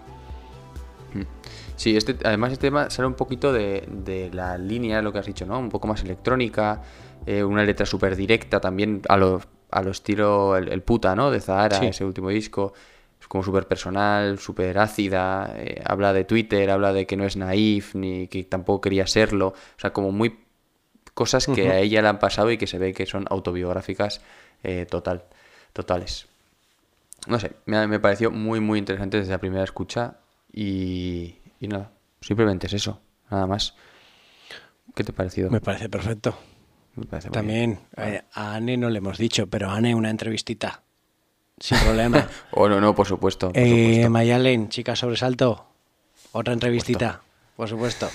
Sí, 1.77 1.97
este, 1.97 2.17
además 2.25 2.53
este 2.53 2.69
tema 2.69 2.91
sale 2.91 3.09
un 3.09 3.15
poquito 3.15 3.53
de, 3.53 3.85
de 3.89 4.31
la 4.33 4.57
línea, 4.57 5.03
lo 5.03 5.13
que 5.13 5.19
has 5.19 5.27
dicho, 5.27 5.45
¿no? 5.47 5.59
Un 5.59 5.69
poco 5.69 5.89
más 5.89 6.03
electrónica, 6.05 6.81
eh, 7.27 7.43
una 7.43 7.65
letra 7.65 7.87
súper 7.87 8.15
directa 8.15 8.61
también 8.61 9.03
a 9.09 9.17
lo, 9.17 9.41
a 9.71 9.83
lo 9.83 9.91
estilo 9.91 10.57
el, 10.57 10.69
el 10.69 10.83
puta, 10.83 11.17
¿no? 11.17 11.31
De 11.31 11.41
Zahara, 11.41 11.79
Sí. 11.81 11.87
ese 11.87 12.05
último 12.05 12.29
disco. 12.29 12.73
Como 13.33 13.43
súper 13.43 13.67
personal, 13.67 14.39
súper 14.39 14.77
ácida, 14.77 15.55
eh, 15.57 15.81
habla 15.87 16.13
de 16.13 16.25
Twitter, 16.25 16.71
habla 16.71 16.93
de 16.93 17.07
que 17.07 17.17
no 17.17 17.25
es 17.25 17.39
naif, 17.39 17.95
ni 17.95 18.29
que 18.29 18.45
tampoco 18.45 18.83
quería 18.83 19.07
serlo. 19.07 19.47
O 19.49 19.81
sea, 19.81 19.91
como 19.95 20.13
muy 20.13 20.41
cosas 21.15 21.47
que 21.47 21.71
a 21.71 21.79
ella 21.79 22.03
le 22.03 22.09
han 22.09 22.19
pasado 22.19 22.51
y 22.51 22.59
que 22.59 22.67
se 22.67 22.77
ve 22.77 22.93
que 22.93 23.07
son 23.07 23.25
autobiográficas 23.31 24.21
eh, 24.63 24.85
total, 24.85 25.25
totales. 25.73 26.27
No 27.27 27.41
sé, 27.41 27.53
me, 27.65 27.87
me 27.87 28.01
pareció 28.01 28.31
muy, 28.31 28.61
muy 28.61 28.79
interesante 28.79 29.17
desde 29.17 29.33
la 29.33 29.39
primera 29.39 29.65
escucha 29.65 30.19
y, 30.53 31.37
y 31.59 31.69
nada, 31.69 31.91
simplemente 32.21 32.67
es 32.67 32.75
eso, 32.75 33.01
nada 33.31 33.47
más. 33.47 33.75
¿Qué 34.95 35.05
te 35.05 35.13
ha 35.13 35.15
parecido? 35.15 35.49
Me 35.51 35.63
parece 35.63 35.89
perfecto. 35.89 36.37
Me 36.97 37.07
parece. 37.07 37.31
También 37.31 37.79
eh, 37.97 38.21
a 38.35 38.57
Anne 38.57 38.77
no 38.77 38.91
le 38.91 38.99
hemos 38.99 39.17
dicho, 39.17 39.47
pero 39.47 39.71
Anne 39.71 39.95
una 39.95 40.11
entrevistita. 40.11 40.83
Sin 41.63 41.79
problema. 41.79 42.27
Oh, 42.51 42.69
no, 42.69 42.81
no, 42.81 42.93
por 42.95 43.07
supuesto. 43.07 43.49
Por 43.53 43.57
eh. 43.63 44.09
Mayalen, 44.09 44.69
chica 44.69 44.97
sobresalto. 44.97 45.65
Otra 46.33 46.53
entrevistita. 46.55 47.21
Por 47.57 47.69
supuesto. 47.69 48.09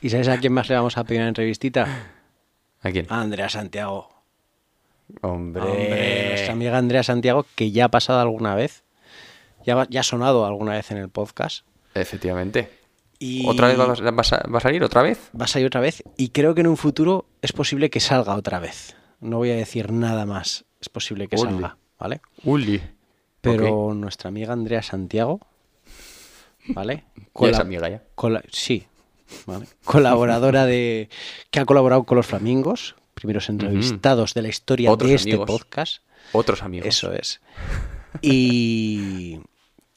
¿Y 0.00 0.08
sabes 0.10 0.28
a 0.28 0.38
quién 0.38 0.52
más 0.54 0.68
le 0.70 0.74
vamos 0.76 0.96
a 0.96 1.04
pedir 1.04 1.20
una 1.20 1.28
entrevistita? 1.28 1.86
¿A 2.82 2.90
quién? 2.90 3.06
A 3.10 3.20
Andrea 3.20 3.48
Santiago. 3.50 4.08
Hombre. 5.20 5.62
Hombre, 5.62 6.28
nuestra 6.30 6.52
amiga 6.54 6.78
Andrea 6.78 7.02
Santiago, 7.02 7.44
que 7.54 7.70
ya 7.70 7.86
ha 7.86 7.88
pasado 7.90 8.20
alguna 8.20 8.54
vez. 8.54 8.84
Ya, 9.66 9.86
ya 9.90 10.00
ha 10.00 10.04
sonado 10.04 10.46
alguna 10.46 10.72
vez 10.72 10.90
en 10.90 10.98
el 10.98 11.08
podcast. 11.10 11.66
Efectivamente. 11.94 12.70
Y 13.18 13.46
¿Otra 13.48 13.68
vez 13.68 13.78
va, 13.78 13.84
a- 13.84 14.10
va 14.10 14.20
a 14.20 14.24
sa- 14.24 14.42
va 14.52 14.58
a 14.58 14.60
salir? 14.60 14.82
¿Otra 14.82 15.02
vez? 15.02 15.30
va 15.38 15.44
a 15.44 15.48
salir 15.48 15.66
otra 15.66 15.80
vez. 15.80 16.02
Y 16.16 16.30
creo 16.30 16.54
que 16.54 16.62
en 16.62 16.66
un 16.68 16.76
futuro 16.76 17.26
es 17.42 17.52
posible 17.52 17.90
que 17.90 18.00
salga 18.00 18.34
otra 18.34 18.58
vez. 18.60 18.96
No 19.20 19.38
voy 19.38 19.50
a 19.50 19.56
decir 19.56 19.92
nada 19.92 20.26
más. 20.26 20.64
Es 20.80 20.88
posible 20.88 21.28
que 21.28 21.38
salga, 21.38 21.76
¿vale? 21.98 22.20
Uli. 22.44 22.82
Pero 23.52 23.94
nuestra 23.94 24.28
amiga 24.28 24.52
Andrea 24.52 24.82
Santiago, 24.82 25.40
¿vale? 26.68 27.04
Es 27.16 27.24
Cola- 27.32 27.58
amiga 27.58 27.88
ya. 27.88 28.02
sí, 28.50 28.86
¿vale? 29.46 29.66
Colaboradora 29.84 30.66
de. 30.66 31.08
que 31.50 31.60
ha 31.60 31.64
colaborado 31.64 32.04
con 32.04 32.16
los 32.16 32.26
Flamingos, 32.26 32.94
primeros 33.14 33.48
entrevistados 33.48 34.34
de 34.34 34.42
la 34.42 34.48
historia 34.48 34.90
Otros 34.90 35.10
de 35.10 35.16
este 35.16 35.30
amigos. 35.30 35.46
podcast. 35.50 36.02
Otros 36.32 36.62
amigos. 36.62 36.88
Eso 36.88 37.12
es. 37.12 37.40
Y. 38.22 39.40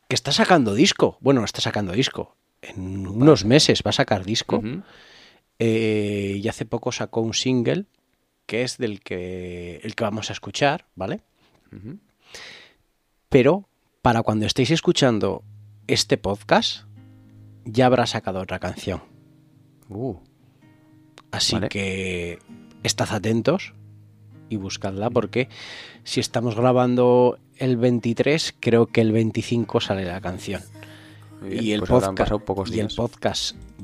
que 0.07 0.15
está 0.15 0.31
sacando 0.31 0.73
disco. 0.73 1.17
Bueno, 1.21 1.41
no 1.41 1.45
está 1.45 1.61
sacando 1.61 1.91
disco. 1.93 2.35
En 2.61 3.05
unos 3.05 3.45
meses 3.45 3.83
va 3.85 3.89
a 3.89 3.93
sacar 3.93 4.25
disco. 4.25 4.63
Eh, 5.59 6.39
y 6.41 6.47
hace 6.47 6.65
poco 6.65 6.91
sacó 6.91 7.21
un 7.21 7.33
single 7.33 7.85
que 8.47 8.63
es 8.63 8.77
del 8.77 9.01
que 9.01 9.79
el 9.83 9.93
que 9.95 10.03
vamos 10.03 10.29
a 10.29 10.33
escuchar, 10.33 10.85
¿vale? 10.95 11.21
Pero 13.29 13.67
para 14.01 14.23
cuando 14.23 14.45
estéis 14.45 14.71
escuchando 14.71 15.43
este 15.87 16.17
podcast 16.17 16.83
ya 17.65 17.85
habrá 17.87 18.05
sacado 18.05 18.39
otra 18.39 18.59
canción. 18.59 19.01
Uh, 19.89 20.15
Así 21.31 21.53
Vale. 21.55 21.67
que 21.67 22.39
estad 22.83 23.11
atentos 23.11 23.73
y 24.49 24.55
buscadla 24.55 25.09
porque 25.09 25.49
si 26.05 26.21
estamos 26.21 26.55
grabando 26.55 27.37
el 27.57 27.75
23, 27.75 28.55
creo 28.61 28.87
que 28.87 29.01
el 29.01 29.11
25 29.11 29.81
sale 29.81 30.05
la 30.05 30.21
canción. 30.21 30.61
bien, 31.41 31.63
Y 31.63 31.71
el, 31.73 31.81
pues 31.81 31.91
podcast, 31.91 32.31
y 32.73 32.79
el 32.79 32.87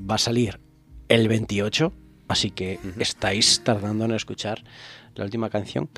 va 0.09 0.15
a 0.15 0.19
salir 0.19 0.61
el 1.09 1.27
28, 1.27 1.91
así 2.29 2.51
que 2.51 2.79
estáis 2.97 3.61
tardando 3.65 4.05
en 4.05 4.11
escuchar 4.11 4.63
la 5.15 5.25
última 5.25 5.49
canción, 5.49 5.89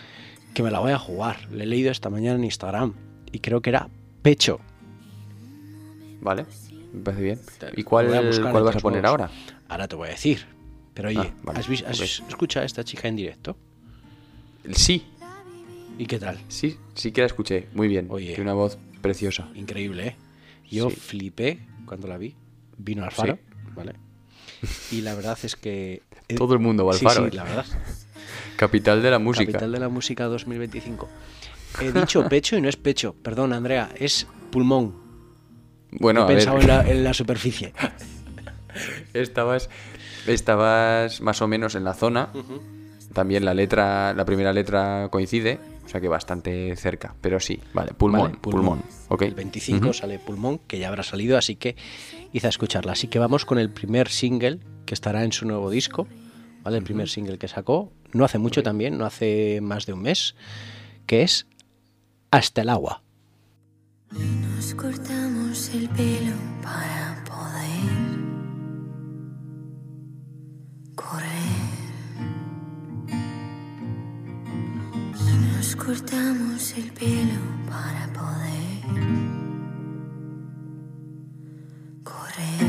que 0.56 0.64
me 0.64 0.72
la 0.72 0.80
voy 0.80 0.93
a 0.93 0.98
jugar. 0.98 1.48
La 1.52 1.64
he 1.64 1.68
leído 1.68 1.91
esta 1.91 2.10
mañana 2.10 2.38
en 2.38 2.46
Instagram 2.46 2.96
y 3.36 3.40
creo 3.40 3.62
que 3.62 3.70
era 3.70 3.90
Pecho. 4.22 4.60
Vale, 6.22 6.46
me 6.94 7.02
parece 7.02 7.22
bien. 7.24 7.40
¿Y 7.76 7.84
cuál, 7.84 8.08
cuál 8.52 8.64
vas 8.64 8.76
a 8.78 8.80
poner 8.80 9.06
ahora? 9.06 9.30
Ahora 9.68 9.88
te 9.90 9.96
voy 9.96 10.08
a 10.08 10.12
decir. 10.12 10.46
Pero 10.94 11.10
oye, 11.10 11.20
Ah, 11.20 11.34
vale, 11.44 11.60
¿has, 11.60 11.68
vis- 11.68 11.84
has 11.86 12.00
escuchado 12.00 12.64
a 12.64 12.66
esta 12.66 12.84
chica 12.86 13.10
en 13.10 13.18
directo? 13.18 13.58
Sí, 14.74 15.06
¿Y 15.98 16.06
qué 16.06 16.18
tal? 16.18 16.40
sí, 16.48 16.78
sí 16.96 17.12
que 17.12 17.22
la 17.22 17.28
escuché. 17.28 17.68
Muy 17.74 17.88
bien. 17.90 18.08
Oye. 18.10 18.28
Tiene 18.28 18.44
una 18.44 18.54
voz 18.54 18.78
preciosa. 19.02 19.50
Increíble, 19.54 20.08
¿eh? 20.08 20.16
Yo 20.72 20.90
Sí. 20.90 20.96
flipé 20.96 21.60
cuando 21.86 22.08
la 22.08 22.18
vi. 22.18 22.36
Vino 22.78 23.04
al 23.04 23.12
faro, 23.12 23.38
¿vale? 23.76 23.94
Y 24.92 25.02
la 25.02 25.14
verdad 25.16 25.38
es 25.44 25.56
que... 25.58 26.02
Todo 26.38 26.54
el 26.54 26.60
mundo 26.60 26.86
va 26.86 26.94
al 26.94 27.00
sí, 27.00 27.06
faro, 27.06 27.22
Sí, 27.24 27.28
¿eh? 27.28 27.36
la 27.36 27.44
verdad. 27.44 27.66
Capital 28.56 29.02
de 29.04 29.12
la 29.12 29.20
música. 29.20 29.52
Capital 29.52 29.72
de 29.74 29.80
la 29.80 29.90
música 29.90 30.24
2025. 30.26 31.10
He 31.82 31.91
dicho 31.91 32.28
pecho 32.30 32.57
y 32.57 32.61
no 32.61 32.69
es 32.69 32.78
pecho. 32.78 33.15
Perdón, 33.21 33.53
Andrea, 33.53 33.89
es 33.97 34.28
pulmón. 34.51 34.95
Bueno, 35.91 36.21
He 36.21 36.23
a 36.23 36.28
ver, 36.28 36.38
pensado 36.38 36.59
en 36.59 36.67
la, 36.67 36.82
en 36.89 37.03
la 37.03 37.13
superficie. 37.13 37.73
estabas, 39.13 39.69
estabas 40.28 41.21
más 41.21 41.41
o 41.41 41.47
menos 41.47 41.76
en 41.76 41.84
la 41.84 41.93
zona. 41.93 42.30
También 43.13 43.45
la 43.45 43.53
letra, 43.53 44.13
la 44.13 44.26
primera 44.26 44.51
letra 44.51 45.07
coincide, 45.09 45.59
o 45.86 45.88
sea 45.88 46.01
que 46.01 46.07
bastante 46.09 46.76
cerca. 46.76 47.15
Pero 47.21 47.39
sí, 47.39 47.59
vale, 47.73 47.93
pulmón, 47.93 48.21
Vale, 48.32 48.38
pulmón. 48.41 48.82
ok. 49.07 49.21
El 49.21 49.36
25 49.36 49.86
Ujú. 49.86 49.93
sale 49.93 50.19
pulmón, 50.19 50.59
que 50.67 50.80
ya 50.80 50.89
habrá 50.89 51.03
salido, 51.03 51.38
así 51.38 51.55
que 51.55 51.76
hice 52.34 52.47
a 52.47 52.49
escucharla. 52.49 52.91
Así 52.91 53.07
que 53.07 53.19
vamos 53.19 53.45
con 53.45 53.57
el 53.57 53.69
primer 53.69 54.09
single 54.09 54.59
que 54.86 54.93
estará 54.93 55.23
en 55.23 55.32
su 55.32 55.45
nuevo 55.47 55.69
disco. 55.69 56.07
¿Vale? 56.63 56.78
El 56.78 56.84
primer 56.84 57.07
single 57.07 57.38
que 57.38 57.47
sacó. 57.47 57.91
No 58.11 58.26
hace 58.26 58.39
mucho 58.39 58.63
también, 58.63 58.97
no 58.97 59.05
hace 59.05 59.59
más 59.61 59.86
de 59.86 59.93
un 59.93 60.01
mes. 60.01 60.36
Que 61.05 61.21
es 61.21 61.45
Hasta 62.36 62.64
el 62.64 62.70
agua. 62.70 63.02
Nos 64.12 64.76
cortamos 64.76 65.70
el 65.70 65.88
pelo 65.88 66.36
para 66.62 67.24
poder 67.24 67.96
correr. 70.96 71.30
Y 75.18 75.34
nos 75.48 75.78
cortamos 75.78 76.74
el 76.78 76.92
pelo 76.92 77.40
para 77.70 78.06
poder 78.12 78.82
correr. 82.04 82.64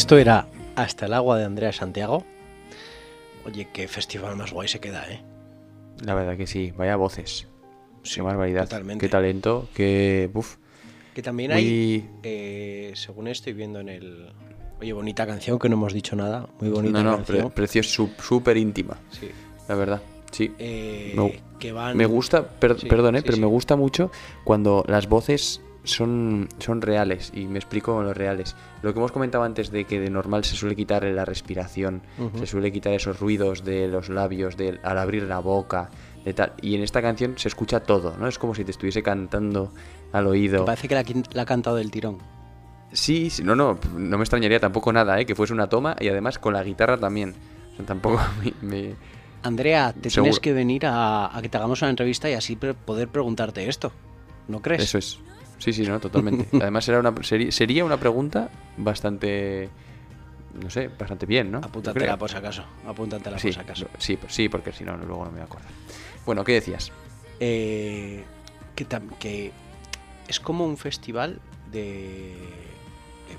Esto 0.00 0.16
era 0.16 0.46
Hasta 0.76 1.04
el 1.04 1.12
agua 1.12 1.36
de 1.36 1.44
Andrea 1.44 1.74
Santiago. 1.74 2.24
Oye, 3.44 3.68
qué 3.70 3.86
festival 3.86 4.34
más 4.34 4.50
guay 4.50 4.66
se 4.66 4.80
queda, 4.80 5.04
¿eh? 5.12 5.20
La 6.02 6.14
verdad 6.14 6.38
que 6.38 6.46
sí, 6.46 6.72
vaya 6.74 6.96
voces. 6.96 7.46
qué 8.02 8.22
barbaridad. 8.22 8.62
totalmente. 8.62 9.04
Qué 9.04 9.10
talento, 9.10 9.68
qué. 9.74 10.30
Uf. 10.32 10.56
Que 11.12 11.20
también 11.20 11.50
Muy- 11.50 11.60
hay, 11.60 12.10
eh, 12.22 12.92
según 12.94 13.28
estoy 13.28 13.52
viendo 13.52 13.78
en 13.80 13.90
el... 13.90 14.32
Oye, 14.80 14.94
bonita 14.94 15.26
canción, 15.26 15.58
que 15.58 15.68
no 15.68 15.74
hemos 15.76 15.92
dicho 15.92 16.16
nada. 16.16 16.48
Muy 16.60 16.70
bonita 16.70 17.02
No, 17.02 17.18
no, 17.18 17.22
pre- 17.22 17.50
precio 17.50 17.82
súper 17.82 18.56
íntima, 18.56 18.96
Sí. 19.10 19.28
la 19.68 19.74
verdad. 19.74 20.00
Sí. 20.32 20.50
Eh, 20.58 21.12
Me- 21.14 21.42
que 21.58 21.72
van... 21.72 21.94
Me 21.94 22.06
gusta, 22.06 22.48
per- 22.48 22.80
Sí, 22.80 22.86
perdón, 22.86 23.16
eh, 23.16 23.18
sí, 23.18 23.24
pero 23.26 23.36
me 23.36 23.46
gusta 23.48 23.76
mucho 23.76 24.10
cuando 24.44 24.82
las 24.88 25.10
voces 25.10 25.60
son, 25.84 26.48
son 26.58 26.82
reales. 26.82 27.32
Y 27.34 27.46
me 27.46 27.58
explico 27.58 27.94
con 27.94 28.04
los 28.06 28.16
reales. 28.16 28.56
Lo 28.82 28.92
que 28.92 28.98
hemos 28.98 29.12
comentado 29.12 29.44
antes 29.44 29.70
de 29.70 29.84
que 29.84 30.00
de 30.00 30.10
normal 30.10 30.44
se 30.44 30.56
suele 30.56 30.76
quitar 30.76 31.04
la 31.04 31.24
respiración, 31.24 32.02
se 32.38 32.46
suele 32.46 32.72
quitar 32.72 32.92
esos 32.92 33.18
ruidos 33.20 33.64
de 33.64 33.88
los 33.88 34.08
labios, 34.08 34.56
de, 34.56 34.78
al 34.82 34.98
abrir 34.98 35.22
la 35.24 35.38
boca, 35.38 35.90
de 36.24 36.34
tal. 36.34 36.52
Y 36.60 36.74
en 36.74 36.82
esta 36.82 37.00
canción 37.02 37.34
se 37.38 37.48
escucha 37.48 37.80
todo, 37.80 38.16
¿no? 38.18 38.26
Es 38.28 38.38
como 38.38 38.54
si 38.54 38.64
te 38.64 38.70
estuviese 38.70 39.02
cantando 39.02 39.72
al 40.12 40.26
oído. 40.26 40.60
Me 40.60 40.66
parece 40.66 40.88
que 40.88 40.94
la, 41.32 41.42
ha 41.42 41.46
cantado 41.46 41.76
del 41.76 41.90
tirón. 41.90 42.18
Sí, 42.92 43.30
sí, 43.30 43.44
no, 43.44 43.54
no, 43.54 43.78
no 43.96 44.18
me 44.18 44.22
extrañaría 44.24 44.58
tampoco 44.58 44.92
nada, 44.92 45.20
¿eh? 45.20 45.24
Que 45.24 45.34
fuese 45.36 45.52
una 45.52 45.68
toma 45.68 45.94
y 46.00 46.08
además 46.08 46.38
con 46.38 46.52
la 46.54 46.62
guitarra 46.64 46.98
también. 46.98 47.34
O 47.72 47.76
sea, 47.76 47.86
tampoco 47.86 48.20
me- 48.62 48.68
me... 48.68 48.94
Andrea, 49.42 49.94
te 49.98 50.10
Seguro. 50.10 50.24
tienes 50.24 50.40
que 50.40 50.52
venir 50.52 50.84
a, 50.84 51.34
a 51.34 51.40
que 51.40 51.48
te 51.48 51.56
hagamos 51.56 51.80
una 51.80 51.90
entrevista 51.90 52.28
y 52.28 52.34
así 52.34 52.56
poder 52.56 53.08
preguntarte 53.08 53.66
esto. 53.68 53.90
¿No 54.48 54.60
crees? 54.60 54.82
Eso 54.82 54.98
es. 54.98 55.18
Sí, 55.60 55.72
sí, 55.72 55.82
no, 55.82 56.00
totalmente. 56.00 56.48
Además 56.60 56.88
era 56.88 56.98
una, 56.98 57.14
sería 57.22 57.84
una 57.84 57.96
pregunta 57.98 58.50
bastante, 58.76 59.68
no 60.60 60.68
sé, 60.70 60.88
bastante 60.88 61.26
bien, 61.26 61.52
¿no? 61.52 61.58
Apúntatela 61.58 62.16
por 62.16 62.28
si 62.30 62.36
acaso. 62.36 62.64
Apúntatela 62.86 63.38
Sí, 63.38 63.48
por 63.48 63.54
si 63.54 63.60
acaso. 63.60 63.86
sí, 63.98 64.18
sí, 64.28 64.48
porque 64.48 64.72
si 64.72 64.82
no, 64.84 64.96
luego 64.96 65.24
no 65.24 65.30
me 65.30 65.36
voy 65.36 65.40
a 65.42 65.44
acordar. 65.44 65.70
Bueno, 66.26 66.42
¿qué 66.44 66.54
decías? 66.54 66.90
Eh, 67.38 68.24
que, 68.74 68.86
que 69.18 69.52
es 70.26 70.40
como 70.40 70.64
un 70.64 70.76
festival 70.76 71.38
de, 71.70 72.32
eh, 72.32 72.36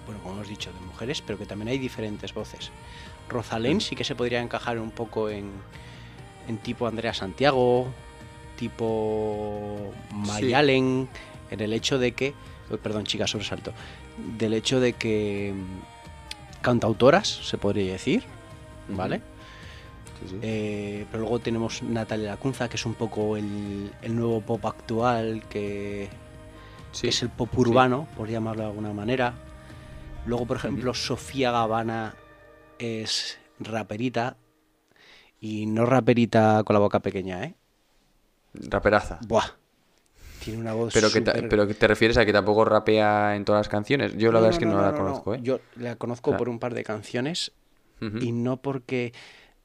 bueno, 0.06 0.22
como 0.22 0.36
hemos 0.36 0.48
dicho, 0.48 0.72
de 0.72 0.80
mujeres, 0.86 1.22
pero 1.22 1.38
que 1.38 1.46
también 1.46 1.70
hay 1.70 1.78
diferentes 1.80 2.34
voces. 2.34 2.72
Rosalén 3.30 3.82
sí 3.82 3.96
que 3.96 4.04
se 4.04 4.14
podría 4.16 4.42
encajar 4.42 4.78
un 4.80 4.92
poco 4.92 5.30
en, 5.30 5.50
en 6.48 6.58
tipo 6.58 6.86
Andrea 6.88 7.14
Santiago, 7.14 7.88
tipo 8.58 9.92
Mayalen, 10.14 11.08
en 11.52 11.60
el 11.60 11.74
hecho 11.74 12.00
de 12.00 12.14
que, 12.14 12.34
perdón, 12.82 13.06
chica, 13.06 13.28
sobresalto, 13.28 13.74
del 14.38 14.54
hecho 14.54 14.80
de 14.80 14.94
que 14.94 15.54
mm, 15.56 16.62
cantautoras, 16.62 17.28
se 17.28 17.58
podría 17.58 17.92
decir, 17.92 18.24
¿vale? 18.90 19.22
Sí, 20.20 20.28
sí. 20.30 20.40
Eh, 20.42 21.06
pero 21.12 21.22
luego 21.22 21.40
tenemos 21.40 21.84
Natalia 21.84 22.32
Lacunza, 22.32 22.70
que 22.70 22.78
es 22.78 22.86
un 22.86 22.94
poco 22.94 23.38
el, 23.38 23.92
el 24.02 24.16
nuevo 24.16 24.42
pop 24.42 24.66
actual, 24.66 25.44
que, 25.50 26.10
Sí, 26.92 27.04
que 27.04 27.10
es 27.10 27.22
el 27.22 27.30
pop 27.30 27.58
urbano, 27.58 28.08
por 28.18 28.30
llamarlo 28.30 28.64
de 28.64 28.70
alguna 28.70 28.94
manera. 28.94 29.34
Luego, 30.26 30.46
por 30.46 30.58
ejemplo, 30.58 30.94
Sofía 30.94 31.52
Gavana 31.52 32.16
es 32.80 33.40
raperita. 33.60 34.38
Y 35.40 35.66
no 35.66 35.86
raperita 35.86 36.64
con 36.64 36.76
la 36.76 36.80
boca 36.80 37.00
pequeña, 37.00 37.44
¿eh? 37.44 37.56
Raperaza. 38.54 39.20
Buah. 39.26 39.61
Tiene 40.44 40.60
una 40.60 40.74
voz 40.74 40.94
Pero 40.94 41.12
que, 41.12 41.22
pero 41.22 41.68
que 41.68 41.74
te 41.76 41.88
refieres 41.88 42.18
a 42.18 42.26
que 42.26 42.34
tampoco 42.34 42.66
rapea 42.66 43.36
en 43.36 43.46
todas 43.46 43.60
las 43.60 43.70
canciones. 43.70 44.18
Yo 44.18 44.32
la 44.32 44.40
verdad 44.40 44.54
es 44.56 44.60
que 44.60 44.66
no, 44.66 44.82
la 44.82 44.94
conozco, 44.94 45.36
¿eh? 45.36 45.40
Yo 45.44 45.60
la 45.76 45.96
conozco 45.96 46.36
por 46.36 46.50
un 46.50 46.58
par 46.60 46.74
de 46.74 46.84
canciones 46.84 47.52
y 48.20 48.32
no 48.32 48.58
porque 48.58 49.14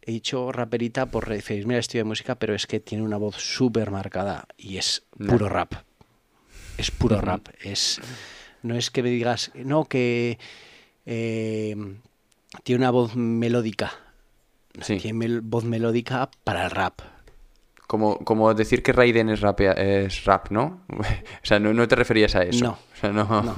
he 0.03 0.13
dicho 0.13 0.53
raperita 0.53 1.07
por 1.07 1.27
referirme 1.27 1.75
al 1.75 1.81
estilo 1.81 2.01
de 2.01 2.09
música, 2.09 2.35
pero 2.35 2.55
es 2.55 2.67
que 2.67 2.81
tiene 2.81 3.03
una 3.03 3.17
voz 3.17 3.37
súper 3.37 3.91
marcada 3.91 4.47
y 4.59 4.77
es 4.77 5.05
puro 5.27 5.49
rap. 5.49 5.73
Es 6.77 6.91
puro 6.91 7.21
rap. 7.23 7.49
Es, 7.63 7.99
no 8.63 8.75
es 8.77 8.91
que 8.91 9.03
me 9.03 9.09
digas, 9.09 9.51
no, 9.55 9.87
que 9.87 10.39
eh, 11.07 11.75
tiene 12.63 12.79
una 12.81 12.91
voz 12.91 13.17
melódica. 13.17 13.93
Sí. 14.83 14.99
Tiene 14.99 15.19
mel- 15.19 15.41
voz 15.41 15.65
melódica 15.65 16.29
para 16.45 16.65
el 16.67 16.71
rap. 16.71 17.01
Como, 17.87 18.19
como 18.19 18.53
decir 18.53 18.83
que 18.83 18.93
Raiden 18.93 19.29
es, 19.31 19.41
rapea- 19.41 19.77
es 19.79 20.25
rap, 20.25 20.51
¿no? 20.51 20.83
o 20.89 21.03
sea, 21.45 21.61
no, 21.61 21.73
no 21.73 21.87
te 21.87 21.95
referías 21.95 22.35
a 22.35 22.43
eso. 22.43 22.65
No. 22.65 22.71
O 22.73 22.97
sea, 23.01 23.13
no. 23.13 23.25
No. 23.25 23.55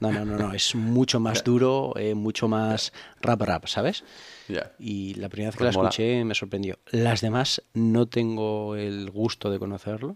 No, 0.00 0.12
no, 0.12 0.24
no, 0.26 0.36
no. 0.36 0.52
Es 0.52 0.74
mucho 0.74 1.20
más 1.20 1.42
duro, 1.42 1.94
eh, 1.96 2.14
mucho 2.14 2.48
más 2.48 2.92
rap 3.22 3.40
rap, 3.42 3.66
¿sabes? 3.66 4.04
Ya. 4.48 4.72
Y 4.78 5.14
la 5.14 5.28
primera 5.30 5.48
vez 5.50 5.56
que 5.56 5.64
Pues 5.64 5.74
la 5.74 5.78
mola. 5.78 5.88
escuché 5.88 6.24
me 6.24 6.34
sorprendió. 6.34 6.78
Las 6.90 7.20
demás 7.22 7.62
no 7.74 8.06
tengo 8.06 8.76
el 8.76 9.10
gusto 9.10 9.50
de 9.50 9.58
conocerlo. 9.58 10.14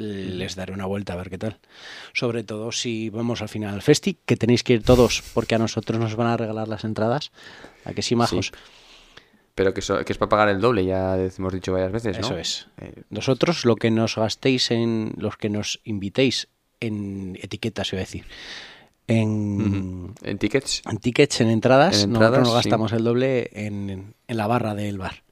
Les 0.00 0.54
daré 0.54 0.72
una 0.72 0.86
vuelta 0.86 1.14
a 1.14 1.16
ver 1.16 1.28
qué 1.28 1.38
tal. 1.38 1.58
Sobre 2.12 2.44
todo 2.44 2.70
si 2.70 3.10
vamos 3.10 3.42
al 3.42 3.48
final 3.48 3.74
al 3.74 3.82
festi, 3.82 4.16
que 4.26 4.36
tenéis 4.36 4.62
que 4.62 4.74
ir 4.74 4.82
todos, 4.84 5.24
porque 5.34 5.56
a 5.56 5.58
nosotros 5.58 5.98
nos 5.98 6.14
van 6.14 6.28
a 6.28 6.36
regalar 6.36 6.68
las 6.68 6.84
entradas. 6.84 7.32
¿A 7.84 7.92
que 7.94 8.02
sí, 8.02 8.14
majos? 8.14 8.52
Pero 9.58 9.74
que, 9.74 9.82
so- 9.82 10.04
que 10.04 10.12
es 10.12 10.18
para 10.18 10.28
pagar 10.28 10.48
el 10.50 10.60
doble, 10.60 10.84
ya 10.84 11.16
hemos 11.18 11.52
dicho 11.52 11.72
varias 11.72 11.90
veces, 11.90 12.16
¿no? 12.20 12.26
Eso 12.26 12.38
es. 12.38 12.68
Eh, 12.80 13.02
Nosotros 13.10 13.64
lo 13.64 13.74
que 13.74 13.90
nos 13.90 14.14
gastéis 14.14 14.70
en, 14.70 15.14
los 15.16 15.36
que 15.36 15.50
nos 15.50 15.80
invitéis 15.82 16.46
en 16.78 17.36
etiquetas, 17.42 17.92
iba 17.92 17.98
a 17.98 18.04
decir, 18.04 18.24
en. 19.08 20.14
En 20.22 20.38
tickets. 20.38 20.82
en 20.88 20.98
tickets, 20.98 21.40
en 21.40 21.48
entradas, 21.50 22.04
En 22.04 22.12
nosotros 22.12 22.38
nos 22.40 22.48
sí. 22.50 22.54
gastamos 22.54 22.92
el 22.92 23.02
doble 23.02 23.50
en, 23.52 24.14
en 24.28 24.36
la 24.36 24.46
barra 24.46 24.74
del 24.74 24.98
bar. 24.98 25.22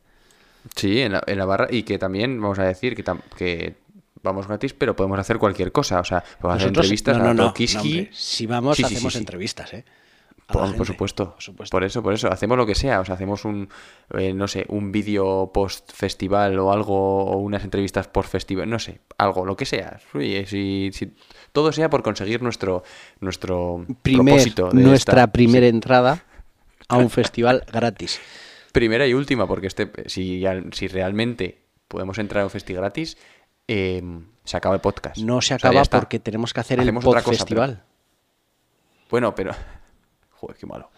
Sí, 0.74 1.01
en 1.03 1.12
la, 1.12 1.22
en 1.27 1.39
la 1.39 1.45
barra. 1.45 1.68
Y 1.70 1.85
que 1.85 1.99
también, 1.99 2.41
vamos 2.41 2.59
a 2.59 2.64
decir, 2.64 2.97
que, 2.97 3.05
tam- 3.05 3.20
que 3.37 3.77
vamos 4.22 4.49
gratis, 4.49 4.72
pero 4.74 4.97
podemos 4.97 5.18
hacer 5.20 5.39
cualquier 5.39 5.70
cosa. 5.70 6.01
O 6.01 6.05
sea, 6.05 6.24
podemos 6.41 6.57
hacer 6.62 6.68
entrevistas 6.68 7.16
no, 7.16 7.22
no, 7.24 7.31
a 7.31 7.35
no, 7.35 7.47
hombre. 7.49 8.11
Si 8.12 8.47
vamos, 8.47 8.77
sí, 8.77 8.83
hacemos 8.83 9.12
sí. 9.12 9.18
entrevistas, 9.20 9.72
¿eh? 9.74 9.85
Por, 10.47 10.86
supuesto, 10.86 11.32
por 11.32 11.42
supuesto. 11.42 11.70
por 11.72 11.82
eso, 11.84 12.03
por 12.05 12.14
eso, 12.14 12.30
hacemos 12.30 12.57
lo 12.57 12.64
que 12.66 12.76
sea, 12.76 13.01
o 13.01 13.05
sea, 13.05 13.16
hacemos 13.16 13.44
un, 13.44 13.68
eh, 14.16 14.32
no 14.32 14.47
sé, 14.47 14.64
un 14.68 14.92
vídeo 14.92 15.51
post 15.53 15.90
festival 15.92 16.57
o 16.61 16.70
algo, 16.72 17.24
o 17.24 17.36
unas 17.38 17.64
entrevistas 17.64 18.07
post 18.07 18.30
festival, 18.30 18.70
no 18.70 18.78
sé, 18.78 19.01
algo, 19.18 19.44
lo 19.44 19.57
que 19.57 19.64
sea, 19.66 19.99
Oye, 20.14 20.47
si, 20.47 20.90
si 20.92 21.14
todo 21.51 21.72
sea 21.72 21.90
por 21.90 22.05
conseguir 22.05 22.42
nuestro, 22.42 22.84
nuestro 23.20 23.84
Primer- 24.03 24.24
propósito 24.34 24.68
de 24.70 24.82
nuestra 24.82 25.22
esta- 25.22 25.32
primera 25.32 25.64
sí, 25.66 25.70
entrada 25.70 26.22
a 26.88 26.97
un 26.97 27.11
festival 27.11 27.64
gratis. 27.72 28.20
Primera 28.70 29.05
y 29.07 29.14
última, 29.14 29.49
porque 29.49 29.66
este, 29.66 29.90
si, 30.07 30.44
si 30.72 30.86
realmente 30.86 31.62
podemos 31.88 32.18
entrar 32.18 32.42
a 32.42 32.44
un 32.44 32.51
festi 32.51 32.72
gratis, 32.72 33.16
eh, 33.66 34.01
se 34.44 34.57
acaba 34.57 34.76
el 34.76 34.80
podcast. 34.80 35.18
No 35.18 35.40
se 35.40 35.55
O 35.55 35.59
sea, 35.59 35.72
ya 35.72 35.80
acaba 35.80 36.01
porque 36.01 36.20
tenemos 36.20 36.53
que 36.55 36.61
hacer 36.61 36.78
Hacemos 36.80 37.05
el 37.05 37.20
festival. 37.22 37.82
pero- 37.82 39.07
Bueno, 39.11 39.34
pero. 39.34 39.53
Joder, 40.47 40.59
qué 40.59 40.66
malo. 40.66 40.90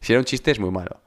Si 0.00 0.12
era 0.12 0.20
un 0.20 0.24
chiste, 0.24 0.50
es 0.52 0.60
muy 0.60 0.70
malo. 0.70 1.00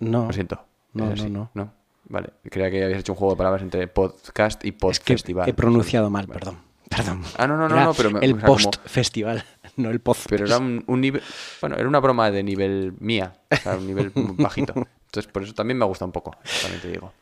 No. 0.00 0.26
Lo 0.26 0.32
siento. 0.32 0.62
No, 0.92 1.14
no, 1.14 1.50
no. 1.54 1.72
Vale. 2.08 2.30
Creía 2.50 2.70
que 2.70 2.84
habías 2.84 3.00
hecho 3.00 3.12
un 3.12 3.18
juego 3.18 3.32
de 3.34 3.38
palabras 3.38 3.62
entre 3.62 3.88
podcast 3.88 4.64
y 4.64 4.72
pod 4.72 4.90
Es 4.92 5.00
que 5.00 5.16
he 5.46 5.54
pronunciado 5.54 6.10
mal, 6.10 6.26
perdón. 6.28 6.58
Perdón. 6.88 7.22
Ah, 7.36 7.46
no, 7.48 7.56
no, 7.56 7.68
no, 7.68 7.74
Era 7.74 7.84
no, 7.86 7.94
pero 7.94 8.10
me- 8.10 8.20
el 8.24 8.34
o 8.34 8.36
sea, 8.36 8.46
como- 8.46 8.54
post 8.70 8.76
festival, 8.86 9.44
no 9.76 9.90
el 9.90 10.00
post. 10.00 10.26
Pero 10.28 10.44
era 10.46 10.58
un, 10.58 10.84
un 10.86 11.00
nivel. 11.00 11.22
Bueno, 11.60 11.76
era 11.76 11.88
una 11.88 11.98
broma 12.00 12.30
de 12.30 12.42
nivel 12.44 12.94
mía. 13.00 13.32
O 13.50 13.56
sea, 13.56 13.76
un 13.76 13.86
nivel 13.86 14.12
bajito. 14.14 14.74
Entonces, 14.76 15.32
por 15.32 15.42
eso 15.42 15.52
también 15.54 15.78
me 15.78 15.84
ha 15.84 15.88
gustado 15.88 16.06
un 16.06 16.12
poco. 16.12 16.36
También 16.62 16.82
te 16.82 16.90
digo. 16.90 17.12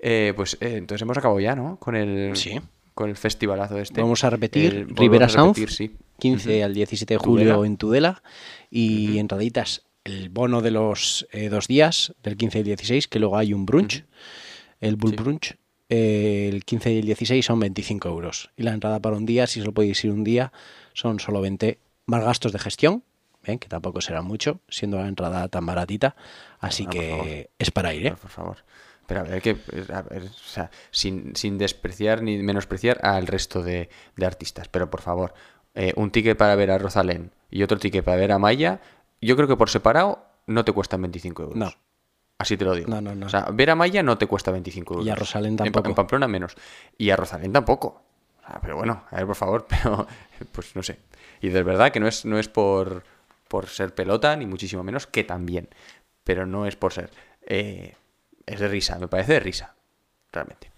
Eh, 0.00 0.34
pues 0.36 0.56
eh, 0.60 0.76
entonces 0.76 1.02
hemos 1.02 1.16
acabado 1.16 1.40
ya, 1.40 1.56
¿no? 1.56 1.78
Con 1.78 1.96
el. 1.96 2.36
Sí. 2.36 2.60
Con 2.94 3.08
el 3.10 3.16
festivalazo 3.16 3.78
este. 3.78 4.00
Vamos 4.02 4.22
a 4.24 4.30
repetir 4.30 4.74
El- 4.74 4.88
Rivera 4.96 5.26
a 5.26 5.28
Sound, 5.30 5.56
repetir, 5.56 5.72
sí. 5.72 5.96
15 6.18 6.56
Ujú. 6.56 6.64
al 6.64 6.74
17 6.74 7.14
de 7.14 7.18
julio 7.18 7.44
Tudela. 7.54 7.66
en 7.66 7.76
Tudela 7.76 8.22
y 8.70 9.18
entraditas 9.18 9.82
el 10.04 10.28
bono 10.28 10.62
de 10.62 10.70
los 10.70 11.26
eh, 11.32 11.48
dos 11.48 11.66
días, 11.66 12.14
del 12.22 12.36
15 12.36 12.58
y 12.58 12.60
el 12.60 12.66
16, 12.66 13.08
que 13.08 13.18
luego 13.18 13.36
hay 13.36 13.52
un 13.52 13.66
brunch, 13.66 14.04
el 14.80 14.96
Bull 14.96 15.10
Sí. 15.10 15.16
Brunch, 15.16 15.56
eh, 15.88 16.48
el 16.52 16.64
15 16.64 16.92
y 16.92 16.98
el 16.98 17.06
16 17.06 17.44
son 17.44 17.58
25 17.60 18.08
euros. 18.08 18.50
Y 18.56 18.62
la 18.62 18.72
entrada 18.72 19.00
para 19.00 19.16
un 19.16 19.26
día, 19.26 19.46
si 19.46 19.60
solo 19.60 19.72
podéis 19.72 20.04
ir 20.04 20.12
un 20.12 20.22
día, 20.24 20.52
son 20.92 21.18
solo 21.18 21.40
20 21.40 21.78
más 22.06 22.22
gastos 22.22 22.52
de 22.52 22.58
gestión, 22.60 23.02
¿ven? 23.44 23.58
que 23.58 23.68
tampoco 23.68 24.00
será 24.00 24.22
mucho, 24.22 24.60
siendo 24.68 24.96
la 24.98 25.08
entrada 25.08 25.48
tan 25.48 25.66
baratita. 25.66 26.14
Así 26.60 26.84
Ah, 26.86 26.90
que 26.90 27.50
es 27.58 27.70
para 27.72 27.92
ir, 27.92 28.06
¿eh? 28.06 28.14
Por 28.20 28.30
favor. 28.30 28.58
Pero 29.08 29.20
a 29.20 29.22
ver, 29.24 29.40
que, 29.42 29.56
a 29.92 30.02
ver, 30.02 30.22
o 30.24 30.32
sea, 30.32 30.70
sin, 30.90 31.34
sin 31.36 31.58
despreciar 31.58 32.22
ni 32.22 32.38
menospreciar 32.38 32.98
al 33.04 33.26
resto 33.28 33.62
de, 33.62 33.88
de 34.16 34.26
artistas. 34.26 34.66
Pero 34.68 34.90
por 34.90 35.00
favor, 35.00 35.32
eh, 35.76 35.92
un 35.96 36.10
ticket 36.10 36.38
para 36.38 36.54
ver 36.56 36.70
a 36.70 36.78
Rosalén 36.78 37.30
y 37.50 37.62
otro 37.62 37.78
ticket 37.78 38.02
para 38.02 38.16
ver 38.16 38.32
a 38.32 38.38
Maya, 38.38 38.80
yo 39.20 39.36
creo 39.36 39.46
que 39.46 39.56
por 39.56 39.68
separado 39.68 40.24
no 40.46 40.64
te 40.64 40.72
cuestan 40.72 41.02
25 41.02 41.42
euros. 41.42 41.56
No. 41.56 41.70
Así 42.38 42.56
te 42.56 42.64
lo 42.64 42.74
digo. 42.74 42.88
No, 42.88 43.02
no, 43.02 43.14
no. 43.14 43.26
O 43.26 43.28
sea, 43.28 43.46
ver 43.52 43.68
a 43.70 43.74
Maya 43.74 44.02
no 44.02 44.16
te 44.16 44.26
cuesta 44.26 44.50
25 44.50 44.94
euros. 44.94 45.06
Y 45.06 45.10
a 45.10 45.14
Rosalén 45.14 45.52
En 45.52 45.56
tampoco. 45.56 45.88
En, 45.88 45.94
Pamplona 45.94 46.28
menos. 46.28 46.56
Y 46.96 47.10
a 47.10 47.16
Rosalén 47.16 47.52
tampoco. 47.52 48.02
O 48.42 48.46
sea, 48.46 48.58
pero 48.60 48.76
bueno, 48.76 49.04
a 49.10 49.16
ver, 49.16 49.26
por 49.26 49.36
favor, 49.36 49.66
pero 49.68 50.06
pues 50.50 50.74
no 50.74 50.82
sé. 50.82 50.98
Y 51.42 51.50
de 51.50 51.62
verdad 51.62 51.92
que 51.92 52.00
no 52.00 52.08
es, 52.08 52.24
no 52.24 52.38
es 52.38 52.48
por, 52.48 53.04
por 53.46 53.66
ser 53.66 53.94
pelota, 53.94 54.34
ni 54.34 54.46
muchísimo 54.46 54.82
menos, 54.82 55.06
que 55.06 55.24
también. 55.24 55.68
Pero 56.24 56.46
no 56.46 56.66
es 56.66 56.76
por 56.76 56.94
ser. 56.94 57.10
Eh, 57.42 57.94
es 58.46 58.60
de 58.60 58.68
risa, 58.68 58.98
me 58.98 59.08
parece 59.08 59.34
de 59.34 59.40
risa. 59.40 59.74
Realmente. 60.32 60.70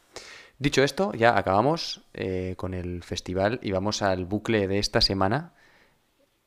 Dicho 0.58 0.82
esto, 0.82 1.12
ya 1.14 1.38
acabamos 1.38 2.02
eh, 2.14 2.54
con 2.56 2.74
el 2.74 3.02
festival 3.02 3.60
y 3.62 3.70
vamos 3.70 4.02
al 4.02 4.24
bucle 4.24 4.66
de 4.66 4.78
esta 4.78 5.00
semana. 5.00 5.52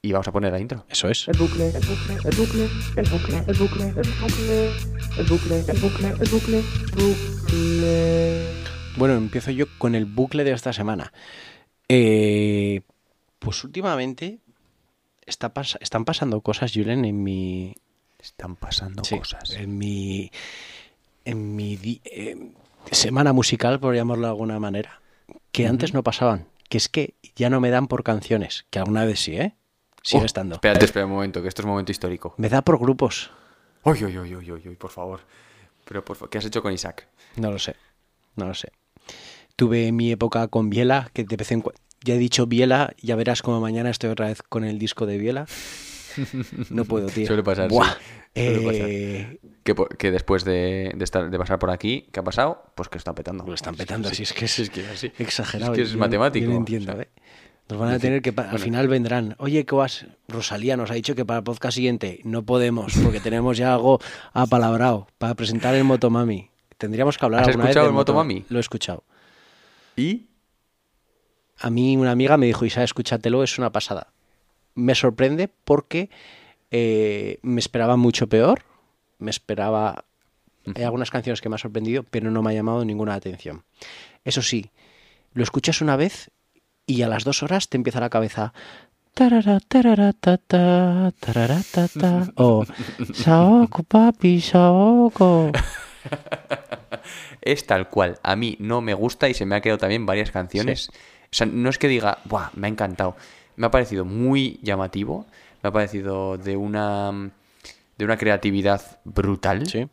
Y 0.04 0.12
vamos 0.14 0.28
a 0.28 0.32
poner 0.32 0.52
la 0.52 0.60
intro. 0.60 0.84
Eso 0.90 1.10
es. 1.10 1.28
El 1.28 1.38
bucle, 1.38 1.68
el 1.68 1.74
bucle, 1.86 2.14
el 2.26 2.36
bucle, 2.36 2.64
el 2.98 3.08
bucle, 3.08 3.38
el 3.38 3.56
bucle, 3.58 3.88
el 3.88 4.08
bucle, 4.18 4.60
el 5.18 5.26
bucle, 5.28 5.60
el 5.60 5.80
bucle, 5.80 6.08
el 6.10 6.30
bucle, 6.30 6.64
bucle. 6.96 8.48
Bueno, 8.98 9.14
empiezo 9.14 9.52
yo 9.52 9.66
con 9.78 9.94
el 9.94 10.06
bucle 10.06 10.44
de 10.44 10.52
esta 10.54 10.74
semana. 10.74 11.14
Eh, 11.88 12.82
pues 13.38 13.64
últimamente 13.64 14.40
está 15.26 15.54
pas- 15.54 15.78
están 15.82 16.04
pasando 16.04 16.42
cosas, 16.42 16.72
Julen, 16.74 17.06
en 17.06 17.22
mi, 17.22 17.76
Están 18.18 18.56
pasando 18.56 19.04
sí, 19.04 19.18
cosas. 19.20 19.52
en 19.52 19.78
mi, 19.78 20.32
en 21.26 21.56
mi 21.56 22.02
eh, 22.06 22.52
semana 22.92 23.34
musical, 23.34 23.80
por 23.80 23.96
llamarlo 23.96 24.24
de 24.28 24.32
alguna 24.32 24.60
manera, 24.60 25.02
que 25.52 25.68
antes 25.68 25.94
no 25.94 26.04
pasaban. 26.04 26.48
Que 26.70 26.78
es 26.78 26.88
que 26.90 27.16
ya 27.36 27.50
no 27.50 27.60
me 27.60 27.70
dan 27.70 27.88
por 27.88 28.04
canciones, 28.04 28.66
que 28.70 28.80
alguna 28.80 29.06
vez 29.06 29.20
sí, 29.20 29.36
¿eh? 29.38 29.56
Sigue 30.04 30.24
Oh, 30.24 30.26
estando. 30.26 30.56
Espérate, 30.56 30.86
espera 30.86 31.06
un 31.06 31.12
momento, 31.12 31.42
que 31.42 31.48
esto 31.48 31.62
es 31.62 31.66
un 31.66 31.72
momento 31.72 31.92
histórico. 31.92 32.34
Me 32.38 32.50
da 32.50 32.62
por 32.62 32.80
grupos. 32.80 33.30
Uy, 33.84 34.04
uy, 34.04 34.18
uy, 34.18 34.36
uy, 34.36 34.52
uy, 34.52 34.68
uy, 34.70 34.76
por 34.76 34.90
favor. 34.92 35.20
Pero, 35.86 36.04
por 36.06 36.16
favor, 36.16 36.30
¿qué 36.30 36.38
has 36.38 36.46
hecho 36.46 36.62
con 36.62 36.72
Isaac? 36.74 37.08
No 37.36 37.52
lo 37.52 37.60
sé, 37.60 37.76
no 38.36 38.46
lo 38.48 38.54
sé. 38.54 38.72
Tuve 39.56 39.92
mi 39.92 40.12
época 40.12 40.48
con 40.48 40.70
Biela, 40.70 41.10
que 41.14 41.24
de 41.24 41.36
vez 41.36 41.52
en 41.52 41.62
cuando... 41.62 41.80
Ya 42.04 42.16
he 42.16 42.18
dicho 42.18 42.48
Biela, 42.48 42.96
ya 43.00 43.16
verás 43.16 43.44
como 43.44 43.60
mañana 43.62 43.92
estoy 43.92 44.10
otra 44.10 44.28
vez 44.28 44.42
con 44.42 44.64
el 44.64 44.80
disco 44.80 45.06
de 45.06 45.18
Biela. 45.20 45.46
No 46.70 46.86
puedo, 46.86 47.08
tío. 47.08 47.28
Suele 47.28 47.44
pasar, 47.44 47.70
sí. 47.70 47.76
Buah. 47.76 47.88
Pasar. 47.88 48.00
Eh, 48.36 49.40
Que, 49.64 49.76
por- 49.76 49.96
que 49.98 50.10
después 50.12 50.44
de, 50.46 50.92
de 50.96 51.04
estar, 51.04 51.30
de 51.30 51.38
pasar 51.38 51.60
por 51.60 51.70
aquí, 51.70 52.08
¿qué 52.12 52.20
ha 52.20 52.24
pasado? 52.24 52.64
Pues 52.76 52.88
que 52.90 52.96
lo 52.96 53.00
están 53.00 53.16
petando. 53.16 53.46
Lo 53.46 53.54
están 53.54 53.76
petando, 53.76 54.10
Sí, 54.10 54.14
así 54.14 54.24
es 54.24 54.34
que 54.34 54.46
es, 54.46 54.52
sí, 54.52 54.62
es 54.64 54.70
que 54.70 54.88
así. 54.88 55.12
exagerado. 55.20 55.74
Es 55.74 55.78
que 55.78 55.84
es 55.84 55.92
yo 55.92 55.98
matemático. 56.00 56.46
yo 56.46 56.52
no 56.52 56.58
entiendo, 56.58 56.92
o 56.92 56.96
sea, 56.96 57.04
¿eh? 57.04 57.10
Nos 57.70 57.80
van 57.80 57.92
a 57.94 58.00
tener 58.00 58.22
que... 58.22 58.30
Al 58.32 58.36
bueno. 58.36 58.58
final 58.60 58.88
vendrán. 58.90 59.36
Oye, 59.38 59.66
¿qué 59.66 59.76
vas? 59.76 60.06
Rosalía 60.28 60.76
nos 60.76 60.92
ha 60.92 60.94
dicho 60.94 61.16
que 61.16 61.24
para 61.26 61.38
el 61.40 61.44
podcast 61.44 61.76
siguiente 61.76 62.20
no 62.26 62.44
podemos, 62.44 62.94
porque 63.04 63.20
tenemos 63.22 63.58
ya 63.58 63.74
algo 63.74 64.00
apalabrado 64.34 65.08
para 65.18 65.36
presentar 65.36 65.74
el 65.76 65.84
Motomami. 65.86 66.50
Tendríamos 66.78 67.18
que 67.18 67.26
hablar 67.26 67.42
¿Has 67.44 67.48
alguna 67.50 67.66
vez 67.66 67.70
escuchado 67.72 67.86
del 67.86 67.92
el 67.92 67.96
Motomami? 67.96 68.46
Lo 68.50 68.58
he 68.58 68.62
escuchado. 68.62 69.04
¿Y? 69.96 70.28
A 71.60 71.70
mí 71.70 71.96
una 71.96 72.12
amiga 72.12 72.36
me 72.38 72.48
dijo, 72.48 72.66
Isa, 72.66 72.84
escúchatelo, 72.84 73.44
es 73.44 73.58
una 73.58 73.72
pasada. 73.72 74.08
Me 74.76 74.96
sorprende 74.96 75.50
porque 75.64 76.10
eh, 76.72 77.40
me 77.42 77.60
esperaba 77.60 77.98
mucho 77.98 78.28
peor. 78.28 78.64
Me 79.20 79.32
esperaba... 79.32 80.06
Hay 80.76 80.84
algunas 80.84 81.10
canciones 81.10 81.42
que 81.42 81.50
me 81.50 81.56
han 81.56 81.60
sorprendido, 81.60 82.04
pero 82.04 82.30
no 82.32 82.42
me 82.42 82.52
ha 82.52 82.54
llamado 82.54 82.86
ninguna 82.86 83.16
atención. 83.16 83.64
Eso 84.24 84.42
sí, 84.42 84.70
lo 85.34 85.44
escuchas 85.44 85.82
una 85.82 85.96
vez 85.96 86.30
y 86.86 87.02
a 87.02 87.08
las 87.08 87.24
dos 87.24 87.42
horas 87.42 87.70
te 87.70 87.78
empieza 87.78 88.00
la 88.00 88.10
cabeza... 88.10 88.54
tarara, 89.14 89.60
tarara, 89.60 90.14
ta, 90.14 90.38
ta, 90.38 91.12
tarara, 91.20 91.62
ta, 91.72 91.88
ta, 91.88 92.32
o 92.36 92.66
Saoko, 93.14 93.84
papi, 93.84 94.40
Saoko. 94.40 95.52
Es 97.42 97.66
tal 97.66 97.90
cual. 97.90 98.20
A 98.24 98.36
mí 98.36 98.56
no 98.60 98.82
me 98.82 98.94
gusta 98.94 99.28
y 99.30 99.34
se 99.34 99.46
me 99.46 99.56
ha 99.56 99.62
quedado 99.62 99.80
también 99.80 100.06
varias 100.06 100.32
canciones. 100.32 100.90
O 101.26 101.34
sea, 101.36 101.48
no 101.48 101.70
es 101.70 101.78
que 101.78 101.88
diga, 101.88 102.20
¡buah! 102.26 102.50
Me 102.54 102.68
ha 102.68 102.70
encantado. 102.70 103.16
Me 103.56 103.68
ha 103.68 103.72
parecido 103.72 104.06
muy 104.06 104.60
llamativo. 104.62 105.26
Me 105.64 105.70
ha 105.70 105.72
parecido 105.72 106.38
de 106.38 106.56
una, 106.58 107.32
de 107.98 108.06
una 108.06 108.18
creatividad 108.18 109.00
brutal. 109.06 109.68
Sí. 109.68 109.88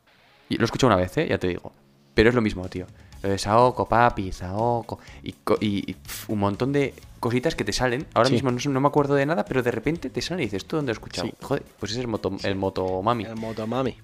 Y 0.49 0.57
lo 0.57 0.63
he 0.63 0.65
escuchado 0.65 0.89
una 0.89 0.97
vez, 0.97 1.17
¿eh? 1.19 1.27
Ya 1.29 1.39
te 1.39 1.49
digo. 1.49 1.73
Pero 2.15 2.29
es 2.31 2.35
lo 2.35 2.41
mismo, 2.41 2.67
tío. 2.69 2.87
Lo 3.23 3.29
de 3.31 3.39
Saoko, 3.39 3.89
papi, 3.89 4.31
Saoko. 4.33 4.99
Y, 5.23 5.35
y- 5.61 5.91
y, 5.91 5.97
un 6.29 6.39
montón 6.39 6.73
de 6.73 6.95
cositas 7.21 7.55
que 7.57 7.65
te 7.65 7.73
salen. 7.73 8.07
Ahora 8.15 8.29
Sí. 8.29 8.35
mismo 8.35 8.51
no, 8.53 8.59
no 8.71 8.81
me 8.81 8.87
acuerdo 8.89 9.15
de 9.17 9.27
nada, 9.27 9.45
pero 9.45 9.63
de 9.63 9.71
repente 9.73 10.09
te 10.09 10.23
salen 10.23 10.43
y 10.43 10.47
dices, 10.47 10.65
¿tú 10.65 10.77
dónde 10.77 10.93
has 10.93 10.97
escuchado? 10.97 11.27
Sí. 11.29 11.35
Joder, 11.43 11.65
pues 11.81 11.91
ese 11.93 12.01
es 12.01 12.05
el 12.05 12.09
moto, 12.09 12.33
el 12.45 12.55
Motomami. 12.55 13.25
El 13.25 13.37
Motomami. 13.37 13.97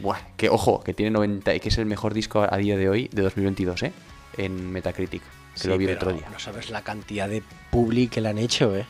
Buah, 0.00 0.18
que 0.36 0.48
ojo, 0.48 0.80
que 0.84 0.94
tiene 0.94 1.10
90, 1.10 1.58
que 1.58 1.68
es 1.68 1.78
el 1.78 1.86
mejor 1.86 2.14
disco 2.14 2.46
a 2.48 2.56
día 2.56 2.76
de 2.76 2.88
hoy, 2.88 3.08
de 3.12 3.22
2022, 3.22 3.82
¿eh? 3.82 3.92
En 4.38 4.70
Metacritic, 4.72 5.22
que 5.54 5.60
Sí, 5.60 5.68
lo 5.68 5.78
vi 5.78 5.84
el 5.86 5.96
pero 5.96 6.10
otro 6.10 6.18
día. 6.18 6.28
No 6.30 6.38
sabes 6.38 6.70
la 6.70 6.82
cantidad 6.82 7.28
de 7.28 7.42
publi 7.70 8.08
que 8.08 8.20
le 8.20 8.28
han 8.28 8.38
hecho, 8.38 8.74
¿eh? 8.76 8.86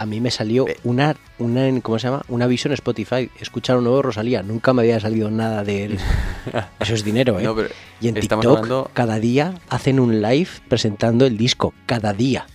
A 0.00 0.06
mí 0.06 0.20
me 0.20 0.30
salió 0.30 0.66
Ve- 0.66 0.76
una, 0.84 1.16
una, 1.38 1.66
en- 1.66 1.80
¿cómo 1.80 1.98
se 1.98 2.06
llama? 2.06 2.22
Una 2.28 2.46
visión 2.46 2.72
Spotify. 2.72 3.30
Escuchar 3.40 3.78
un 3.78 3.84
nuevo 3.84 4.00
Rosalía. 4.00 4.42
Nunca 4.44 4.72
me 4.72 4.82
había 4.82 5.00
salido 5.00 5.28
nada 5.30 5.64
de 5.64 5.84
él. 5.86 5.98
Eso 6.80 6.94
es 6.94 7.02
dinero, 7.04 7.40
¿eh? 7.40 7.42
No, 7.42 7.56
pero 7.56 7.70
y 8.00 8.06
en 8.08 8.14
TikTok, 8.14 8.44
hablando- 8.44 8.90
cada 8.94 9.18
día 9.18 9.54
hacen 9.68 9.98
un 9.98 10.22
live 10.22 10.48
presentando 10.68 11.26
el 11.26 11.36
disco. 11.36 11.74
Cada 11.86 12.12
día. 12.12 12.46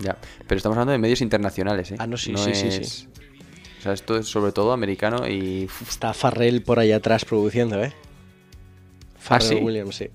Ya, 0.00 0.16
pero 0.46 0.56
estamos 0.56 0.76
hablando 0.76 0.92
de 0.92 0.98
medios 0.98 1.20
internacionales, 1.20 1.90
¿eh? 1.92 1.96
Ah, 1.98 2.06
no, 2.06 2.16
sí, 2.16 2.32
sí, 2.36 2.54
sí, 2.54 2.84
sí. 2.84 3.08
O 3.78 3.82
sea, 3.82 3.92
esto 3.92 4.16
es 4.16 4.26
sobre 4.26 4.50
todo 4.52 4.72
americano 4.72 5.28
y... 5.28 5.68
Está 5.88 6.12
Farrell 6.14 6.62
por 6.62 6.78
ahí 6.80 6.90
atrás 6.92 7.24
produciendo, 7.24 7.82
¿eh? 7.82 7.92
Farrell 9.18 9.48
¿sí? 9.48 9.54
Williams, 9.56 9.94
sí. 9.96 10.08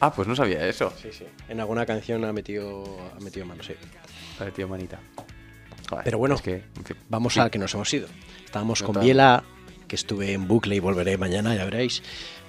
Ah, 0.00 0.12
pues 0.12 0.28
no 0.28 0.36
sabía 0.36 0.66
eso. 0.66 0.92
Sí, 1.00 1.08
sí. 1.12 1.24
En 1.48 1.60
alguna 1.60 1.86
canción 1.86 2.24
ha 2.24 2.32
metido, 2.32 2.84
ha 3.16 3.20
metido 3.20 3.46
mano, 3.46 3.62
sí. 3.62 3.74
Vale, 4.38 4.50
tío, 4.52 4.68
manita. 4.68 4.98
Joder, 5.88 6.04
Pero 6.04 6.18
bueno, 6.18 6.34
es 6.34 6.42
que, 6.42 6.64
en 6.76 6.84
fin. 6.84 6.96
Vamos 7.08 7.34
Sí. 7.34 7.40
a 7.40 7.50
que 7.50 7.58
nos 7.58 7.72
hemos 7.74 7.92
ido. 7.94 8.08
Estábamos 8.44 8.80
con 8.82 8.94
Total. 8.94 9.04
Biela, 9.04 9.44
que 9.88 9.96
estuve 9.96 10.32
en 10.32 10.48
bucle 10.48 10.76
y 10.76 10.80
volveré 10.80 11.16
mañana, 11.18 11.54
ya 11.54 11.64
veréis. 11.64 12.02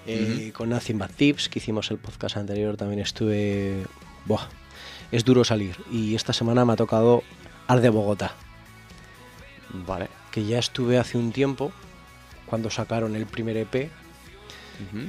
Eh, 0.07 0.51
Con 0.55 0.69
Nothing 0.69 0.99
Bad 0.99 1.11
Tips, 1.15 1.49
que 1.49 1.59
hicimos 1.59 1.89
el 1.91 1.97
podcast 1.97 2.37
anterior, 2.37 2.77
también 2.77 2.99
estuve. 3.01 3.83
Buah, 4.25 4.47
es 5.11 5.25
duro 5.25 5.43
salir. 5.43 5.75
Y 5.91 6.15
esta 6.15 6.31
semana 6.33 6.63
me 6.65 6.73
ha 6.73 6.75
tocado 6.75 7.23
Ar 7.67 7.81
de 7.81 7.89
Bogotá, 7.89 8.33
Vale. 9.87 10.09
que 10.31 10.45
ya 10.45 10.59
estuve 10.59 10.97
hace 10.99 11.17
un 11.17 11.31
tiempo, 11.31 11.71
cuando 12.45 12.69
sacaron 12.69 13.15
el 13.15 13.25
primer 13.25 13.57
EP, 13.57 13.89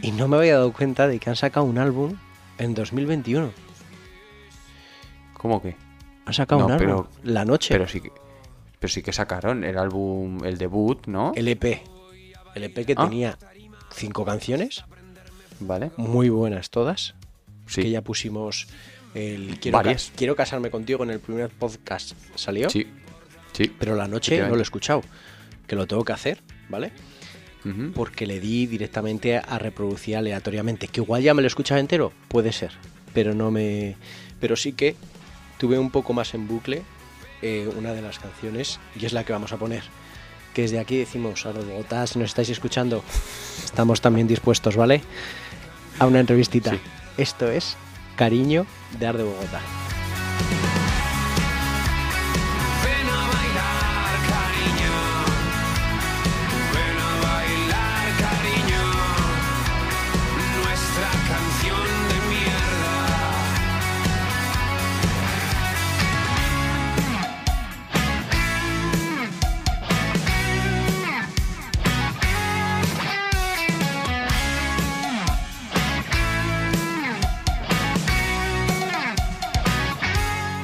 y 0.03 0.13
no 0.13 0.29
me 0.29 0.37
había 0.37 0.55
dado 0.55 0.73
cuenta 0.73 1.09
de 1.09 1.19
que 1.19 1.29
han 1.29 1.37
sacado 1.37 1.67
un 1.67 1.79
álbum 1.79 2.17
en 2.59 2.75
2021. 2.75 3.51
¿Cómo 5.35 5.61
que? 5.63 5.77
Han 6.25 6.35
sacado 6.35 6.61
No, 6.61 6.67
un 6.67 6.73
álbum. 6.73 6.87
pero- 6.87 7.09
La 7.23 7.45
noche. 7.45 7.69
Pero 7.75 7.87
sí 7.89 8.01
que... 8.01 8.11
Pero 8.79 8.93
sí 8.93 9.03
que 9.03 9.13
sacaron 9.13 9.65
el 9.65 9.79
álbum, 9.79 10.45
el 10.45 10.59
debut, 10.59 11.07
¿no? 11.07 11.33
El 11.35 11.49
EP. 11.49 11.83
El 12.55 12.65
EP 12.65 12.85
que 12.85 12.95
Ah. 12.97 13.05
tenía 13.05 13.39
cinco 13.95 14.25
canciones, 14.25 14.85
¿Vale? 15.61 15.91
muy 15.97 16.29
buenas 16.29 16.71
todas. 16.71 17.15
Sí. 17.67 17.83
Que 17.83 17.91
ya 17.91 18.03
pusimos 18.03 18.67
el 19.15 19.59
Quiero, 19.61 19.81
ca-. 19.83 19.97
Quiero 20.15 20.37
casarme 20.37 20.71
contigo 20.71 21.05
en 21.05 21.11
el 21.11 21.21
primer 21.21 21.49
podcast. 21.51 22.13
Salió. 22.35 22.69
Sí. 22.71 22.87
Sí. 23.53 23.75
Pero 23.79 23.95
la 23.97 24.07
noche 24.09 24.39
no 24.43 24.51
lo 24.55 24.59
he 24.59 24.63
escuchado. 24.63 25.03
Que 25.67 25.75
lo 25.75 25.87
tengo 25.87 26.05
que 26.05 26.13
hacer, 26.13 26.43
¿vale? 26.69 26.93
Porque 27.95 28.27
le 28.27 28.39
di 28.41 28.67
directamente 28.67 29.39
a 29.39 29.59
reproducir 29.59 30.17
aleatoriamente. 30.17 30.89
Que 30.89 31.01
igual 31.01 31.23
ya 31.23 31.35
me 31.35 31.43
lo 31.43 31.49
escuchaba 31.49 31.81
entero, 31.81 32.13
puede 32.29 32.53
ser. 32.53 32.73
Pero 33.13 33.35
no 33.35 33.51
me. 33.51 33.97
Pero 34.41 34.57
sí 34.57 34.73
que 34.73 34.95
tuve 35.59 35.79
un 35.79 35.91
poco 35.91 36.13
más 36.13 36.35
en 36.35 36.47
bucle 36.47 36.83
eh, 37.43 37.69
una 37.77 37.93
de 37.93 38.03
las 38.03 38.19
canciones. 38.19 38.79
Y 38.99 39.07
es 39.07 39.13
la 39.13 39.25
que 39.25 39.33
vamos 39.33 39.53
a 39.53 39.57
poner. 39.57 39.83
Que 40.55 40.63
desde 40.63 40.79
aquí 40.79 40.97
decimos 40.97 41.45
a 41.45 41.53
los 41.53 41.67
Bogotá, 41.67 42.07
si 42.07 42.19
nos 42.19 42.31
estáis 42.31 42.49
escuchando, 42.49 43.03
estamos 43.65 44.01
también 44.01 44.27
dispuestos, 44.27 44.77
¿vale? 44.77 45.03
A 45.99 46.07
una 46.07 46.21
entrevistita. 46.21 46.71
Sí. 46.71 46.81
Esto 47.19 47.51
es 47.51 47.77
Cariño 48.17 48.67
de 48.99 49.07
Ar 49.07 49.17
de 49.17 49.25
Bogotá. 49.25 49.61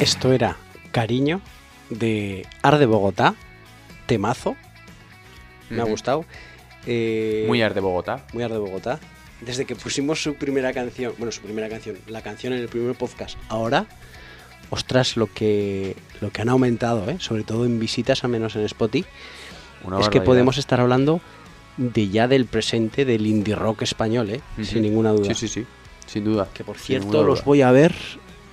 Esto 0.02 0.32
era 0.32 0.56
Cariño 0.90 1.40
de 1.88 2.44
Ar 2.60 2.78
de 2.78 2.86
Bogotá, 2.86 3.36
temazo. 4.06 4.56
Me 5.70 5.80
ha 5.80 5.84
gustado. 5.84 6.24
Eh, 6.88 7.44
Muy 7.46 7.62
Ar 7.62 7.72
de 7.72 7.78
Bogotá. 7.78 8.26
muy 8.32 8.42
Ar 8.42 8.50
de 8.50 8.58
Bogotá. 8.58 8.98
Desde 9.42 9.64
que 9.64 9.76
pusimos 9.76 10.20
su 10.20 10.34
primera 10.34 10.72
canción, 10.72 11.14
bueno, 11.18 11.30
su 11.30 11.40
primera 11.40 11.68
canción, 11.68 11.98
la 12.08 12.20
canción 12.20 12.52
en 12.52 12.58
el 12.58 12.68
primer 12.68 12.96
podcast, 12.96 13.38
ahora, 13.48 13.86
ostras, 14.70 15.16
lo 15.16 15.32
que, 15.32 15.94
lo 16.20 16.32
que 16.32 16.42
han 16.42 16.48
aumentado, 16.48 17.08
¿eh? 17.08 17.18
sobre 17.20 17.44
todo 17.44 17.64
en 17.64 17.78
visitas, 17.78 18.24
al 18.24 18.30
menos 18.30 18.56
en 18.56 18.64
Spotify, 18.64 19.08
Una 19.84 20.00
es 20.00 20.08
que 20.08 20.20
podemos 20.20 20.58
estar 20.58 20.80
hablando 20.80 21.20
de 21.76 22.08
ya 22.08 22.26
del 22.26 22.46
presente 22.46 23.04
del 23.04 23.24
indie 23.24 23.54
rock 23.54 23.82
español, 23.82 24.30
¿eh? 24.30 24.40
Sin 24.64 24.82
ninguna 24.82 25.12
duda. 25.12 25.32
Sí, 25.32 25.46
sí, 25.46 25.60
sí. 25.60 25.66
Sin 26.06 26.24
duda. 26.24 26.48
Que 26.52 26.64
por 26.64 26.76
cierto, 26.76 27.22
los 27.22 27.44
voy 27.44 27.62
a 27.62 27.70
ver 27.70 27.94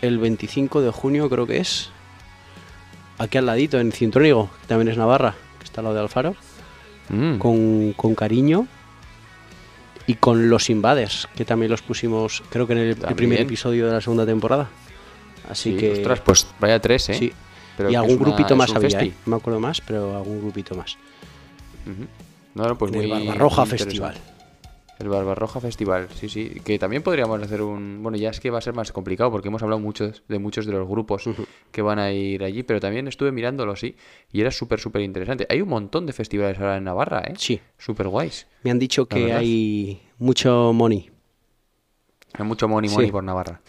el 0.01 0.17
25 0.17 0.81
de 0.81 0.91
junio, 0.91 1.29
creo 1.29 1.45
que 1.47 1.57
es. 1.57 1.89
Aquí 3.17 3.37
al 3.37 3.45
ladito, 3.45 3.79
en 3.79 3.91
Cintrónigo, 3.91 4.49
que 4.61 4.67
también 4.67 4.87
es 4.89 4.97
Navarra, 4.97 5.35
que 5.59 5.65
está 5.65 5.81
al 5.81 5.85
lado 5.85 5.95
de 5.95 6.01
Alfaro. 6.01 6.35
Mm. 7.09 7.37
Con, 7.37 7.93
con 7.93 8.15
cariño. 8.15 8.67
Y 10.07 10.15
con 10.15 10.49
los 10.49 10.69
Invaders, 10.71 11.27
que 11.35 11.45
también 11.45 11.69
los 11.71 11.81
pusimos, 11.83 12.41
creo 12.49 12.65
que 12.65 12.73
en 12.73 12.79
el, 12.79 12.95
primer 13.15 13.41
episodio 13.41 13.85
de 13.85 13.93
la 13.93 14.01
segunda 14.01 14.25
temporada. 14.25 14.67
Así 15.47 15.73
Sí, 15.73 15.77
que. 15.77 15.91
Ostras, 15.93 16.19
pues 16.21 16.47
vaya 16.59 16.79
tres, 16.79 17.09
¿eh? 17.09 17.13
sí. 17.13 17.33
Pero 17.77 17.91
y 17.91 17.95
algún 17.95 18.15
una- 18.15 18.25
grupito 18.25 18.55
más 18.55 18.73
había. 18.75 19.01
¿eh? 19.01 19.13
No 19.25 19.31
me 19.31 19.35
acuerdo 19.37 19.59
más, 19.59 19.81
pero 19.81 20.17
algún 20.17 20.41
grupito 20.41 20.73
más. 20.75 20.97
Ujú. 21.85 22.07
No, 22.55 22.67
no, 22.67 22.77
pues 22.77 22.91
muy 22.91 23.05
Barbarroja 23.07 23.65
Festival. 23.67 24.15
El 24.99 25.07
Barbarroja 25.07 25.61
Festival, 25.61 26.09
sí, 26.13 26.27
sí. 26.27 26.61
Que 26.63 26.77
también 26.77 27.01
podríamos 27.01 27.41
hacer 27.41 27.61
un. 27.61 28.03
Bueno, 28.03 28.17
ya 28.17 28.29
es 28.31 28.41
que 28.41 28.49
va 28.49 28.57
a 28.57 28.61
ser 28.61 28.73
más 28.73 28.91
complicado 28.91 29.31
porque 29.31 29.47
hemos 29.47 29.63
hablado 29.63 29.79
muchos 29.79 30.23
de 30.27 30.39
muchos 30.39 30.65
de 30.65 30.73
los 30.73 30.87
grupos 30.89 31.23
que 31.71 31.81
van 31.81 31.99
a 31.99 32.11
ir 32.11 32.43
allí, 32.43 32.63
pero 32.63 32.81
también 32.81 33.07
estuve 33.07 33.31
mirándolo, 33.31 33.77
sí. 33.77 33.95
Y 34.33 34.41
era 34.41 34.51
súper, 34.51 34.81
súper 34.81 35.01
interesante. 35.03 35.47
Hay 35.49 35.61
un 35.61 35.69
montón 35.69 36.05
de 36.05 36.11
festivales 36.11 36.59
ahora 36.59 36.75
en 36.77 36.83
Navarra, 36.83 37.21
¿eh? 37.21 37.33
Sí. 37.37 37.61
Súper 37.77 38.09
guays. 38.09 38.45
Me 38.63 38.71
han 38.71 38.79
dicho 38.79 39.05
que 39.05 39.23
verdad. 39.23 39.37
hay 39.37 40.01
mucho 40.17 40.73
money. 40.73 41.09
Hay 42.33 42.45
mucho 42.45 42.67
money, 42.67 42.89
Sí. 42.89 42.95
money 42.95 43.11
por 43.11 43.23
Navarra. 43.23 43.61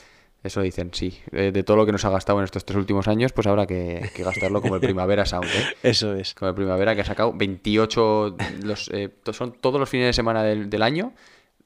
Eso 0.43 0.63
dicen, 0.63 0.91
sí. 0.95 1.19
Eh, 1.33 1.53
de 1.53 1.63
todo 1.63 1.77
lo 1.77 1.87
que 1.87 1.93
nos 1.93 2.05
ha 2.05 2.11
gastado 2.11 2.39
en 2.39 2.45
estos 2.45 2.65
tres 2.65 2.79
últimos 2.79 3.09
años, 3.09 3.33
pues 3.33 3.47
habrá 3.47 3.67
que, 3.67 4.11
que 4.15 4.25
gastarlo 4.25 4.63
como 4.63 4.77
el 4.77 4.81
Primavera 4.81 5.27
Sound, 5.27 5.45
¿eh? 5.45 5.65
Eso 5.83 6.15
es. 6.15 6.35
Como 6.35 6.49
el 6.49 6.55
Primavera 6.55 6.95
que 6.95 7.03
ha 7.03 7.05
sacado 7.05 7.33
28, 7.35 8.37
los, 8.63 8.89
eh, 8.93 9.11
son 9.33 9.53
todos 9.53 9.79
los 9.79 9.89
fines 9.89 10.07
de 10.07 10.13
semana 10.15 10.43
del, 10.43 10.71
del 10.71 10.83
año, 10.83 11.13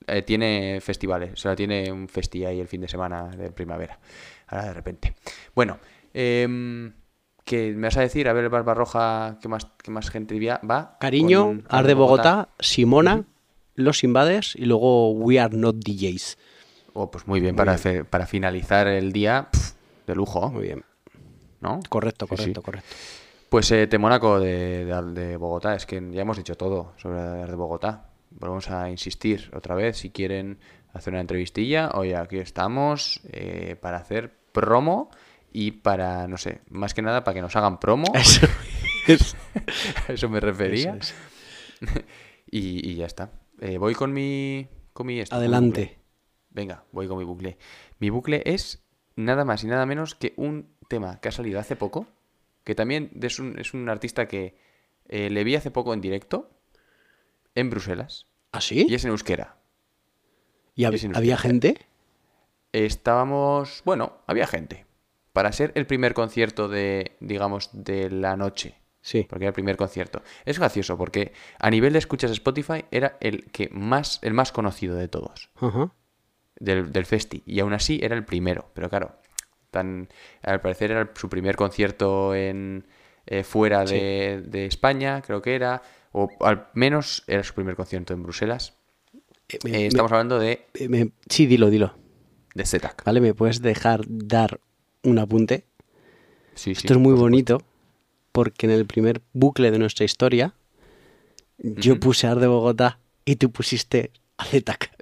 eh, 0.07 0.23
tiene 0.23 0.81
festivales, 0.81 1.33
o 1.33 1.37
sea, 1.37 1.57
tiene 1.57 1.91
un 1.91 2.09
festi 2.09 2.45
ahí 2.45 2.61
el 2.61 2.69
fin 2.69 2.81
de 2.81 2.89
semana 2.89 3.29
de 3.29 3.51
primavera. 3.51 3.99
Ahora 4.49 4.67
de 4.67 4.75
repente. 4.75 5.15
Bueno, 5.55 5.79
em, 6.13 6.93
que 7.45 7.73
me 7.73 7.87
vas 7.87 7.97
a 7.97 8.03
decir, 8.03 8.29
a 8.29 8.33
ver 8.35 8.51
Barbarroja, 8.51 9.39
¿qué 9.41 9.49
más, 9.49 9.69
qué 9.83 9.91
más 9.91 10.11
gente 10.11 10.39
va? 10.69 10.99
Cariño, 11.01 11.63
Ar 11.69 11.87
de 11.87 11.95
Bogotá, 11.95 12.51
Simona, 12.59 13.25
Los 13.75 14.05
Invaders 14.05 14.55
y 14.57 14.67
luego 14.67 15.13
We 15.13 15.41
Are 15.41 15.57
Not 15.57 15.77
DJs. 15.77 16.37
Oh, 16.95 17.11
pues 17.11 17.27
muy 17.27 17.41
bien, 17.41 17.55
para, 17.57 17.73
bien. 17.73 17.81
hacer- 17.81 18.05
para 18.07 18.27
finalizar 18.27 18.87
el 18.87 19.13
día, 19.13 19.49
pf, 19.51 19.75
de 20.07 20.15
lujo, 20.15 20.49
Muy 20.51 20.63
bien. 20.63 20.85
¿no? 21.61 21.81
Correcto, 21.89 22.27
Sí, 22.27 22.37
sí. 22.37 22.37
correcto, 22.43 22.63
correcto. 22.63 22.89
Pues 23.51 23.71
eh, 23.73 23.87
Temónaco 23.87 24.41
de, 24.41 24.85
de, 24.85 25.03
de 25.13 25.37
Bogotá, 25.37 25.75
es 25.75 25.87
que 25.87 26.03
ya 26.11 26.23
hemos 26.23 26.37
dicho 26.37 26.57
todo 26.57 26.93
sobre 26.97 27.19
Ar 27.21 27.49
de 27.51 27.57
Bogotá. 27.57 28.11
Volvemos 28.31 28.69
a 28.71 28.91
insistir 28.91 29.51
otra 29.55 29.75
vez, 29.77 29.97
si 29.99 30.11
quieren 30.11 30.59
hacer 30.93 31.13
una 31.13 31.21
entrevistilla, 31.21 31.91
oye, 31.95 32.17
aquí 32.17 32.39
estamos 32.39 33.21
eh, 33.33 33.77
para 33.81 33.99
hacer 33.99 34.33
promo 34.53 35.09
y 35.53 35.71
para, 35.73 36.27
no 36.27 36.37
sé, 36.37 36.63
más 36.69 36.95
que 36.95 37.03
nada 37.03 37.23
para 37.23 37.35
que 37.35 37.43
nos 37.43 37.55
hagan 37.57 37.79
promo, 37.79 38.07
Eso 38.15 38.47
es. 39.07 39.37
eso 40.09 40.29
me 40.29 40.41
refería. 40.41 40.97
Eso 41.01 41.15
y, 42.51 42.89
y 42.91 42.95
ya 42.97 43.07
está. 43.07 43.31
Eh, 43.61 43.79
voy 43.79 43.95
con 43.95 44.13
mi... 44.13 44.67
Con 44.93 45.07
mi 45.07 45.19
esto, 45.21 45.35
con 45.35 45.41
mi 45.43 45.47
Adelante. 45.47 45.99
Venga, 46.55 46.85
voy 46.93 47.07
con 47.09 47.19
mi 47.19 47.25
bucle. 47.25 47.59
Mi 47.99 48.09
bucle 48.09 48.43
es 48.47 48.83
nada 49.17 49.45
más 49.45 49.63
y 49.63 49.67
nada 49.67 49.85
menos 49.85 50.15
que 50.15 50.33
un 50.37 50.75
tema 50.89 51.21
que 51.21 51.29
ha 51.29 51.33
salido 51.33 51.61
hace 51.61 51.77
poco, 51.77 52.07
que 52.65 52.75
también 52.75 53.11
es 53.21 53.39
un, 53.39 53.59
es 53.59 53.75
un 53.75 53.89
artista 53.91 54.27
que 54.29 54.57
eh, 55.09 55.29
le 55.29 55.45
vi 55.45 55.55
hace 55.57 55.71
poco 55.71 55.93
en 55.93 56.01
directo 56.01 56.51
en 57.55 57.69
Bruselas 57.71 58.27
¿Ah, 58.53 58.61
sí? 58.63 58.87
y 58.89 58.95
es 58.95 59.05
en 59.05 59.11
euskera. 59.11 59.57
¿Y 60.75 60.85
hab- 60.85 61.17
había 61.17 61.37
gente? 61.37 61.77
Estábamos, 62.73 63.83
bueno, 63.85 64.19
había 64.27 64.47
gente. 64.47 64.87
Para 65.33 65.53
ser 65.53 65.73
el 65.75 65.87
primer 65.87 66.15
concierto 66.15 66.69
de, 66.69 67.17
digamos, 67.21 67.71
de 67.73 68.11
la 68.11 68.37
noche. 68.37 68.81
Sí. 69.01 69.27
Porque 69.29 69.45
era 69.45 69.51
el 69.51 69.55
primer 69.55 69.77
concierto. 69.77 70.23
Es 70.45 70.59
gracioso 70.59 70.97
porque 70.97 71.33
a 71.59 71.71
nivel 71.71 71.93
de 71.93 71.99
escuchas 71.99 72.31
de 72.31 72.35
Spotify 72.35 72.85
era 72.91 73.17
el 73.21 73.51
que 73.51 73.69
más, 73.71 74.19
el 74.23 74.33
más 74.33 74.51
conocido 74.53 74.97
de 74.97 75.09
todos. 75.09 75.51
Ajá. 75.57 75.93
Del, 76.57 76.93
del 76.93 77.07
festi. 77.07 77.43
Y 77.47 77.61
aún 77.61 77.73
así 77.73 78.01
era 78.03 78.17
el 78.17 78.25
primero. 78.25 78.71
Pero 78.75 78.89
claro, 78.89 79.17
tan, 79.71 80.09
al 80.43 80.61
parecer 80.61 80.91
era 80.91 81.11
su 81.15 81.29
primer 81.29 81.57
concierto 81.57 82.35
en 82.35 82.87
eh, 83.27 83.43
fuera 83.45 83.85
de, 83.85 84.43
de 84.47 84.67
España, 84.67 85.23
creo 85.23 85.43
que 85.43 85.55
era. 85.55 85.83
O 86.13 86.29
al 86.41 86.69
menos 86.75 87.25
era 87.27 87.43
su 87.43 87.55
primer 87.55 87.75
concierto 87.77 88.15
en 88.15 88.23
Bruselas. 88.23 88.75
Eh, 89.49 89.59
Eh, 89.65 89.71
me- 89.71 89.79
estamos 89.79 90.13
hablando 90.13 90.39
de, 90.39 90.67
me- 90.89 91.11
sí, 91.29 91.47
dilo, 91.47 91.71
dilo. 91.71 91.95
de 92.55 92.65
Zetac. 92.65 93.05
¿Vale? 93.05 93.21
¿Me 93.21 93.35
puedes 93.35 93.61
dejar 93.63 94.03
dar 94.07 94.61
un 95.03 95.19
apunte? 95.19 95.65
Sí, 96.55 96.75
sí, 96.75 96.87
Esto 96.87 96.95
es 96.95 97.01
muy 97.01 97.13
por 97.15 97.23
bonito 97.23 97.63
porque 98.33 98.67
en 98.67 98.73
el 98.73 98.87
primer 98.87 99.23
bucle 99.33 99.71
de 99.71 99.79
nuestra 99.79 100.05
historia 100.05 100.55
yo 101.59 101.99
puse 101.99 102.27
Ar 102.27 102.39
de 102.39 102.47
Bogotá 102.47 103.01
y 103.25 103.37
tú 103.37 103.51
pusiste 103.51 104.13
a 104.37 104.45
Zetac. 104.45 104.94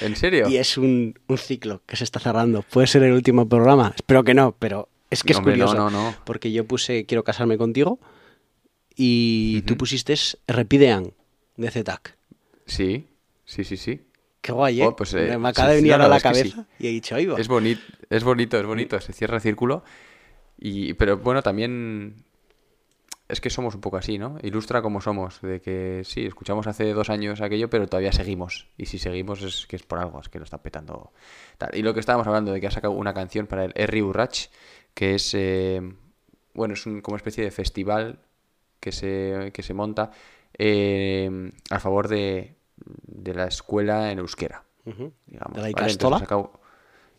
¿En 0.00 0.16
serio? 0.16 0.48
Y 0.48 0.56
es 0.56 0.76
un, 0.78 1.18
un 1.26 1.38
ciclo 1.38 1.82
que 1.86 1.96
se 1.96 2.04
está 2.04 2.20
cerrando. 2.20 2.62
Puede 2.62 2.86
ser 2.86 3.02
el 3.02 3.12
último 3.12 3.48
programa, 3.48 3.92
espero 3.96 4.24
que 4.24 4.34
no, 4.34 4.54
pero 4.58 4.88
es 5.10 5.22
que 5.22 5.32
es 5.32 5.38
Hombre, 5.38 5.56
no, 5.56 5.66
curioso. 5.66 5.90
no, 5.90 6.10
no. 6.10 6.14
Porque 6.24 6.50
yo 6.52 6.64
puse 6.66 7.06
Quiero 7.06 7.24
casarme 7.24 7.56
contigo 7.58 7.98
y 8.96 9.62
tú 9.62 9.76
pusiste 9.76 10.14
Repidean 10.46 11.12
de 11.56 11.70
Zetac. 11.70 12.16
Sí, 12.66 13.06
sí, 13.44 13.64
sí, 13.64 13.76
sí. 13.76 14.00
Qué 14.40 14.52
guay, 14.52 14.82
¿eh? 14.82 14.86
Oh, 14.86 14.94
pues, 14.94 15.14
eh, 15.14 15.36
Me 15.38 15.48
acaba 15.48 15.70
de 15.70 15.76
venir 15.76 15.94
a 15.94 16.08
la 16.08 16.20
cabeza 16.20 16.66
y 16.78 16.86
he 16.86 16.90
dicho, 16.90 17.14
ahí 17.14 17.26
va. 17.26 17.38
Es 17.40 17.48
bonito, 17.48 17.80
es 18.10 18.24
bonito, 18.24 18.58
es 18.58 18.66
bonito, 18.66 19.00
se 19.00 19.12
cierra 19.12 19.36
el 19.36 19.42
círculo. 19.42 19.84
Y, 20.58 20.94
pero 20.94 21.16
bueno, 21.18 21.42
también 21.42 22.14
es 23.28 23.40
que 23.40 23.48
somos 23.48 23.74
un 23.74 23.80
poco 23.80 23.96
así, 23.96 24.18
¿no? 24.18 24.36
Ilustra 24.42 24.82
como 24.82 25.00
somos, 25.00 25.40
de 25.40 25.60
que 25.60 26.02
sí, 26.04 26.26
escuchamos 26.26 26.66
hace 26.66 26.92
dos 26.92 27.08
años 27.08 27.40
aquello, 27.40 27.70
pero 27.70 27.86
todavía 27.86 28.12
seguimos. 28.12 28.68
Y 28.76 28.86
si 28.86 28.98
seguimos 28.98 29.42
es 29.42 29.66
que 29.66 29.76
es 29.76 29.82
por 29.82 29.98
algo, 29.98 30.20
es 30.20 30.28
que 30.28 30.38
lo 30.38 30.44
está 30.44 30.58
petando. 30.58 31.12
tal. 31.56 31.70
Y 31.74 31.82
lo 31.82 31.94
que 31.94 32.00
estábamos 32.00 32.26
hablando 32.26 32.52
de 32.52 32.60
que 32.60 32.66
ha 32.66 32.70
sacado 32.70 32.92
una 32.92 33.14
canción 33.14 33.46
para 33.46 33.64
el 33.64 33.72
Herri 33.76 34.02
Urrach, 34.02 34.48
que 34.92 35.14
es, 35.14 35.32
eh, 35.34 35.80
bueno, 36.52 36.74
es 36.74 36.84
un, 36.84 37.00
como 37.00 37.16
especie 37.16 37.44
de 37.44 37.50
festival 37.50 38.18
que 38.78 38.92
se, 38.92 39.50
que 39.54 39.62
se 39.62 39.72
monta 39.72 40.10
eh, 40.58 41.50
a 41.70 41.80
favor 41.80 42.08
de, 42.08 42.54
de 42.76 43.34
la 43.34 43.46
escuela 43.46 44.12
en 44.12 44.18
euskera. 44.18 44.64
digamos, 44.84 45.56
¿De 45.56 45.62
la 45.62 45.70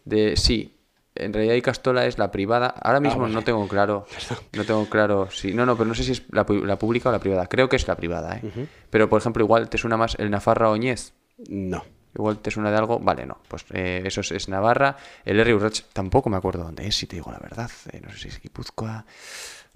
de, 0.06 0.38
sí, 0.38 0.75
en 1.16 1.34
realidad 1.34 1.56
Icastola 1.56 2.06
es 2.06 2.18
la 2.18 2.32
privada. 2.32 2.68
Ahora 2.68 3.00
mismo 3.00 3.22
vale. 3.22 3.34
no 3.34 3.44
tengo 3.44 3.68
claro. 3.68 4.06
No 4.54 4.64
tengo 4.66 4.86
claro 4.88 5.30
si. 5.32 5.54
No, 5.54 5.66
no, 5.66 5.76
pero 5.76 5.88
no 5.88 5.96
sé 5.96 6.04
si 6.04 6.12
es 6.12 6.24
la, 6.30 6.46
pública 6.46 7.10
o 7.10 7.12
la 7.12 7.20
privada. 7.20 7.48
Creo 7.48 7.70
que 7.70 7.76
es 7.76 7.88
la 7.88 7.96
privada, 7.96 8.38
¿eh? 8.38 8.68
Pero 8.90 9.10
por 9.10 9.20
ejemplo, 9.20 9.44
igual 9.44 9.70
te 9.70 9.78
suena 9.78 9.98
más 9.98 10.16
el 10.20 10.30
Nafarra 10.30 10.70
Oñez. 10.70 11.14
No. 11.50 11.84
Igual 12.14 12.40
te 12.40 12.52
suena 12.52 12.72
de 12.72 12.78
algo. 12.78 13.00
Vale, 13.00 13.26
no. 13.26 13.38
Pues 13.48 13.66
eh, 13.72 14.04
eso 14.06 14.22
es, 14.22 14.32
es 14.32 14.50
Navarra. 14.50 14.98
El 15.26 15.40
R. 15.40 15.54
Urrach 15.54 15.82
tampoco 15.92 16.30
me 16.30 16.38
acuerdo 16.38 16.64
dónde 16.64 16.88
es, 16.88 16.96
si 16.96 17.08
te 17.08 17.18
digo 17.18 17.32
la 17.32 17.40
verdad. 17.40 17.70
Eh, 17.92 18.02
no 18.02 18.12
sé 18.12 18.18
si 18.18 18.28
es 18.30 18.42
Guipúzcoa. 18.42 19.06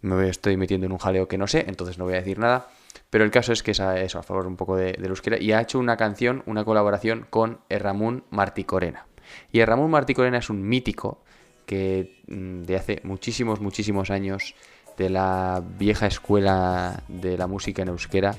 Me 0.01 0.29
estoy 0.29 0.55
metiendo 0.55 0.85
en 0.85 0.93
un 0.93 0.97
jaleo 0.97 1.27
que 1.27 1.37
no 1.37 1.47
sé, 1.47 1.65
entonces 1.67 1.97
no 1.97 2.05
voy 2.05 2.13
a 2.13 2.17
decir 2.17 2.39
nada. 2.39 2.69
Pero 3.09 3.25
el 3.25 3.31
caso 3.31 3.51
es 3.51 3.63
que 3.63 3.71
es 3.71 3.81
a, 3.81 3.99
eso, 3.99 4.19
a 4.19 4.23
favor 4.23 4.47
un 4.47 4.55
poco 4.55 4.77
de, 4.77 4.93
del 4.93 5.07
euskera. 5.07 5.37
Y 5.37 5.51
ha 5.51 5.61
hecho 5.61 5.79
una 5.79 5.97
canción, 5.97 6.43
una 6.45 6.63
colaboración 6.63 7.27
con 7.29 7.59
Erramún 7.67 8.23
Marticorena. 8.29 9.07
Y 9.51 9.59
Erramún 9.59 9.91
Marticorena 9.91 10.37
es 10.37 10.49
un 10.49 10.61
mítico 10.67 11.23
que 11.69 12.23
mm, 12.27 12.63
de 12.63 12.75
hace 12.75 12.99
muchísimos, 13.03 13.61
muchísimos 13.61 14.09
años 14.09 14.55
de 14.97 15.11
la 15.11 15.63
vieja 15.77 16.07
escuela 16.07 17.03
de 17.07 17.37
la 17.37 17.45
música 17.45 17.83
en 17.83 17.89
euskera. 17.89 18.35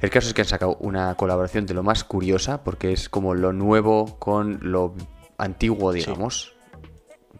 El 0.00 0.10
caso 0.10 0.26
es 0.26 0.34
que 0.34 0.40
han 0.40 0.48
sacado 0.48 0.76
una 0.80 1.14
colaboración 1.14 1.64
de 1.64 1.74
lo 1.74 1.84
más 1.84 2.02
curiosa, 2.02 2.64
porque 2.64 2.92
es 2.92 3.08
como 3.08 3.34
lo 3.34 3.52
nuevo 3.52 4.18
con 4.18 4.58
lo 4.62 4.96
antiguo, 5.38 5.92
digamos. 5.92 6.56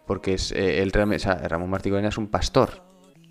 Porque 0.07 0.35
es 0.35 0.53
eh, 0.53 0.81
el 0.81 0.93
o 0.97 1.19
sea, 1.19 1.35
Ramón 1.35 1.71
Marticorena 1.71 2.11
es 2.11 2.19
un 2.19 2.29
pastor. 2.29 2.85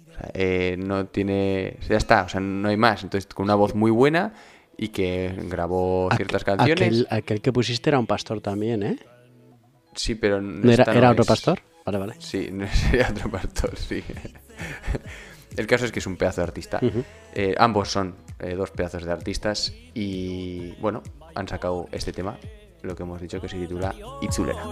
O 0.10 0.14
sea, 0.14 0.32
eh, 0.34 0.76
no 0.78 1.06
tiene. 1.06 1.78
Ya 1.88 1.96
está, 1.96 2.24
o 2.24 2.30
sea, 2.30 2.42
no 2.42 2.68
hay 2.68 2.78
más. 2.78 3.04
Entonces, 3.04 3.34
con 3.34 3.46
una 3.46 3.56
voz 3.56 3.74
muy 3.74 3.92
buena 3.92 4.34
y 4.78 4.90
que 4.90 5.34
grabó 5.44 6.10
ciertas 6.14 6.44
canciones. 6.44 6.88
Aquel, 6.88 7.08
aquel 7.10 7.42
que 7.42 7.54
pusiste 7.54 7.90
era 7.90 8.00
un 8.00 8.08
pastor 8.08 8.42
también, 8.42 8.84
¿eh? 8.84 8.98
Sí, 9.96 10.16
pero 10.16 10.42
¿No 10.42 10.70
era, 10.70 10.84
era 10.84 11.12
otro 11.12 11.24
pastor? 11.24 11.62
Vale, 11.86 11.98
vale. 11.98 12.16
Sí, 12.20 12.50
no 12.52 12.68
sería 12.68 13.10
otro 13.10 13.30
pastor, 13.30 13.78
sí. 13.78 14.04
El 15.58 15.68
caso 15.68 15.86
es 15.86 15.92
que 15.92 16.00
es 16.00 16.08
un 16.08 16.16
pedazo 16.16 16.42
de 16.42 16.48
artista. 16.48 16.80
Eh, 17.34 17.56
ambos 17.58 17.90
son 17.90 18.16
eh, 18.40 18.56
dos 18.56 18.72
pedazos 18.72 19.04
de 19.04 19.12
artistas 19.12 19.74
y, 19.94 20.72
bueno, 20.80 21.04
han 21.36 21.48
sacado 21.48 21.90
este 21.92 22.14
tema, 22.14 22.38
lo 22.84 22.96
que 22.96 23.04
hemos 23.04 23.20
dicho 23.20 23.42
que 23.42 23.50
se 23.50 23.58
titula 23.58 23.94
Itzulera. 24.22 24.64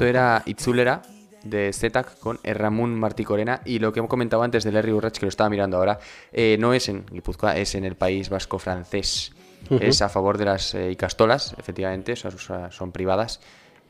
Esto 0.00 0.08
era 0.08 0.42
Itzulera 0.46 1.02
de 1.44 1.74
Zetak 1.74 2.18
con 2.20 2.40
Erramun 2.42 2.98
Marticorena 2.98 3.60
y 3.66 3.80
lo 3.80 3.92
que 3.92 3.98
hemos 3.98 4.08
comentado 4.08 4.42
antes 4.42 4.64
de 4.64 4.72
Larry 4.72 4.92
Urrach, 4.92 5.12
que 5.18 5.26
lo 5.26 5.28
estaba 5.28 5.50
mirando 5.50 5.76
ahora, 5.76 5.98
eh, 6.32 6.56
no 6.58 6.72
es 6.72 6.88
en 6.88 7.04
Guipúzcoa, 7.04 7.58
es 7.58 7.74
en 7.74 7.84
el 7.84 7.96
País 7.96 8.30
Vasco 8.30 8.58
francés. 8.58 9.32
Es 9.78 10.00
a 10.00 10.08
favor 10.08 10.38
de 10.38 10.46
las 10.46 10.74
eh, 10.74 10.90
icastolas, 10.90 11.54
efectivamente, 11.58 12.14
son 12.16 12.92
privadas 12.92 13.42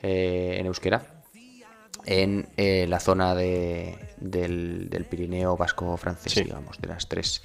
eh, 0.02 0.56
en 0.58 0.66
euskera, 0.66 1.22
en 2.04 2.48
la 2.90 2.98
zona 2.98 3.36
de- 3.36 3.96
del, 4.16 4.90
del 4.90 5.04
Pirineo 5.04 5.56
Vasco 5.56 5.96
francés, 5.96 6.32
Sí. 6.32 6.42
digamos, 6.42 6.76
de 6.80 6.88
las 6.88 7.08
tres 7.08 7.40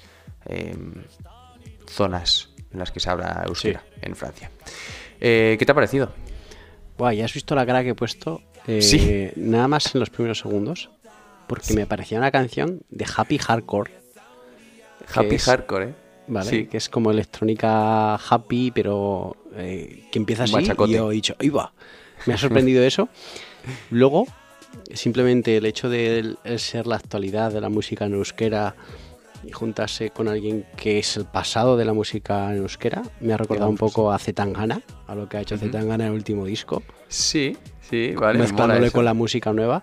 eh, 0.46 0.76
zonas 1.88 2.48
en 2.72 2.80
las 2.80 2.90
que 2.90 2.98
se 2.98 3.10
habla 3.10 3.44
euskera 3.46 3.84
en 4.02 4.16
Francia. 4.16 4.50
¿Qué 5.20 5.56
te 5.64 5.70
ha 5.70 5.74
parecido? 5.74 6.12
Buah, 6.98 7.12
¿ya 7.12 7.26
has 7.26 7.34
visto 7.34 7.54
la 7.54 7.64
cara 7.66 7.84
que 7.84 7.90
he 7.90 7.94
puesto? 7.94 8.40
Eh, 8.66 8.82
Sí. 8.82 9.28
Nada 9.36 9.68
más 9.68 9.94
en 9.94 10.00
los 10.00 10.10
primeros 10.10 10.38
segundos. 10.38 10.90
Porque 11.46 11.74
me 11.74 11.86
parecía 11.86 12.18
una 12.18 12.32
canción 12.32 12.80
de 12.90 13.06
Happy 13.16 13.38
Hardcore. 13.38 13.92
Happy 15.14 15.36
es- 15.36 15.44
Hardcore, 15.44 15.84
¿eh? 15.90 15.94
¿Vale? 16.28 16.50
Sí. 16.50 16.66
Que 16.66 16.76
es 16.78 16.88
como 16.88 17.12
electrónica 17.12 18.16
happy, 18.16 18.72
pero 18.72 19.36
eh, 19.54 20.02
que 20.10 20.18
empieza 20.18 20.42
así. 20.44 20.52
Y 20.54 20.56
machacote. 20.56 20.92
yo 20.92 21.10
he 21.12 21.14
dicho, 21.14 21.36
¡ahí 21.38 21.50
va! 21.50 21.72
Me 22.26 22.34
ha 22.34 22.38
sorprendido 22.38 22.82
eso. 22.82 23.08
Luego, 23.90 24.26
simplemente 24.92 25.56
el 25.56 25.66
hecho 25.66 25.88
de 25.88 26.18
el- 26.18 26.58
ser 26.58 26.88
la 26.88 26.96
actualidad 26.96 27.52
de 27.52 27.60
la 27.60 27.68
música 27.68 28.06
en 28.06 28.14
euskera 28.14 28.74
y 29.44 29.52
juntarse 29.52 30.10
con 30.10 30.26
alguien 30.26 30.64
que 30.76 30.98
es 30.98 31.16
el 31.16 31.26
pasado 31.26 31.76
de 31.76 31.84
la 31.84 31.92
música 31.92 32.50
en 32.50 32.56
euskera, 32.58 33.02
me 33.20 33.32
ha 33.32 33.36
recordado 33.36 33.70
un 33.70 33.76
poco 33.76 34.10
a 34.10 34.18
Zetangana, 34.18 34.82
a 35.06 35.14
lo 35.14 35.28
que 35.28 35.36
ha 35.36 35.40
hecho 35.42 35.56
Zetangana 35.56 36.04
en 36.06 36.10
el 36.10 36.16
último 36.16 36.44
disco, 36.46 36.82
Sí, 37.06 37.56
sí, 37.88 38.14
vale. 38.14 38.38
mezclándole 38.38 38.90
con 38.90 39.04
la 39.04 39.14
música 39.14 39.52
nueva. 39.52 39.82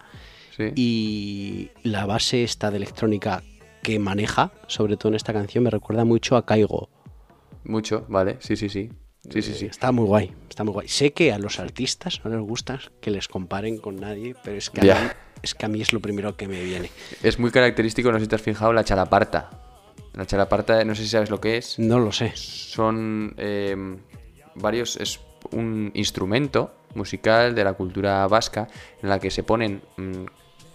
Sí. 0.55 0.71
Y 0.75 1.71
la 1.83 2.05
base 2.05 2.43
esta 2.43 2.69
de 2.69 2.77
electrónica 2.77 3.43
que 3.81 3.99
maneja, 3.99 4.51
sobre 4.67 4.97
todo 4.97 5.09
en 5.09 5.15
esta 5.15 5.33
canción, 5.33 5.63
me 5.63 5.69
recuerda 5.69 6.05
mucho 6.05 6.37
a 6.37 6.45
Caigo. 6.45 6.89
Mucho, 7.63 8.05
vale, 8.07 8.37
sí, 8.39 8.55
sí, 8.55 8.69
sí. 8.69 8.89
Sí, 9.29 9.41
sí, 9.41 9.53
sí. 9.53 9.65
Está 9.67 9.91
muy 9.91 10.05
guay, 10.05 10.33
está 10.49 10.63
muy 10.63 10.73
guay. 10.73 10.87
Sé 10.89 11.13
que 11.13 11.31
a 11.31 11.39
los 11.39 11.59
artistas 11.59 12.21
no 12.25 12.31
les 12.31 12.41
gusta 12.41 12.79
que 12.99 13.09
les 13.09 13.27
comparen 13.27 13.77
con 13.77 13.95
nadie, 13.95 14.35
pero 14.43 14.57
es 14.57 14.69
que, 14.69 14.91
a 14.91 14.95
mí, 14.95 15.09
es 15.41 15.55
que 15.55 15.65
a 15.65 15.69
mí 15.69 15.81
es 15.81 15.93
lo 15.93 16.01
primero 16.01 16.35
que 16.35 16.47
me 16.47 16.61
viene. 16.61 16.89
Es 17.21 17.39
muy 17.39 17.49
característico, 17.51 18.11
no 18.11 18.19
sé 18.19 18.25
si 18.25 18.29
te 18.29 18.35
has 18.35 18.41
fijado, 18.41 18.73
la 18.73 18.83
chalaparta. 18.83 19.49
La 20.13 20.25
chalaparta, 20.25 20.83
no 20.83 20.93
sé 20.93 21.03
si 21.03 21.09
sabes 21.09 21.29
lo 21.29 21.39
que 21.39 21.57
es. 21.57 21.79
No 21.79 21.99
lo 21.99 22.11
sé. 22.11 22.33
Son 22.35 23.33
eh, 23.37 23.75
varios, 24.55 24.97
es 24.97 25.21
un 25.51 25.91
instrumento 25.93 26.73
musical 26.95 27.55
de 27.55 27.63
la 27.63 27.73
cultura 27.73 28.25
vasca 28.27 28.67
en 29.01 29.09
la 29.09 29.19
que 29.19 29.31
se 29.31 29.43
ponen 29.43 29.81
mm, 29.97 30.25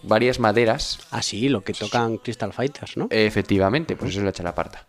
varias 0.03 0.39
maderas. 0.39 0.99
Ah, 1.11 1.21
sí, 1.21 1.49
lo 1.49 1.61
que 1.61 1.73
tocan 1.73 2.17
Crystal 2.17 2.53
Fighters, 2.53 2.97
¿no? 2.97 3.07
Efectivamente, 3.09 3.95
pues 3.95 4.11
eso 4.11 4.19
es 4.19 4.25
la 4.25 4.31
chalaparta. 4.31 4.85